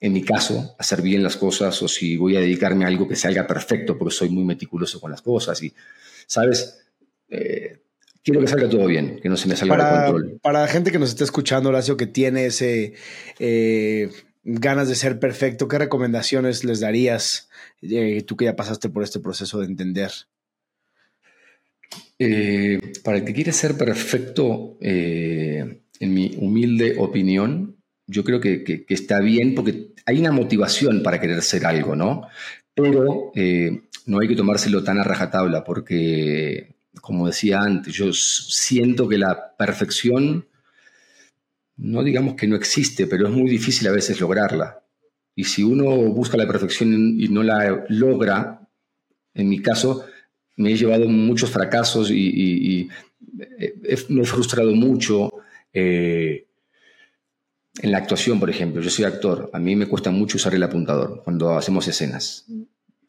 en 0.00 0.12
mi 0.14 0.22
caso, 0.22 0.74
hacer 0.78 1.02
bien 1.02 1.22
las 1.22 1.36
cosas 1.36 1.80
o 1.82 1.88
si 1.88 2.16
voy 2.16 2.36
a 2.36 2.40
dedicarme 2.40 2.86
a 2.86 2.88
algo 2.88 3.06
que 3.06 3.16
salga 3.16 3.46
perfecto 3.46 3.98
porque 3.98 4.14
soy 4.14 4.30
muy 4.30 4.44
meticuloso 4.44 4.98
con 4.98 5.10
las 5.10 5.20
cosas 5.20 5.62
y, 5.62 5.74
¿sabes? 6.26 6.86
Eh, 7.28 7.80
quiero 8.24 8.40
que 8.40 8.46
salga 8.46 8.70
todo 8.70 8.86
bien, 8.86 9.20
que 9.20 9.28
no 9.28 9.36
se 9.36 9.46
me 9.46 9.54
salga 9.54 9.76
para, 9.76 10.06
el 10.06 10.12
control. 10.12 10.40
Para 10.40 10.60
la 10.62 10.68
gente 10.68 10.90
que 10.90 10.98
nos 10.98 11.10
está 11.10 11.24
escuchando, 11.24 11.68
Horacio, 11.68 11.98
que 11.98 12.06
tiene 12.06 12.46
ese 12.46 12.94
eh, 13.38 14.10
ganas 14.42 14.88
de 14.88 14.94
ser 14.94 15.20
perfecto, 15.20 15.68
¿qué 15.68 15.76
recomendaciones 15.76 16.64
les 16.64 16.80
darías 16.80 17.50
eh, 17.82 18.22
tú 18.22 18.38
que 18.38 18.46
ya 18.46 18.56
pasaste 18.56 18.88
por 18.88 19.02
este 19.02 19.20
proceso 19.20 19.58
de 19.58 19.66
entender? 19.66 20.12
Eh, 22.18 22.92
para 23.02 23.18
el 23.18 23.24
que 23.24 23.32
quiere 23.32 23.52
ser 23.52 23.76
perfecto, 23.76 24.76
en 24.80 25.80
mi 26.00 26.34
humilde 26.38 26.96
opinión, 26.98 27.76
yo 28.06 28.24
creo 28.24 28.40
que, 28.40 28.64
que, 28.64 28.84
está 28.88 29.20
bien 29.20 29.54
porque 29.54 29.92
hay 30.06 30.18
una 30.18 30.32
motivación 30.32 31.02
para 31.02 31.20
querer 31.20 31.42
ser 31.42 31.64
algo, 31.66 31.96
¿no? 31.96 32.26
Pero 32.74 33.32
no 34.06 34.20
hay 34.20 34.28
que 34.28 34.36
tomárselo 34.36 34.82
tan 34.82 34.98
a 34.98 35.04
rajatabla 35.04 35.64
porque 35.64 36.74
como 37.00 37.26
decía 37.26 37.60
antes, 37.60 37.94
yo 37.94 38.12
siento 38.12 39.08
que 39.08 39.18
la 39.18 39.56
perfección, 39.56 40.46
no 41.76 42.02
digamos 42.02 42.34
que 42.34 42.46
no 42.46 42.56
existe, 42.56 43.06
pero 43.06 43.28
es 43.28 43.32
muy 43.32 43.48
difícil 43.48 43.88
a 43.88 43.92
veces 43.92 44.20
lograrla. 44.20 44.82
Y 45.34 45.44
si 45.44 45.62
uno 45.62 45.96
busca 46.12 46.36
la 46.36 46.46
perfección 46.46 46.92
y 47.18 47.28
no 47.28 47.42
la 47.42 47.84
logra, 47.88 48.68
en 49.34 49.48
mi 49.48 49.60
caso, 49.62 50.04
me 50.60 50.72
he 50.72 50.76
llevado 50.76 51.08
muchos 51.08 51.50
fracasos 51.50 52.10
y, 52.10 52.88
me 54.08 54.22
he 54.22 54.24
frustrado 54.24 54.74
mucho. 54.74 55.30
Eh, 55.72 56.46
en 57.82 57.92
la 57.92 57.98
actuación, 57.98 58.38
por 58.38 58.50
ejemplo, 58.50 58.82
yo 58.82 58.90
soy 58.90 59.06
actor, 59.06 59.48
a 59.52 59.58
mí 59.58 59.74
me 59.74 59.86
cuesta 59.86 60.10
mucho 60.10 60.36
usar 60.36 60.54
el 60.54 60.62
apuntador 60.62 61.22
cuando 61.24 61.56
hacemos 61.56 61.88
escenas. 61.88 62.46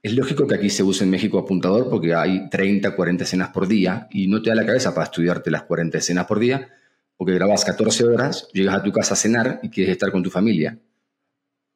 Es 0.01 0.15
lógico 0.15 0.47
que 0.47 0.55
aquí 0.55 0.69
se 0.69 0.83
use 0.83 1.03
en 1.03 1.09
México 1.09 1.37
apuntador 1.37 1.89
porque 1.89 2.13
hay 2.13 2.49
30, 2.49 2.95
40 2.95 3.23
escenas 3.23 3.49
por 3.49 3.67
día 3.67 4.07
y 4.11 4.27
no 4.27 4.41
te 4.41 4.49
da 4.49 4.55
la 4.55 4.65
cabeza 4.65 4.93
para 4.93 5.05
estudiarte 5.05 5.51
las 5.51 5.63
40 5.63 5.97
escenas 5.97 6.25
por 6.25 6.39
día 6.39 6.69
porque 7.17 7.33
grabas 7.33 7.65
14 7.65 8.05
horas, 8.05 8.47
llegas 8.53 8.75
a 8.75 8.83
tu 8.83 8.91
casa 8.91 9.13
a 9.13 9.17
cenar 9.17 9.59
y 9.61 9.69
quieres 9.69 9.91
estar 9.91 10.11
con 10.11 10.23
tu 10.23 10.31
familia. 10.31 10.79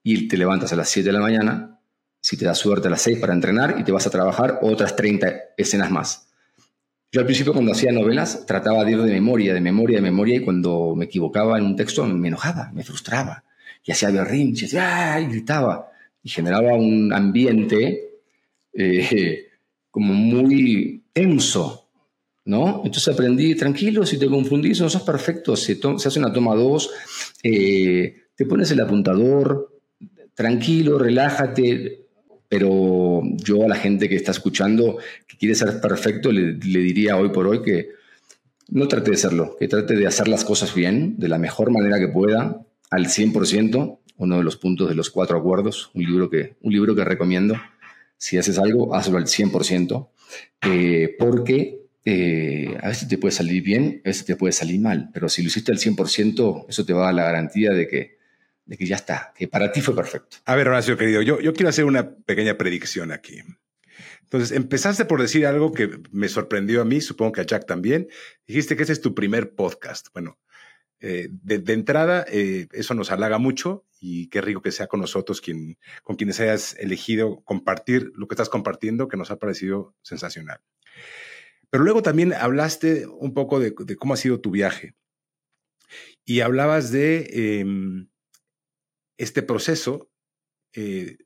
Y 0.01 0.27
te 0.27 0.37
levantas 0.37 0.71
a 0.73 0.75
las 0.75 0.89
7 0.89 1.09
de 1.09 1.13
la 1.13 1.19
mañana, 1.19 1.74
si 2.25 2.37
te 2.37 2.45
da 2.45 2.55
suerte 2.55 2.87
a 2.87 2.89
las 2.89 3.03
6 3.03 3.19
para 3.19 3.35
entrenar 3.35 3.75
y 3.79 3.83
te 3.83 3.91
vas 3.91 4.07
a 4.07 4.09
trabajar 4.09 4.57
otras 4.63 4.95
30 4.95 5.31
escenas 5.57 5.91
más. 5.91 6.27
Yo 7.11 7.19
al 7.19 7.27
principio 7.27 7.53
cuando 7.53 7.71
hacía 7.71 7.91
novelas 7.91 8.47
trataba 8.47 8.83
de 8.83 8.93
ir 8.93 9.01
de 9.03 9.11
memoria, 9.11 9.53
de 9.53 9.61
memoria, 9.61 9.97
de 9.97 10.01
memoria 10.01 10.37
y 10.37 10.39
cuando 10.39 10.95
me 10.95 11.05
equivocaba 11.05 11.59
en 11.59 11.65
un 11.65 11.75
texto 11.75 12.03
me 12.03 12.27
enojaba, 12.27 12.71
me 12.73 12.83
frustraba 12.83 13.43
y 13.83 13.91
hacía 13.91 14.09
berrinches 14.09 14.73
y 14.73 15.25
gritaba 15.27 15.91
y 16.23 16.29
generaba 16.29 16.73
un 16.73 17.13
ambiente 17.13 18.09
eh, 18.73 19.47
como 19.91 20.11
muy 20.11 21.03
tenso, 21.13 21.87
¿no? 22.45 22.81
Entonces 22.83 23.13
aprendí, 23.13 23.53
tranquilo, 23.53 24.03
si 24.03 24.17
te 24.17 24.25
confundís, 24.25 24.81
no 24.81 24.89
sos 24.89 25.03
perfecto, 25.03 25.55
se, 25.55 25.79
hace 25.95 26.19
una 26.19 26.33
toma 26.33 26.55
dos, 26.55 26.89
eh, 27.43 28.15
te 28.35 28.47
pones 28.47 28.71
el 28.71 28.79
apuntador, 28.79 29.79
tranquilo, 30.33 30.97
relájate, 30.97 32.04
pero 32.57 33.21
yo 33.35 33.65
a 33.65 33.67
la 33.67 33.75
gente 33.75 34.07
que 34.07 34.15
está 34.15 34.31
escuchando, 34.31 34.97
que 35.27 35.35
quiere 35.35 35.55
ser 35.55 35.81
perfecto, 35.81 36.31
le, 36.31 36.53
diría 36.53 37.17
hoy 37.17 37.27
por 37.27 37.47
hoy 37.47 37.61
que 37.61 37.89
no 38.69 38.87
trate 38.87 39.11
de 39.11 39.17
serlo, 39.17 39.57
que 39.59 39.67
trate 39.67 39.93
de 39.97 40.07
hacer 40.07 40.29
las 40.29 40.45
cosas 40.45 40.73
bien, 40.73 41.15
de 41.17 41.27
la 41.27 41.37
mejor 41.37 41.69
manera 41.69 41.99
que 41.99 42.07
pueda, 42.07 42.65
al 42.91 43.07
100%, 43.07 43.99
uno 44.15 44.37
de 44.37 44.43
los 44.45 44.55
puntos 44.55 44.87
de 44.87 44.95
los 44.95 45.09
cuatro 45.09 45.37
acuerdos, 45.37 45.91
un 45.95 46.05
libro 46.05 46.29
que, 46.29 46.55
un 46.61 46.71
libro 46.71 46.95
que 46.95 47.03
recomiendo. 47.03 47.55
Si 48.17 48.37
haces 48.37 48.57
algo, 48.57 48.95
hazlo 48.95 49.17
al 49.17 49.25
100%, 49.25 50.07
eh, 50.61 51.13
porque 51.19 51.81
eh, 52.05 52.77
a 52.81 52.87
veces 52.87 53.09
te 53.09 53.17
puede 53.17 53.33
salir 53.33 53.63
bien, 53.63 54.01
a 54.05 54.07
veces 54.07 54.23
te 54.23 54.37
puede 54.37 54.53
salir 54.53 54.79
mal, 54.79 55.09
pero 55.13 55.27
si 55.27 55.41
lo 55.41 55.49
hiciste 55.49 55.73
al 55.73 55.77
100%, 55.77 56.67
eso 56.69 56.85
te 56.85 56.93
va 56.93 57.01
a 57.01 57.05
dar 57.07 57.15
la 57.15 57.23
garantía 57.23 57.71
de 57.71 57.85
que, 57.89 58.17
de 58.65 58.77
que 58.77 58.85
ya 58.85 58.95
está, 58.95 59.33
que 59.35 59.47
para 59.47 59.71
ti 59.71 59.81
fue 59.81 59.95
perfecto. 59.95 60.37
A 60.45 60.55
ver, 60.55 60.67
Horacio, 60.67 60.97
querido, 60.97 61.21
yo, 61.21 61.39
yo 61.39 61.53
quiero 61.53 61.69
hacer 61.69 61.85
una 61.85 62.15
pequeña 62.15 62.57
predicción 62.57 63.11
aquí. 63.11 63.41
Entonces, 64.23 64.51
empezaste 64.51 65.05
por 65.05 65.21
decir 65.21 65.45
algo 65.45 65.71
que 65.71 65.99
me 66.11 66.27
sorprendió 66.27 66.81
a 66.81 66.85
mí, 66.85 66.99
supongo 67.01 67.33
que 67.33 67.41
a 67.41 67.45
Jack 67.45 67.65
también. 67.65 68.09
Dijiste 68.47 68.75
que 68.75 68.83
ese 68.83 68.93
es 68.93 69.01
tu 69.01 69.13
primer 69.13 69.53
podcast. 69.53 70.07
Bueno, 70.13 70.39
eh, 70.99 71.29
de, 71.29 71.73
entrada, 71.73 72.25
eh, 72.29 72.67
eso 72.71 72.93
nos 72.95 73.11
halaga 73.11 73.37
mucho 73.37 73.85
y 73.99 74.27
qué 74.29 74.41
rico 74.41 74.61
que 74.61 74.71
sea 74.71 74.87
con 74.87 74.99
nosotros, 74.99 75.41
quien, 75.41 75.77
con 76.03 76.15
quienes 76.15 76.39
hayas 76.39 76.75
elegido 76.79 77.41
compartir 77.43 78.11
lo 78.15 78.27
que 78.27 78.33
estás 78.33 78.49
compartiendo, 78.49 79.07
que 79.07 79.17
nos 79.17 79.29
ha 79.29 79.37
parecido 79.37 79.95
sensacional. 80.01 80.61
Pero 81.69 81.83
luego 81.83 82.01
también 82.01 82.33
hablaste 82.33 83.05
un 83.07 83.33
poco 83.33 83.59
de, 83.59 83.73
cómo 83.73 84.13
ha 84.13 84.17
sido 84.17 84.39
tu 84.39 84.51
viaje 84.51 84.95
y 86.23 86.39
hablabas 86.39 86.91
de 86.91 87.59
em, 87.59 88.07
este 89.17 89.41
proceso 89.41 90.09
eh, 90.73 91.17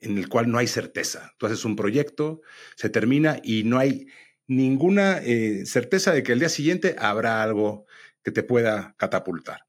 en 0.00 0.18
el 0.18 0.28
cual 0.28 0.50
no 0.50 0.58
hay 0.58 0.66
certeza. 0.66 1.34
Tú 1.38 1.46
haces 1.46 1.64
un 1.64 1.76
proyecto, 1.76 2.40
se 2.76 2.90
termina 2.90 3.40
y 3.42 3.64
no 3.64 3.78
hay 3.78 4.06
ninguna 4.46 5.20
certeza 5.64 6.12
de 6.12 6.22
que 6.22 6.32
el 6.32 6.38
día 6.38 6.48
siguiente 6.48 6.94
habrá 6.98 7.42
algo 7.42 7.86
que 8.22 8.30
te 8.30 8.42
pueda 8.44 8.94
catapultar. 8.98 9.66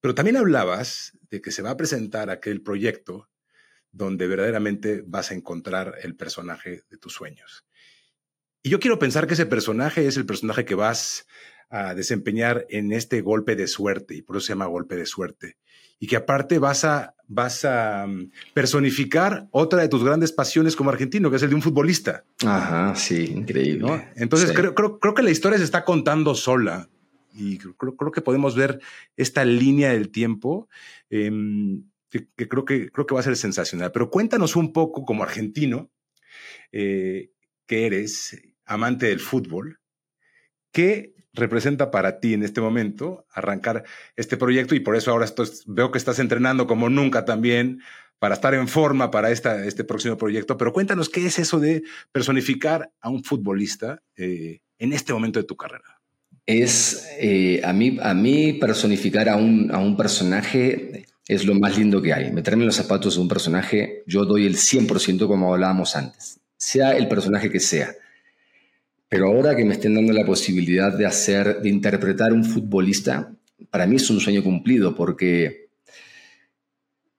Pero 0.00 0.14
también 0.14 0.36
hablabas 0.36 1.18
de 1.30 1.40
que 1.40 1.50
se 1.50 1.62
va 1.62 1.70
a 1.70 1.76
presentar 1.76 2.28
aquel 2.28 2.62
proyecto 2.62 3.30
donde 3.92 4.26
verdaderamente 4.26 5.04
vas 5.06 5.30
a 5.30 5.34
encontrar 5.34 5.96
el 6.02 6.16
personaje 6.16 6.82
de 6.90 6.98
tus 6.98 7.12
sueños. 7.12 7.66
Y 8.62 8.70
yo 8.70 8.80
quiero 8.80 8.98
pensar 8.98 9.26
que 9.26 9.34
ese 9.34 9.46
personaje 9.46 10.06
es 10.06 10.16
el 10.16 10.26
personaje 10.26 10.64
que 10.64 10.74
vas 10.74 11.26
a 11.68 11.94
desempeñar 11.94 12.66
en 12.68 12.92
este 12.92 13.20
golpe 13.20 13.54
de 13.54 13.68
suerte, 13.68 14.14
y 14.14 14.22
por 14.22 14.36
eso 14.36 14.46
se 14.46 14.52
llama 14.52 14.66
golpe 14.66 14.96
de 14.96 15.06
suerte. 15.06 15.56
Y 16.02 16.08
que 16.08 16.16
aparte 16.16 16.58
vas 16.58 16.84
a, 16.84 17.14
vas 17.28 17.64
a 17.64 18.08
mm, 18.08 18.32
personificar 18.54 19.46
otra 19.52 19.82
de 19.82 19.88
tus 19.88 20.02
grandes 20.02 20.32
pasiones 20.32 20.74
como 20.74 20.90
argentino, 20.90 21.30
que 21.30 21.36
es 21.36 21.42
el 21.44 21.50
de 21.50 21.54
un 21.54 21.62
futbolista. 21.62 22.24
Ajá, 22.44 22.96
sí, 22.96 23.26
increíble. 23.26 24.10
Entonces 24.16 24.50
Creo, 24.50 24.74
creo, 24.74 24.98
creo 24.98 25.14
que 25.14 25.22
la 25.22 25.30
historia 25.30 25.58
se 25.58 25.64
está 25.64 25.84
contando 25.84 26.34
sola 26.34 26.88
y 27.32 27.56
creo, 27.58 27.96
creo, 27.96 28.10
que 28.10 28.20
podemos 28.20 28.56
ver 28.56 28.80
esta 29.16 29.44
línea 29.44 29.92
del 29.92 30.10
tiempo 30.10 30.68
em, 31.08 31.84
que, 32.10 32.26
creo 32.48 32.64
que 32.64 32.90
creo 32.90 33.06
que 33.06 33.14
va 33.14 33.20
a 33.20 33.22
ser 33.22 33.36
sensacional. 33.36 33.92
Pero 33.92 34.10
cuéntanos 34.10 34.56
un 34.56 34.72
poco 34.72 35.04
como 35.04 35.22
argentino 35.22 35.88
eh, 36.72 37.30
que 37.66 37.86
eres 37.86 38.42
amante 38.64 39.06
del 39.06 39.20
fútbol, 39.20 39.78
¿qué 40.72 41.11
representa 41.32 41.90
para 41.90 42.20
ti 42.20 42.34
en 42.34 42.42
este 42.42 42.60
momento 42.60 43.26
arrancar 43.32 43.84
este 44.16 44.36
proyecto? 44.36 44.74
Y 44.74 44.80
por 44.80 44.96
eso 44.96 45.10
ahora 45.10 45.26
veo 45.66 45.90
que 45.90 45.98
estás 45.98 46.18
entrenando 46.18 46.66
como 46.66 46.88
nunca 46.88 47.24
también 47.24 47.80
para 48.18 48.34
estar 48.34 48.54
en 48.54 48.68
forma 48.68 49.10
para 49.10 49.30
esta, 49.30 49.64
este 49.64 49.84
próximo 49.84 50.16
proyecto. 50.16 50.56
Pero 50.56 50.72
cuéntanos 50.72 51.08
qué 51.08 51.26
es 51.26 51.38
eso 51.38 51.58
de 51.58 51.82
personificar 52.12 52.90
a 53.00 53.08
un 53.08 53.24
futbolista 53.24 54.02
eh, 54.16 54.60
en 54.78 54.92
este 54.92 55.12
momento 55.12 55.40
de 55.40 55.44
tu 55.44 55.56
carrera 55.56 56.02
es 56.46 57.08
eh, 57.18 57.60
a, 57.64 57.72
mí, 57.72 57.98
a 58.02 58.14
mí 58.14 58.54
personificar 58.54 59.28
a 59.28 59.36
un, 59.36 59.70
a 59.72 59.78
un 59.78 59.96
personaje 59.96 61.06
es 61.28 61.44
lo 61.44 61.54
más 61.54 61.78
lindo 61.78 62.02
que 62.02 62.12
hay. 62.12 62.32
Meterme 62.32 62.62
en 62.62 62.66
los 62.66 62.76
zapatos 62.76 63.14
de 63.14 63.20
un 63.20 63.28
personaje, 63.28 64.02
yo 64.06 64.24
doy 64.24 64.46
el 64.46 64.56
100% 64.56 65.26
como 65.26 65.52
hablábamos 65.52 65.96
antes, 65.96 66.40
sea 66.56 66.96
el 66.96 67.08
personaje 67.08 67.50
que 67.50 67.60
sea. 67.60 67.94
Pero 69.12 69.26
ahora 69.26 69.54
que 69.54 69.64
me 69.66 69.74
estén 69.74 69.94
dando 69.94 70.14
la 70.14 70.24
posibilidad 70.24 70.96
de 70.96 71.04
hacer, 71.04 71.60
de 71.60 71.68
interpretar 71.68 72.32
un 72.32 72.46
futbolista, 72.46 73.30
para 73.68 73.86
mí 73.86 73.96
es 73.96 74.08
un 74.08 74.20
sueño 74.20 74.42
cumplido 74.42 74.94
porque 74.94 75.68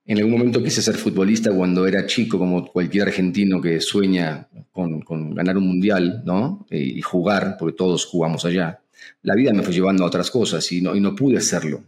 en 0.08 0.18
algún 0.18 0.32
momento 0.34 0.64
quise 0.64 0.82
ser 0.82 0.96
futbolista 0.96 1.52
cuando 1.52 1.86
era 1.86 2.08
chico, 2.08 2.40
como 2.40 2.66
cualquier 2.66 3.10
argentino 3.10 3.62
que 3.62 3.80
sueña 3.80 4.48
con, 4.72 5.02
con 5.02 5.36
ganar 5.36 5.56
un 5.58 5.68
mundial, 5.68 6.24
¿no? 6.26 6.66
Y 6.72 7.00
jugar, 7.02 7.58
porque 7.60 7.78
todos 7.78 8.06
jugamos 8.06 8.44
allá 8.44 8.80
la 9.22 9.36
vida 9.36 9.54
me 9.54 9.64
fue 9.64 9.74
llevando 9.74 10.04
a 10.04 10.08
otras 10.08 10.30
cosas 10.32 10.70
y 10.72 10.82
no, 10.82 10.96
y 10.96 11.02
no 11.02 11.16
pude 11.16 11.38
hacerlo. 11.38 11.84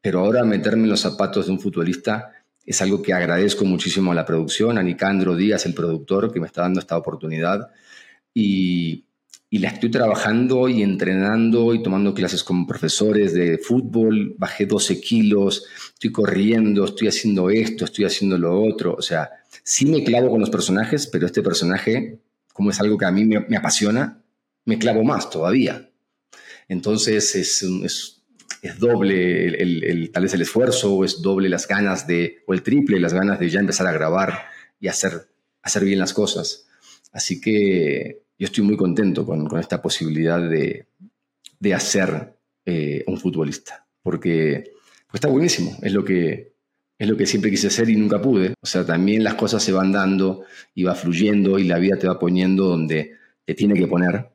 Pero 0.00 0.20
ahora 0.20 0.44
meterme 0.44 0.84
en 0.84 0.90
los 0.90 1.00
zapatos 1.00 1.46
de 1.46 1.52
un 1.52 1.60
futbolista 1.60 2.32
es 2.64 2.82
algo 2.82 3.02
que 3.02 3.12
agradezco 3.12 3.64
muchísimo 3.64 4.12
a 4.12 4.14
la 4.14 4.24
producción, 4.24 4.78
a 4.78 4.82
Nicandro 4.82 5.36
Díaz, 5.36 5.66
el 5.66 5.74
productor, 5.74 6.32
que 6.32 6.40
me 6.40 6.46
está 6.46 6.62
dando 6.62 6.80
esta 6.80 6.96
oportunidad. 6.96 7.68
Y, 8.34 9.05
y 9.48 9.58
la 9.58 9.68
estoy 9.68 9.90
trabajando 9.90 10.68
y 10.68 10.82
entrenando 10.82 11.72
y 11.72 11.82
tomando 11.82 12.12
clases 12.14 12.42
con 12.42 12.66
profesores 12.66 13.32
de 13.32 13.58
fútbol. 13.58 14.34
Bajé 14.38 14.66
12 14.66 15.00
kilos, 15.00 15.64
estoy 15.94 16.10
corriendo, 16.10 16.84
estoy 16.84 17.08
haciendo 17.08 17.50
esto, 17.50 17.84
estoy 17.84 18.06
haciendo 18.06 18.38
lo 18.38 18.60
otro. 18.60 18.94
O 18.94 19.02
sea, 19.02 19.30
sí 19.62 19.86
me 19.86 20.02
clavo 20.02 20.30
con 20.30 20.40
los 20.40 20.50
personajes, 20.50 21.06
pero 21.06 21.26
este 21.26 21.42
personaje, 21.42 22.18
como 22.52 22.70
es 22.70 22.80
algo 22.80 22.98
que 22.98 23.04
a 23.04 23.12
mí 23.12 23.24
me, 23.24 23.40
me 23.40 23.56
apasiona, 23.56 24.20
me 24.64 24.78
clavo 24.78 25.04
más 25.04 25.30
todavía. 25.30 25.90
Entonces 26.68 27.36
es, 27.36 27.62
es, 27.62 28.22
doble 28.80 29.46
el, 29.46 30.10
tal 30.12 30.24
vez 30.24 30.34
el 30.34 30.42
esfuerzo 30.42 30.94
o 30.96 31.04
es 31.04 31.22
doble 31.22 31.48
las 31.48 31.68
ganas 31.68 32.08
de, 32.08 32.42
o 32.46 32.52
el 32.52 32.62
triple 32.62 32.98
las 32.98 33.14
ganas 33.14 33.38
de 33.38 33.48
ya 33.48 33.60
empezar 33.60 33.86
a 33.86 33.92
grabar 33.92 34.46
y 34.80 34.88
hacer, 34.88 35.28
hacer 35.62 35.84
bien 35.84 36.00
las 36.00 36.12
cosas. 36.12 36.66
Así 37.12 37.40
que 37.40 38.25
yo 38.38 38.44
estoy 38.46 38.64
muy 38.64 38.76
contento 38.76 39.24
con, 39.24 39.48
esta 39.58 39.80
posibilidad 39.80 40.40
de, 40.40 40.86
de 41.58 41.74
hacer 41.74 42.36
eh, 42.64 43.04
un 43.06 43.18
futbolista, 43.18 43.86
porque 44.02 44.72
pues 45.06 45.14
está 45.14 45.28
buenísimo, 45.28 45.76
es 45.82 45.92
lo 45.92 46.04
que, 46.04 46.54
es 46.98 47.08
lo 47.08 47.16
que 47.16 47.26
siempre 47.26 47.50
quise 47.50 47.68
hacer 47.68 47.88
y 47.88 47.96
nunca 47.96 48.20
pude. 48.20 48.54
O 48.60 48.66
sea, 48.66 48.84
también 48.84 49.22
las 49.22 49.34
cosas 49.34 49.62
se 49.62 49.72
van 49.72 49.92
dando 49.92 50.44
y 50.74 50.84
va 50.84 50.94
fluyendo 50.94 51.58
y 51.58 51.64
la 51.64 51.78
vida 51.78 51.98
te 51.98 52.08
va 52.08 52.18
poniendo 52.18 52.66
donde 52.66 53.12
te 53.44 53.54
tiene 53.54 53.74
que 53.74 53.86
poner. 53.86 54.30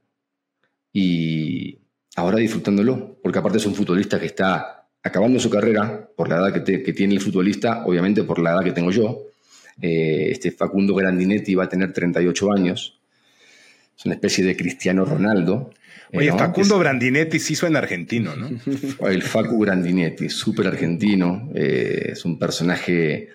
Y, 0.93 1.81
ahora 2.15 2.37
disfrutándolo, 2.37 3.17
porque 3.21 3.39
aparte 3.39 3.57
es 3.57 3.65
un 3.65 3.75
futbolista 3.75 4.19
que 4.19 4.25
está 4.25 4.87
acabando 5.03 5.39
su 5.39 5.49
carrera 5.49 6.09
por 6.15 6.29
la 6.29 6.37
edad 6.37 6.63
que, 6.63 6.93
tiene 6.93 7.15
el 7.15 7.21
futbolista, 7.21 7.85
obviamente 7.85 8.23
por 8.23 8.39
la 8.39 8.51
edad 8.51 8.63
que 8.63 8.71
tengo 8.71 8.91
yo. 8.91 9.23
Eh, 9.81 10.29
este 10.31 10.51
Facundo 10.51 10.93
Grandinetti 10.93 11.55
va 11.55 11.63
a 11.63 11.69
tener 11.69 11.91
38 11.93 12.51
años. 12.53 13.00
Es 13.97 14.05
una 14.05 14.15
especie 14.15 14.43
de 14.43 14.55
Cristiano 14.55 15.05
Ronaldo. 15.05 15.71
Eh, 16.11 16.17
Oye, 16.17 16.31
Facundo 16.31 16.77
Grandinetti 16.79 17.39
sí 17.39 17.55
suena 17.55 17.79
argentino, 17.79 18.35
¿no? 18.35 18.49
El 19.07 19.23
Facu 19.23 19.59
Grandinetti, 19.59 20.29
súper 20.29 20.67
argentino. 20.67 21.49
Eh, 21.53 22.09
es 22.13 22.25
un 22.25 22.37
personaje. 22.37 23.29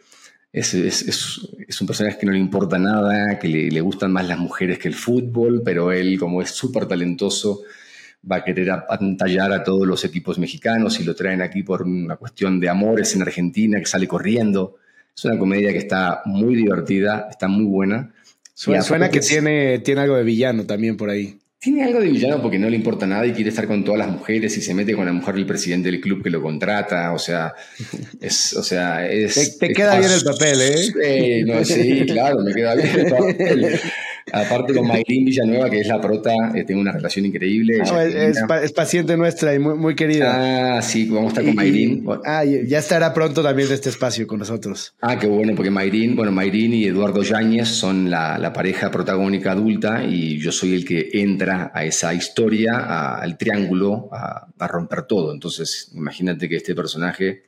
Es, 0.53 0.73
es, 0.73 1.81
un 1.81 1.87
personaje 1.87 2.19
que 2.19 2.27
no 2.27 2.33
le 2.33 2.39
importa 2.39 2.79
nada, 2.79 3.39
que 3.39 3.47
le, 3.47 3.71
le, 3.71 3.81
gustan 3.83 4.11
más 4.11 4.27
las 4.27 4.39
mujeres 4.39 4.79
que 4.79 4.89
el 4.89 4.95
fútbol, 4.95 5.61
pero 5.63 5.93
él, 5.93 6.19
como 6.19 6.41
es 6.41 6.51
súper 6.51 6.87
talentoso, 6.87 7.63
va 8.31 8.37
a 8.37 8.45
querer 8.45 8.71
apantallar 8.71 9.53
a 9.53 9.63
todos 9.63 9.87
los 9.87 10.05
equipos 10.05 10.39
mexicanos 10.39 10.99
y 10.99 11.05
lo 11.05 11.15
traen 11.15 11.43
aquí 11.43 11.63
por 11.63 11.83
una 11.83 12.17
cuestión 12.17 12.59
de 12.59 12.69
amores 12.69 13.15
en 13.15 13.23
Argentina, 13.23 13.79
que 13.79 13.87
sale 13.87 14.09
corriendo. 14.09 14.77
Es 15.17 15.25
una 15.25 15.39
comedia 15.39 15.73
que 15.73 15.79
está 15.79 16.23
muy 16.25 16.55
divertida, 16.55 17.29
está 17.31 17.49
muy 17.49 17.65
buena. 17.65 18.13
Suena, 18.57 19.11
que 19.11 19.21
tiene, 19.21 19.81
tiene 19.81 20.01
algo 20.01 20.17
de 20.17 20.25
villano 20.25 20.65
también 20.65 20.97
por 20.97 21.11
ahí. 21.11 21.39
Tiene 21.59 21.85
algo 21.85 22.01
de 22.01 22.09
villano 22.09 22.41
porque 22.41 22.59
no 22.59 22.71
le 22.71 22.77
importa 22.77 23.07
nada 23.07 23.27
y 23.27 23.33
quiere 23.33 23.51
estar 23.51 23.67
con 23.67 23.85
todas 23.85 23.99
las 23.99 24.09
mujeres 24.09 24.57
y 24.57 24.63
se 24.63 24.73
mete 24.73 24.95
con 24.95 25.05
la 25.05 25.13
mujer 25.13 25.35
del 25.35 25.45
presidente 25.45 25.91
del 25.91 26.01
club 26.01 26.23
que 26.23 26.31
lo 26.31 26.41
contrata. 26.41 27.13
O 27.13 27.19
sea, 27.19 27.53
es. 28.21 28.55
O 28.55 28.63
sea, 28.63 29.07
es 29.07 29.59
te, 29.59 29.75
queda 29.75 29.99
bien 29.99 30.11
el 30.11 30.23
papel, 30.23 30.59
¿eh? 30.63 31.45
no, 31.47 31.63
sí, 31.65 32.07
claro, 32.07 32.41
me 32.41 32.55
queda 32.55 32.77
bien 32.77 32.99
el 32.99 33.11
papel. 33.11 33.81
Aparte 34.33 34.75
con 34.75 34.89
Mayrin 34.89 35.25
Villanueva, 35.25 35.71
que 35.71 35.81
es 35.81 35.87
la 35.87 36.01
prota, 36.01 36.35
eh, 36.55 36.65
tengo 36.65 36.81
una 36.81 36.91
relación 36.91 37.27
increíble. 37.27 37.81
es, 37.81 38.73
paciente 38.73 39.17
nuestra 39.17 39.55
y 39.55 39.61
muy, 39.61 39.75
muy, 39.75 39.95
querida. 39.95 40.79
Ah, 40.79 40.83
sí, 40.83 41.07
vamos 41.07 41.27
a 41.27 41.29
estar 41.29 41.45
con 41.45 41.55
Mayrin. 41.55 42.05
Ah, 42.25 42.45
ya 42.45 42.79
estará 42.79 43.15
pronto 43.15 43.43
también 43.43 43.69
de 43.69 43.75
este 43.75 43.89
espacio 43.89 44.27
con 44.27 44.41
nosotros. 44.41 44.95
Ah, 45.01 45.17
qué 45.19 45.29
bueno, 45.29 45.55
porque 45.55 45.71
Mayrin, 45.71 46.17
bueno, 46.17 46.33
Mayrin 46.33 46.75
y 46.75 46.85
Eduardo 46.87 47.23
Yáñez 47.23 47.69
son 47.69 48.11
la, 48.11 48.37
la, 48.39 48.53
pareja 48.53 48.91
protagónica 48.91 49.53
adulta 49.53 50.03
y 50.05 50.39
yo 50.39 50.51
soy 50.51 50.75
el 50.75 50.85
que 50.85 51.09
entra 51.13 51.71
a 51.73 51.85
esa 51.85 52.13
historia, 52.13 53.17
al 53.17 53.39
triángulo, 53.39 54.09
a, 54.11 54.49
a 54.59 54.67
romper 54.67 55.03
todo. 55.03 55.33
Entonces, 55.33 55.93
imagínate 55.95 56.49
que 56.49 56.57
este 56.57 56.75
personaje 56.75 57.45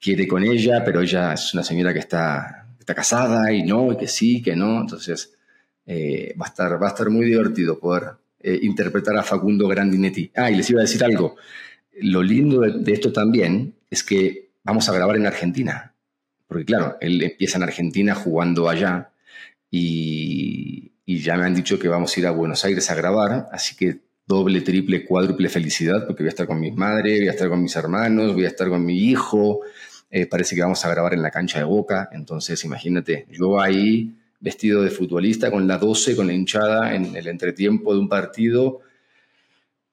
quiere 0.00 0.26
con 0.26 0.42
ella, 0.42 0.82
pero 0.84 1.02
ella 1.02 1.34
es 1.34 1.54
una 1.54 1.62
señora 1.62 1.92
que 1.92 2.00
está, 2.00 2.66
está 2.80 2.94
casada 2.94 3.52
y 3.52 3.62
no, 3.62 3.92
y 3.92 3.96
que 3.96 4.08
sí, 4.08 4.42
que 4.42 4.56
no. 4.56 4.80
Entonces 4.80 5.35
eh, 5.86 6.34
va, 6.40 6.46
a 6.46 6.48
estar, 6.48 6.82
va 6.82 6.86
a 6.88 6.90
estar 6.90 7.08
muy 7.10 7.26
divertido 7.26 7.78
poder 7.78 8.10
eh, 8.40 8.58
interpretar 8.62 9.16
a 9.16 9.22
Facundo 9.22 9.68
Grandinetti. 9.68 10.30
Ah, 10.34 10.50
y 10.50 10.56
les 10.56 10.68
iba 10.70 10.80
a 10.80 10.82
decir 10.82 11.02
algo. 11.04 11.36
Lo 12.00 12.22
lindo 12.22 12.60
de, 12.60 12.92
esto 12.92 13.12
también 13.12 13.74
es 13.88 14.02
que 14.02 14.50
vamos 14.64 14.88
a 14.88 14.92
grabar 14.92 15.16
en 15.16 15.26
Argentina. 15.26 15.94
Porque 16.46 16.64
claro, 16.64 16.96
él 17.00 17.22
empieza 17.22 17.56
en 17.56 17.64
Argentina 17.64 18.14
jugando 18.14 18.68
allá 18.68 19.10
y, 19.70 20.92
ya 21.06 21.36
me 21.36 21.44
han 21.44 21.54
dicho 21.54 21.78
que 21.78 21.88
vamos 21.88 22.16
a 22.16 22.20
ir 22.20 22.26
a 22.26 22.30
Buenos 22.30 22.64
Aires 22.64 22.90
a 22.90 22.94
grabar, 22.94 23.48
así 23.52 23.76
que 23.76 24.00
doble, 24.26 24.60
triple, 24.60 25.04
cuádruple 25.04 25.48
felicidad 25.48 26.04
porque 26.06 26.22
voy 26.22 26.28
a 26.28 26.30
estar 26.30 26.46
con 26.46 26.60
mi 26.60 26.72
madre, 26.72 27.18
voy 27.18 27.28
a 27.28 27.32
estar 27.32 27.48
con 27.48 27.62
mis 27.62 27.74
hermanos, 27.76 28.34
voy 28.34 28.44
a 28.44 28.48
estar 28.48 28.68
con 28.68 28.84
mi 28.84 28.98
hijo. 28.98 29.60
Eh, 30.10 30.26
parece 30.26 30.54
que 30.54 30.62
vamos 30.62 30.84
a 30.84 30.90
grabar 30.90 31.14
en 31.14 31.22
la 31.22 31.30
cancha 31.30 31.58
de 31.58 31.64
Boca, 31.64 32.08
entonces 32.12 32.62
imagínate, 32.64 33.26
yo 33.30 33.60
ahí 33.60 34.15
vestido 34.40 34.82
de 34.82 34.90
futbolista, 34.90 35.50
con 35.50 35.66
la 35.66 35.78
12, 35.78 36.16
con 36.16 36.26
la 36.26 36.32
hinchada 36.32 36.94
en 36.94 37.16
el 37.16 37.26
entretiempo 37.26 37.92
de 37.92 38.00
un 38.00 38.08
partido. 38.08 38.80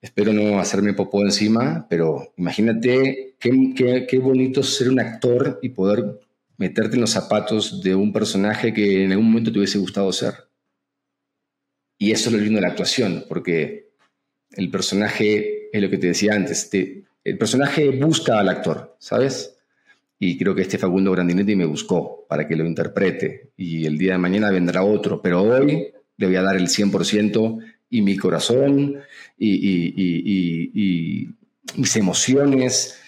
Espero 0.02 0.34
no 0.34 0.60
hacerme 0.60 0.94
popó 0.94 1.22
encima, 1.22 1.88
pero 1.90 2.34
imagínate 2.38 3.36
qué, 3.40 4.06
qué, 4.08 4.18
bonito 4.20 4.62
ser 4.62 4.90
un 4.90 5.00
actor 5.00 5.60
y 5.62 5.70
poder 5.70 6.20
meterte 6.58 6.96
en 6.96 7.02
los 7.02 7.12
zapatos 7.12 7.82
de 7.82 7.96
un 7.96 8.12
personaje 8.12 8.74
que 8.74 9.06
en 9.06 9.12
algún 9.12 9.28
momento 9.28 9.52
te 9.52 9.60
hubiese 9.60 9.80
gustado 9.80 10.12
ser. 10.12 10.34
Y 11.98 12.12
eso 12.12 12.30
es 12.30 12.36
lo 12.36 12.42
lindo 12.42 12.58
de 12.58 12.64
la 12.64 12.70
actuación, 12.70 13.26
porque 13.30 13.92
el 14.52 14.70
personaje, 14.70 15.70
es 15.72 15.82
lo 15.82 15.90
que 15.90 15.98
te 15.98 16.08
decía 16.08 16.34
antes, 16.34 16.70
el 17.24 17.38
personaje 17.38 17.90
busca 17.90 18.40
al 18.40 18.50
actor, 18.50 18.98
¿sabes? 19.00 19.58
Y 20.26 20.38
creo 20.38 20.56
que 20.56 20.62
este 20.62 20.78
Facundo 20.78 21.12
Grandinetti 21.12 21.54
me 21.56 21.66
buscó 21.66 22.26
para 22.30 22.48
que 22.48 22.56
lo 22.56 22.66
interprete 22.66 23.52
y 23.58 23.86
el 23.86 23.98
día 23.98 24.14
de 24.14 24.20
mañana 24.20 24.52
vendrá 24.52 24.82
otro, 24.84 25.22
pero 25.22 25.44
hoy 25.44 25.88
le 26.16 26.28
voy 26.28 26.36
a 26.38 26.42
dar 26.42 26.56
el 26.56 26.68
100% 26.68 27.60
y 27.90 28.02
mi 28.02 28.16
corazón 28.16 29.02
y, 29.38 31.28
mis 31.76 31.96
emociones 31.98 33.00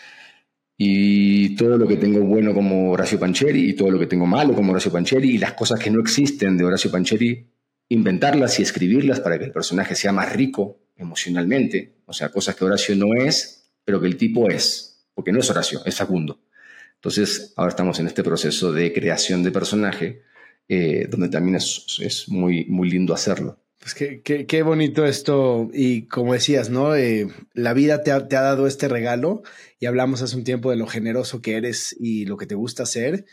y 0.77 1.55
todo 1.55 1.77
lo 1.77 1.87
que 1.87 1.95
tengo 1.95 2.19
bueno 2.21 2.53
como 2.53 2.91
Horacio 2.91 3.17
Pancheri 3.17 3.69
y 3.69 3.73
todo 3.73 3.91
lo 3.91 3.99
que 3.99 4.07
tengo 4.07 4.25
malo 4.25 4.53
como 4.53 4.73
Horacio 4.73 4.91
Pancheri 4.91 5.35
y 5.35 5.37
las 5.37 5.53
cosas 5.53 5.79
que 5.79 5.91
no 5.91 6.01
existen 6.01 6.57
de 6.57 6.65
Horacio 6.65 6.91
Pancheri, 6.91 7.47
inventarlas 7.89 8.59
y 8.59 8.63
escribirlas 8.63 9.21
para 9.21 9.39
que 9.39 9.45
el 9.45 9.51
personaje 9.51 9.95
sea 9.95 10.11
más 10.11 10.33
rico 10.33 10.79
emocionalmente, 10.97 11.95
o 12.05 12.11
sea, 12.13 12.29
cosas 12.29 12.55
que 12.55 12.65
Horacio 12.65 12.95
no 12.97 13.13
es, 13.13 13.71
pero 13.85 14.01
que 14.01 14.07
el 14.07 14.17
tipo 14.17 14.49
es, 14.49 15.07
porque 15.13 15.31
no 15.31 15.39
es 15.39 15.49
Horacio, 15.49 15.81
es 15.85 15.95
Facundo. 15.95 16.44
Entonces, 17.05 17.53
ahora 17.55 17.69
estamos 17.69 17.99
en 17.99 18.07
este 18.07 18.23
proceso 18.23 18.71
de 18.71 18.91
creación 18.91 19.43
de 19.43 19.51
personaje, 19.51 20.23
eh, 20.67 21.05
donde 21.07 21.29
también 21.29 21.55
es, 21.57 22.25
muy, 22.29 22.65
muy 22.65 22.89
lindo 22.89 23.13
hacerlo. 23.13 23.59
Pues 23.79 23.93
qué, 23.93 24.47
qué, 24.47 24.63
bonito 24.63 25.05
esto. 25.05 25.69
Y 25.71 26.07
como 26.07 26.33
decías, 26.33 26.71
¿no? 26.71 26.95
Eh, 26.95 27.27
la 27.53 27.73
vida 27.75 28.01
te 28.01 28.11
ha, 28.11 28.27
te 28.27 28.35
ha, 28.37 28.41
dado 28.41 28.65
este 28.65 28.87
regalo 28.87 29.43
y 29.79 29.85
hablamos 29.85 30.23
hace 30.23 30.35
un 30.35 30.43
tiempo 30.43 30.71
de 30.71 30.77
lo 30.77 30.87
generoso 30.87 31.43
que 31.43 31.57
eres 31.57 31.95
y 31.99 32.25
lo 32.25 32.37
que 32.37 32.47
te 32.47 32.55
gusta 32.55 32.81
hacer 32.81 33.25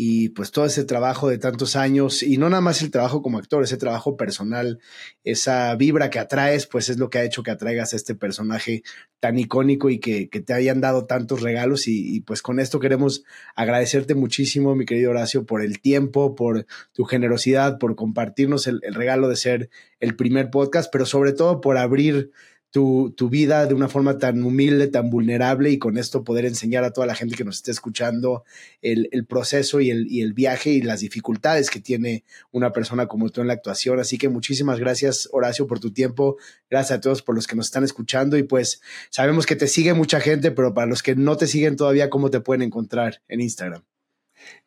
y 0.00 0.28
pues 0.28 0.52
todo 0.52 0.64
ese 0.64 0.84
trabajo 0.84 1.28
de 1.28 1.38
tantos 1.38 1.74
años 1.74 2.22
y 2.22 2.36
no 2.36 2.48
nada 2.48 2.60
más 2.60 2.82
el 2.82 2.92
trabajo 2.92 3.20
como 3.20 3.36
actor, 3.36 3.64
ese 3.64 3.76
trabajo 3.76 4.16
personal, 4.16 4.78
esa 5.24 5.74
vibra 5.74 6.08
que 6.08 6.20
atraes, 6.20 6.68
pues 6.68 6.88
es 6.88 6.98
lo 6.98 7.10
que 7.10 7.18
ha 7.18 7.24
hecho 7.24 7.42
que 7.42 7.50
atraigas 7.50 7.92
a 7.92 7.96
este 7.96 8.14
personaje 8.14 8.84
tan 9.18 9.40
icónico 9.40 9.90
y 9.90 9.98
que, 9.98 10.28
te 10.28 10.52
hayan 10.52 10.80
dado 10.80 11.06
tantos 11.06 11.42
regalos. 11.42 11.88
Y, 11.88 12.20
pues 12.20 12.42
con 12.42 12.60
esto 12.60 12.78
queremos 12.78 13.24
agradecerte 13.56 14.14
muchísimo, 14.14 14.76
mi 14.76 14.84
querido 14.84 15.10
Horacio, 15.10 15.44
por 15.46 15.62
el 15.62 15.80
tiempo, 15.80 16.36
por 16.36 16.66
tu 16.92 17.02
generosidad, 17.02 17.78
por 17.78 17.96
compartirnos 17.96 18.68
el 18.68 18.80
regalo 18.94 19.28
de 19.28 19.34
ser 19.34 19.68
el 19.98 20.14
primer 20.14 20.50
podcast, 20.50 20.92
pero 20.92 21.06
sobre 21.06 21.32
todo 21.32 21.60
por 21.60 21.76
abrir 21.76 22.30
tu, 22.70 23.14
vida 23.30 23.66
de 23.66 23.74
una 23.74 23.88
forma 23.88 24.18
tan 24.18 24.42
humilde, 24.42 24.88
tan 24.88 25.10
vulnerable 25.10 25.70
y 25.70 25.78
con 25.78 25.96
esto 25.96 26.24
poder 26.24 26.44
enseñar 26.44 26.84
a 26.84 26.92
toda 26.92 27.06
la 27.06 27.14
gente 27.14 27.34
que 27.34 27.44
nos 27.44 27.56
esté 27.56 27.70
escuchando 27.70 28.44
el, 28.82 29.08
proceso 29.26 29.80
y 29.80 29.90
el, 29.90 30.06
y 30.10 30.20
el, 30.20 30.34
viaje 30.34 30.70
y 30.70 30.82
las 30.82 31.00
dificultades 31.00 31.70
que 31.70 31.80
tiene 31.80 32.24
una 32.50 32.72
persona 32.72 33.06
como 33.06 33.30
tú 33.30 33.40
en 33.40 33.46
la 33.46 33.54
actuación. 33.54 34.00
Así 34.00 34.18
que 34.18 34.28
muchísimas 34.28 34.78
gracias, 34.78 35.28
Horacio, 35.32 35.66
por 35.66 35.80
tu 35.80 35.92
tiempo. 35.92 36.36
Gracias 36.70 36.98
a 36.98 37.00
todos 37.00 37.22
por 37.22 37.34
los 37.34 37.46
que 37.46 37.56
nos 37.56 37.66
están 37.66 37.84
escuchando 37.84 38.36
y 38.36 38.42
pues 38.42 38.82
sabemos 39.10 39.46
que 39.46 39.56
te 39.56 39.66
sigue 39.66 39.94
mucha 39.94 40.20
gente, 40.20 40.50
pero 40.50 40.74
para 40.74 40.86
los 40.86 41.02
que 41.02 41.16
no 41.16 41.36
te 41.36 41.46
siguen 41.46 41.76
todavía, 41.76 42.10
¿cómo 42.10 42.30
te 42.30 42.40
pueden 42.40 42.62
encontrar 42.62 43.22
en 43.28 43.40
Instagram? 43.40 43.82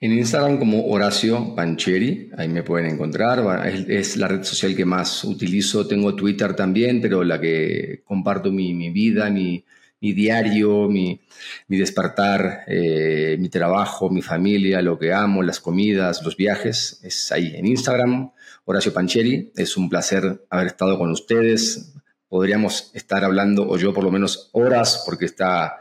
En 0.03 0.13
Instagram 0.13 0.57
como 0.57 0.87
Horacio 0.87 1.53
Pancheri, 1.55 2.31
ahí 2.35 2.47
me 2.47 2.63
pueden 2.63 2.91
encontrar. 2.91 3.67
Es, 3.87 4.17
la 4.17 4.27
red 4.27 4.41
social 4.41 4.75
que 4.75 4.83
más 4.83 5.23
utilizo. 5.23 5.85
Tengo 5.85 6.15
Twitter 6.15 6.55
también, 6.55 6.99
pero 6.99 7.23
la 7.23 7.39
que 7.39 8.01
comparto 8.03 8.51
mi, 8.51 8.89
vida, 8.89 9.29
mi, 9.29 9.63
diario, 9.99 10.89
mi, 10.89 11.21
despertar, 11.67 12.63
eh, 12.67 13.37
mi 13.39 13.49
trabajo, 13.49 14.09
mi 14.09 14.23
familia, 14.23 14.81
lo 14.81 14.97
que 14.97 15.13
amo, 15.13 15.43
las 15.43 15.59
comidas, 15.59 16.23
los 16.23 16.35
viajes. 16.35 16.99
Es 17.03 17.31
ahí 17.31 17.53
en 17.55 17.67
Instagram, 17.67 18.31
Horacio 18.65 18.93
Pancheri. 18.93 19.51
Es 19.55 19.77
un 19.77 19.87
placer 19.87 20.45
haber 20.49 20.65
estado 20.65 20.97
con 20.97 21.11
ustedes. 21.11 21.93
Podríamos 22.27 22.89
estar 22.95 23.23
hablando, 23.23 23.69
o 23.69 23.77
yo 23.77 23.93
por 23.93 24.03
lo 24.03 24.09
menos, 24.09 24.49
horas, 24.53 25.03
porque 25.05 25.25
está 25.25 25.77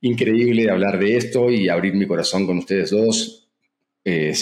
increíble 0.00 0.70
hablar 0.70 0.98
de 0.98 1.16
esto 1.16 1.50
y 1.50 1.68
abrir 1.68 1.94
mi 1.94 2.06
corazón 2.06 2.46
con 2.46 2.58
ustedes 2.58 2.90
dos. 2.90 3.48
Eh, 4.04 4.32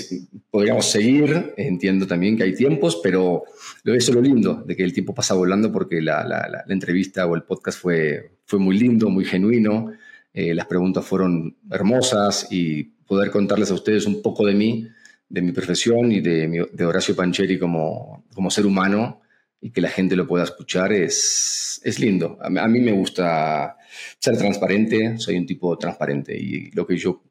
podríamos 0.50 0.86
seguir, 0.86 1.54
entiendo 1.56 2.06
también 2.06 2.36
que 2.36 2.44
hay 2.44 2.54
tiempos, 2.54 3.00
pero 3.02 3.42
eso 3.84 4.10
es 4.10 4.14
lo 4.14 4.20
lindo, 4.20 4.62
de 4.66 4.76
que 4.76 4.84
el 4.84 4.92
tiempo 4.92 5.14
pasa 5.14 5.34
volando 5.34 5.72
porque 5.72 6.00
la, 6.00 6.24
la, 6.24 6.64
entrevista 6.68 7.26
o 7.26 7.34
el 7.34 7.42
podcast 7.42 7.80
fue, 7.80 8.30
fue 8.44 8.60
muy 8.60 8.78
lindo, 8.78 9.10
muy 9.10 9.24
genuino, 9.24 9.90
eh, 10.32 10.54
las 10.54 10.66
preguntas 10.66 11.04
fueron 11.04 11.56
hermosas 11.70 12.46
y 12.50 12.84
poder 12.84 13.30
contarles 13.30 13.70
a 13.70 13.74
ustedes 13.74 14.06
un 14.06 14.22
poco 14.22 14.46
de 14.46 14.54
mí, 14.54 14.86
de 15.28 15.42
mi 15.42 15.50
profesión 15.50 16.12
y 16.12 16.20
de, 16.20 16.68
de 16.72 16.84
Horacio 16.84 17.16
Pancheri 17.16 17.58
como, 17.58 18.24
como 18.34 18.50
ser 18.50 18.66
humano 18.66 19.22
y 19.60 19.70
que 19.70 19.80
la 19.80 19.88
gente 19.88 20.16
lo 20.16 20.26
pueda 20.26 20.44
escuchar 20.44 20.92
es, 20.92 21.80
es 21.84 21.98
lindo. 21.98 22.38
A, 22.40 22.46
a 22.46 22.68
mí 22.68 22.80
me 22.80 22.92
gusta 22.92 23.76
ser 24.18 24.36
transparente, 24.36 25.18
soy 25.18 25.36
un 25.36 25.46
tipo 25.46 25.76
transparente 25.78 26.36
y 26.36 26.70
lo 26.72 26.86
que 26.86 26.96
yo 26.96 27.22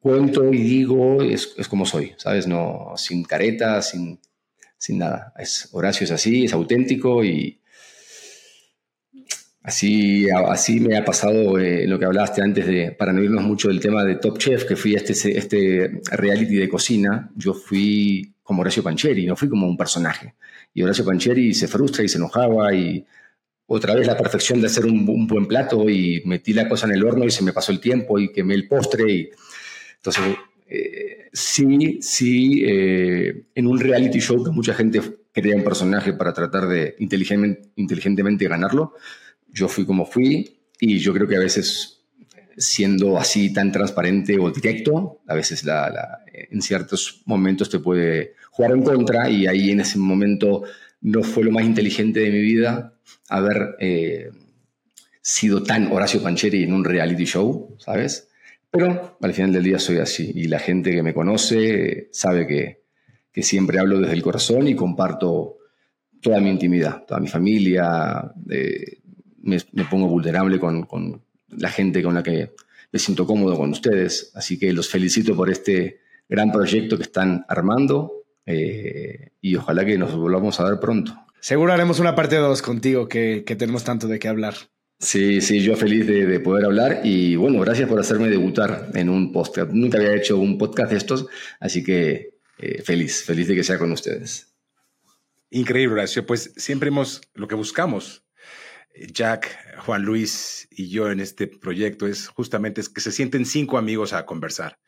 cuento 0.00 0.52
y 0.52 0.58
digo 0.58 1.22
es, 1.22 1.54
es 1.56 1.68
como 1.68 1.86
soy, 1.86 2.12
¿sabes? 2.16 2.46
No, 2.46 2.92
sin 2.96 3.24
careta, 3.24 3.82
sin, 3.82 4.18
sin 4.76 4.98
nada. 4.98 5.32
Es, 5.38 5.68
Horacio 5.72 6.04
es 6.04 6.10
así, 6.10 6.44
es 6.44 6.52
auténtico 6.52 7.24
y 7.24 7.60
así, 9.62 10.28
así 10.30 10.80
me 10.80 10.96
ha 10.96 11.04
pasado 11.04 11.58
eh, 11.58 11.86
lo 11.86 11.98
que 11.98 12.04
hablaste 12.04 12.42
antes 12.42 12.66
de, 12.66 12.92
para 12.92 13.12
no 13.12 13.22
irnos 13.22 13.44
mucho 13.44 13.68
del 13.68 13.80
tema 13.80 14.04
de 14.04 14.16
Top 14.16 14.38
Chef, 14.38 14.64
que 14.64 14.76
fui 14.76 14.94
a 14.94 14.98
este, 14.98 15.36
este 15.36 16.00
reality 16.10 16.56
de 16.56 16.68
cocina, 16.68 17.30
yo 17.36 17.54
fui 17.54 18.34
como 18.48 18.62
Horacio 18.62 18.82
Pancheri, 18.82 19.26
no 19.26 19.36
fui 19.36 19.46
como 19.46 19.66
un 19.66 19.76
personaje. 19.76 20.34
Y 20.72 20.82
Horacio 20.82 21.04
Pancheri 21.04 21.52
se 21.52 21.68
frustra 21.68 22.02
y 22.02 22.08
se 22.08 22.16
enojaba 22.16 22.72
y 22.72 23.04
otra 23.66 23.94
vez 23.94 24.06
la 24.06 24.16
perfección 24.16 24.58
de 24.62 24.68
hacer 24.68 24.86
un, 24.86 25.04
buen 25.04 25.44
plato 25.44 25.90
y 25.90 26.22
metí 26.24 26.54
la 26.54 26.66
cosa 26.66 26.86
en 26.86 26.94
el 26.94 27.04
horno 27.04 27.26
y 27.26 27.30
se 27.30 27.44
me 27.44 27.52
pasó 27.52 27.72
el 27.72 27.78
tiempo 27.78 28.18
y 28.18 28.32
quemé 28.32 28.54
el 28.54 28.66
postre. 28.66 29.12
Y, 29.12 29.28
entonces, 29.96 30.24
eh, 30.66 31.28
sí, 31.30 31.98
sí, 32.00 32.62
eh, 32.64 33.48
en 33.54 33.66
un 33.66 33.78
reality 33.78 34.18
show 34.18 34.42
que 34.42 34.50
mucha 34.50 34.72
gente 34.72 35.02
crea 35.30 35.54
un 35.54 35.62
personaje 35.62 36.14
para 36.14 36.32
tratar 36.32 36.68
de 36.68 36.96
inteligentemente, 37.00 37.68
inteligentemente 37.76 38.48
ganarlo, 38.48 38.94
yo 39.48 39.68
fui 39.68 39.84
como 39.84 40.06
fui 40.06 40.58
y 40.80 40.96
yo 41.00 41.12
creo 41.12 41.28
que 41.28 41.36
a 41.36 41.40
veces 41.40 41.97
siendo 42.58 43.18
así 43.18 43.52
tan 43.52 43.72
transparente 43.72 44.38
o 44.38 44.50
directo, 44.50 45.20
a 45.26 45.34
veces 45.34 45.64
la, 45.64 46.20
en 46.32 46.60
ciertos 46.60 47.22
momentos 47.24 47.70
te 47.70 47.78
puede 47.78 48.34
jugar 48.50 48.72
en 48.72 48.82
contra 48.82 49.30
y 49.30 49.46
ahí 49.46 49.70
en 49.70 49.80
ese 49.80 49.98
momento 49.98 50.64
no 51.00 51.22
fue 51.22 51.44
lo 51.44 51.52
más 51.52 51.64
inteligente 51.64 52.20
de 52.20 52.30
mi 52.30 52.40
vida 52.40 52.94
haber 53.28 53.76
eh, 53.78 54.30
sido 55.20 55.62
tan 55.62 55.92
Horacio 55.92 56.22
Pancheri 56.22 56.64
en 56.64 56.72
un 56.72 56.84
reality 56.84 57.24
show, 57.24 57.76
¿sabes? 57.78 58.28
Pero 58.70 59.16
al 59.20 59.32
final 59.32 59.52
del 59.52 59.62
día 59.62 59.78
soy 59.78 59.98
así 59.98 60.32
y 60.34 60.48
la 60.48 60.58
gente 60.58 60.90
que 60.90 61.02
me 61.02 61.14
conoce 61.14 62.08
sabe 62.12 62.46
que, 62.46 62.82
que 63.32 63.42
siempre 63.42 63.78
hablo 63.78 64.00
desde 64.00 64.14
el 64.14 64.22
corazón 64.22 64.68
y 64.68 64.74
comparto 64.74 65.58
toda 66.20 66.40
mi 66.40 66.50
intimidad, 66.50 67.04
toda 67.06 67.20
mi 67.20 67.28
familia, 67.28 68.32
eh, 68.50 68.98
me, 69.42 69.58
pongo 69.90 70.08
vulnerable 70.08 70.58
con, 70.58 70.82
con, 70.84 71.22
la 71.48 71.70
gente 71.70 72.02
con 72.02 72.14
la 72.14 72.22
que 72.22 72.52
me 72.92 72.98
siento 72.98 73.26
cómodo 73.26 73.56
con 73.56 73.70
ustedes. 73.70 74.32
Así 74.34 74.58
que 74.58 74.72
los 74.72 74.88
felicito 74.88 75.36
por 75.36 75.50
este 75.50 76.00
gran 76.28 76.52
proyecto 76.52 76.96
que 76.96 77.04
están 77.04 77.44
armando 77.48 78.24
eh, 78.46 79.30
y 79.40 79.56
ojalá 79.56 79.84
que 79.84 79.98
nos 79.98 80.14
volvamos 80.14 80.58
a 80.60 80.64
ver 80.64 80.80
pronto. 80.80 81.14
Seguro 81.40 81.72
haremos 81.72 82.00
una 82.00 82.14
parte 82.14 82.36
2 82.36 82.62
contigo 82.62 83.08
que, 83.08 83.44
que, 83.46 83.56
tenemos 83.56 83.84
tanto 83.84 84.08
de 84.08 84.18
qué 84.18 84.28
hablar. 84.28 84.54
Sí, 84.98 85.40
sí, 85.40 85.60
yo 85.60 85.76
feliz 85.76 86.06
de, 86.06 86.26
de, 86.26 86.40
poder 86.40 86.64
hablar 86.64 87.02
y 87.04 87.36
bueno, 87.36 87.60
gracias 87.60 87.88
por 87.88 88.00
hacerme 88.00 88.28
debutar 88.28 88.90
en 88.94 89.08
un 89.08 89.30
podcast. 89.32 89.70
Nunca 89.70 89.98
había 89.98 90.16
hecho 90.16 90.38
un 90.38 90.58
podcast 90.58 90.90
de 90.90 90.96
estos, 90.96 91.26
así 91.60 91.84
que 91.84 92.38
eh, 92.58 92.82
feliz, 92.82 93.22
feliz 93.22 93.46
de 93.46 93.54
que 93.54 93.62
sea 93.62 93.78
con 93.78 93.92
ustedes. 93.92 94.52
Increíble, 95.50 95.94
Horacio. 95.94 96.26
Pues 96.26 96.52
siempre 96.56 96.88
hemos, 96.88 97.20
lo 97.34 97.46
que 97.46 97.54
buscamos, 97.54 98.24
Jack, 99.12 99.78
Juan 99.84 100.02
Luis 100.02 100.68
y 100.70 100.88
yo 100.88 101.10
en 101.10 101.20
este 101.20 101.46
proyecto 101.46 102.06
es 102.06 102.28
justamente 102.28 102.80
es 102.80 102.88
que 102.88 103.00
se 103.00 103.12
sienten 103.12 103.46
cinco 103.46 103.78
amigos 103.78 104.12
a 104.12 104.26
conversar. 104.26 104.78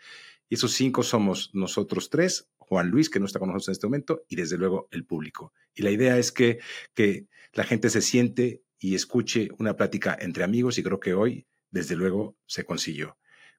Y 0.49 0.55
esos 0.55 0.73
cinco 0.73 1.03
somos 1.03 1.51
nosotros 1.53 2.11
tres, 2.11 2.49
Juan 2.59 2.89
Luis, 2.89 3.09
que 3.09 3.21
no 3.21 3.27
está 3.27 3.39
con 3.39 3.49
nosotros 3.49 3.69
en 3.69 3.73
este 3.73 3.87
momento, 3.87 4.25
y 4.29 4.37
desde 4.37 4.59
luego 4.59 4.89
el 4.91 5.05
público. 5.05 5.53
Y 5.75 5.83
la 5.83 5.91
idea 5.91 6.19
es 6.19 6.33
que, 6.33 6.59
que 6.95 7.27
la 7.53 7.65
gente 7.65 7.89
se 7.89 8.03
siente 8.03 8.63
y 8.79 8.95
escuche 8.95 9.49
una 9.59 9.77
plática 9.77 10.17
entre 10.21 10.43
amigos 10.43 10.79
y 10.79 10.83
creo 10.83 10.99
que 10.99 11.15
hoy, 11.15 11.47
desde 11.71 11.95
luego, 11.95 12.37
se 12.47 12.65
consiguió. 12.65 13.17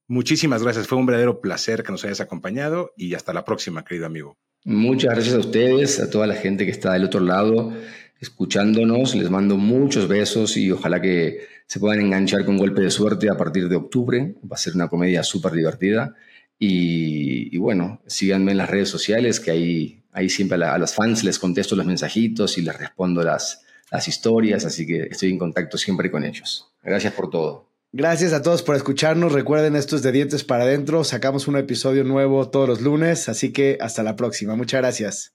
Muchísimas 0.08 0.64
gracias, 0.64 0.88
fue 0.88 0.97
un 0.97 1.06
verdadero 1.06 1.39
placer 1.39 1.84
que 1.84 1.91
nos 1.91 2.04
hayas 2.04 2.20
acompañado 2.20 2.91
y 2.97 3.14
hasta 3.14 3.32
la 3.32 3.45
próxima, 3.45 3.86
querido 3.86 4.06
amigo. 4.06 4.38
Muchas 4.66 5.14
gracias 5.14 5.36
a 5.36 5.39
ustedes, 5.39 5.99
a 5.99 6.10
toda 6.10 6.28
la 6.28 6.36
gente 6.36 6.66
que 6.66 6.72
está 6.72 6.93
del 6.93 7.06
otro 7.06 7.22
lado 7.22 7.74
escuchándonos. 8.22 9.15
Les 9.15 9.30
mando 9.30 9.57
muchos 9.57 10.07
besos 10.07 10.55
y 10.55 10.72
ojalá 10.72 11.01
que 11.01 11.39
se 11.67 11.80
puedan 11.80 11.99
enganchar 11.99 12.45
con 12.45 12.57
golpe 12.57 12.82
de 12.82 12.91
suerte 12.91 13.30
a 13.30 13.36
partir 13.36 13.67
de 13.67 13.76
octubre. 13.76 14.36
Va 14.49 14.55
a 14.55 14.59
ser 14.59 14.76
una 14.76 14.88
comedia 14.88 15.24
súper 15.24 15.51
divertida. 15.51 16.15
Y, 16.63 17.57
bueno, 17.57 18.01
síganme 18.05 18.51
en 18.51 18.59
las 18.59 18.69
redes 18.69 18.88
sociales, 18.88 19.39
que 19.39 19.49
ahí, 19.49 20.03
ahí 20.11 20.30
siempre 20.30 20.63
a, 20.63 20.78
los 20.78 20.93
fans 20.93 21.24
les 21.24 21.39
contesto 21.39 21.76
los 21.76 21.88
mensajitos 21.88 22.55
y 22.59 22.61
les 22.61 22.78
respondo 22.78 23.24
las, 23.24 23.63
las 23.89 24.07
historias, 24.07 24.63
así 24.63 24.86
que 24.86 25.07
estoy 25.09 25.32
en 25.32 25.39
contacto 25.39 25.80
siempre 25.80 26.11
con 26.11 26.24
ellos. 26.24 26.72
Gracias 26.84 27.13
por 27.13 27.32
todo. 27.32 27.72
Gracias 27.93 28.32
a 28.32 28.41
todos 28.41 28.61
por 28.61 28.76
escucharnos. 28.76 29.34
Recuerden, 29.34 29.76
esto 29.76 29.95
es 29.95 30.03
de 30.03 30.11
Dientes 30.11 30.43
para 30.43 30.63
Adentro. 30.63 31.03
Sacamos 31.03 31.47
un 31.47 31.57
episodio 31.57 32.03
nuevo 32.03 32.49
todos 32.49 32.69
los 32.69 32.82
lunes, 32.82 33.28
así 33.28 33.51
que 33.51 33.80
hasta 33.82 34.03
la 34.03 34.15
próxima. 34.15 34.55
Muchas 34.55 34.82
gracias. 34.82 35.34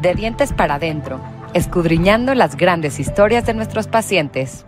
De 0.00 0.14
Dientes 0.14 0.52
para 0.54 0.76
Adentro, 0.76 1.20
escudriñando 1.54 2.34
las 2.34 2.56
grandes 2.56 3.00
historias 3.00 3.46
de 3.46 3.54
nuestros 3.54 3.86
pacientes. 3.86 4.66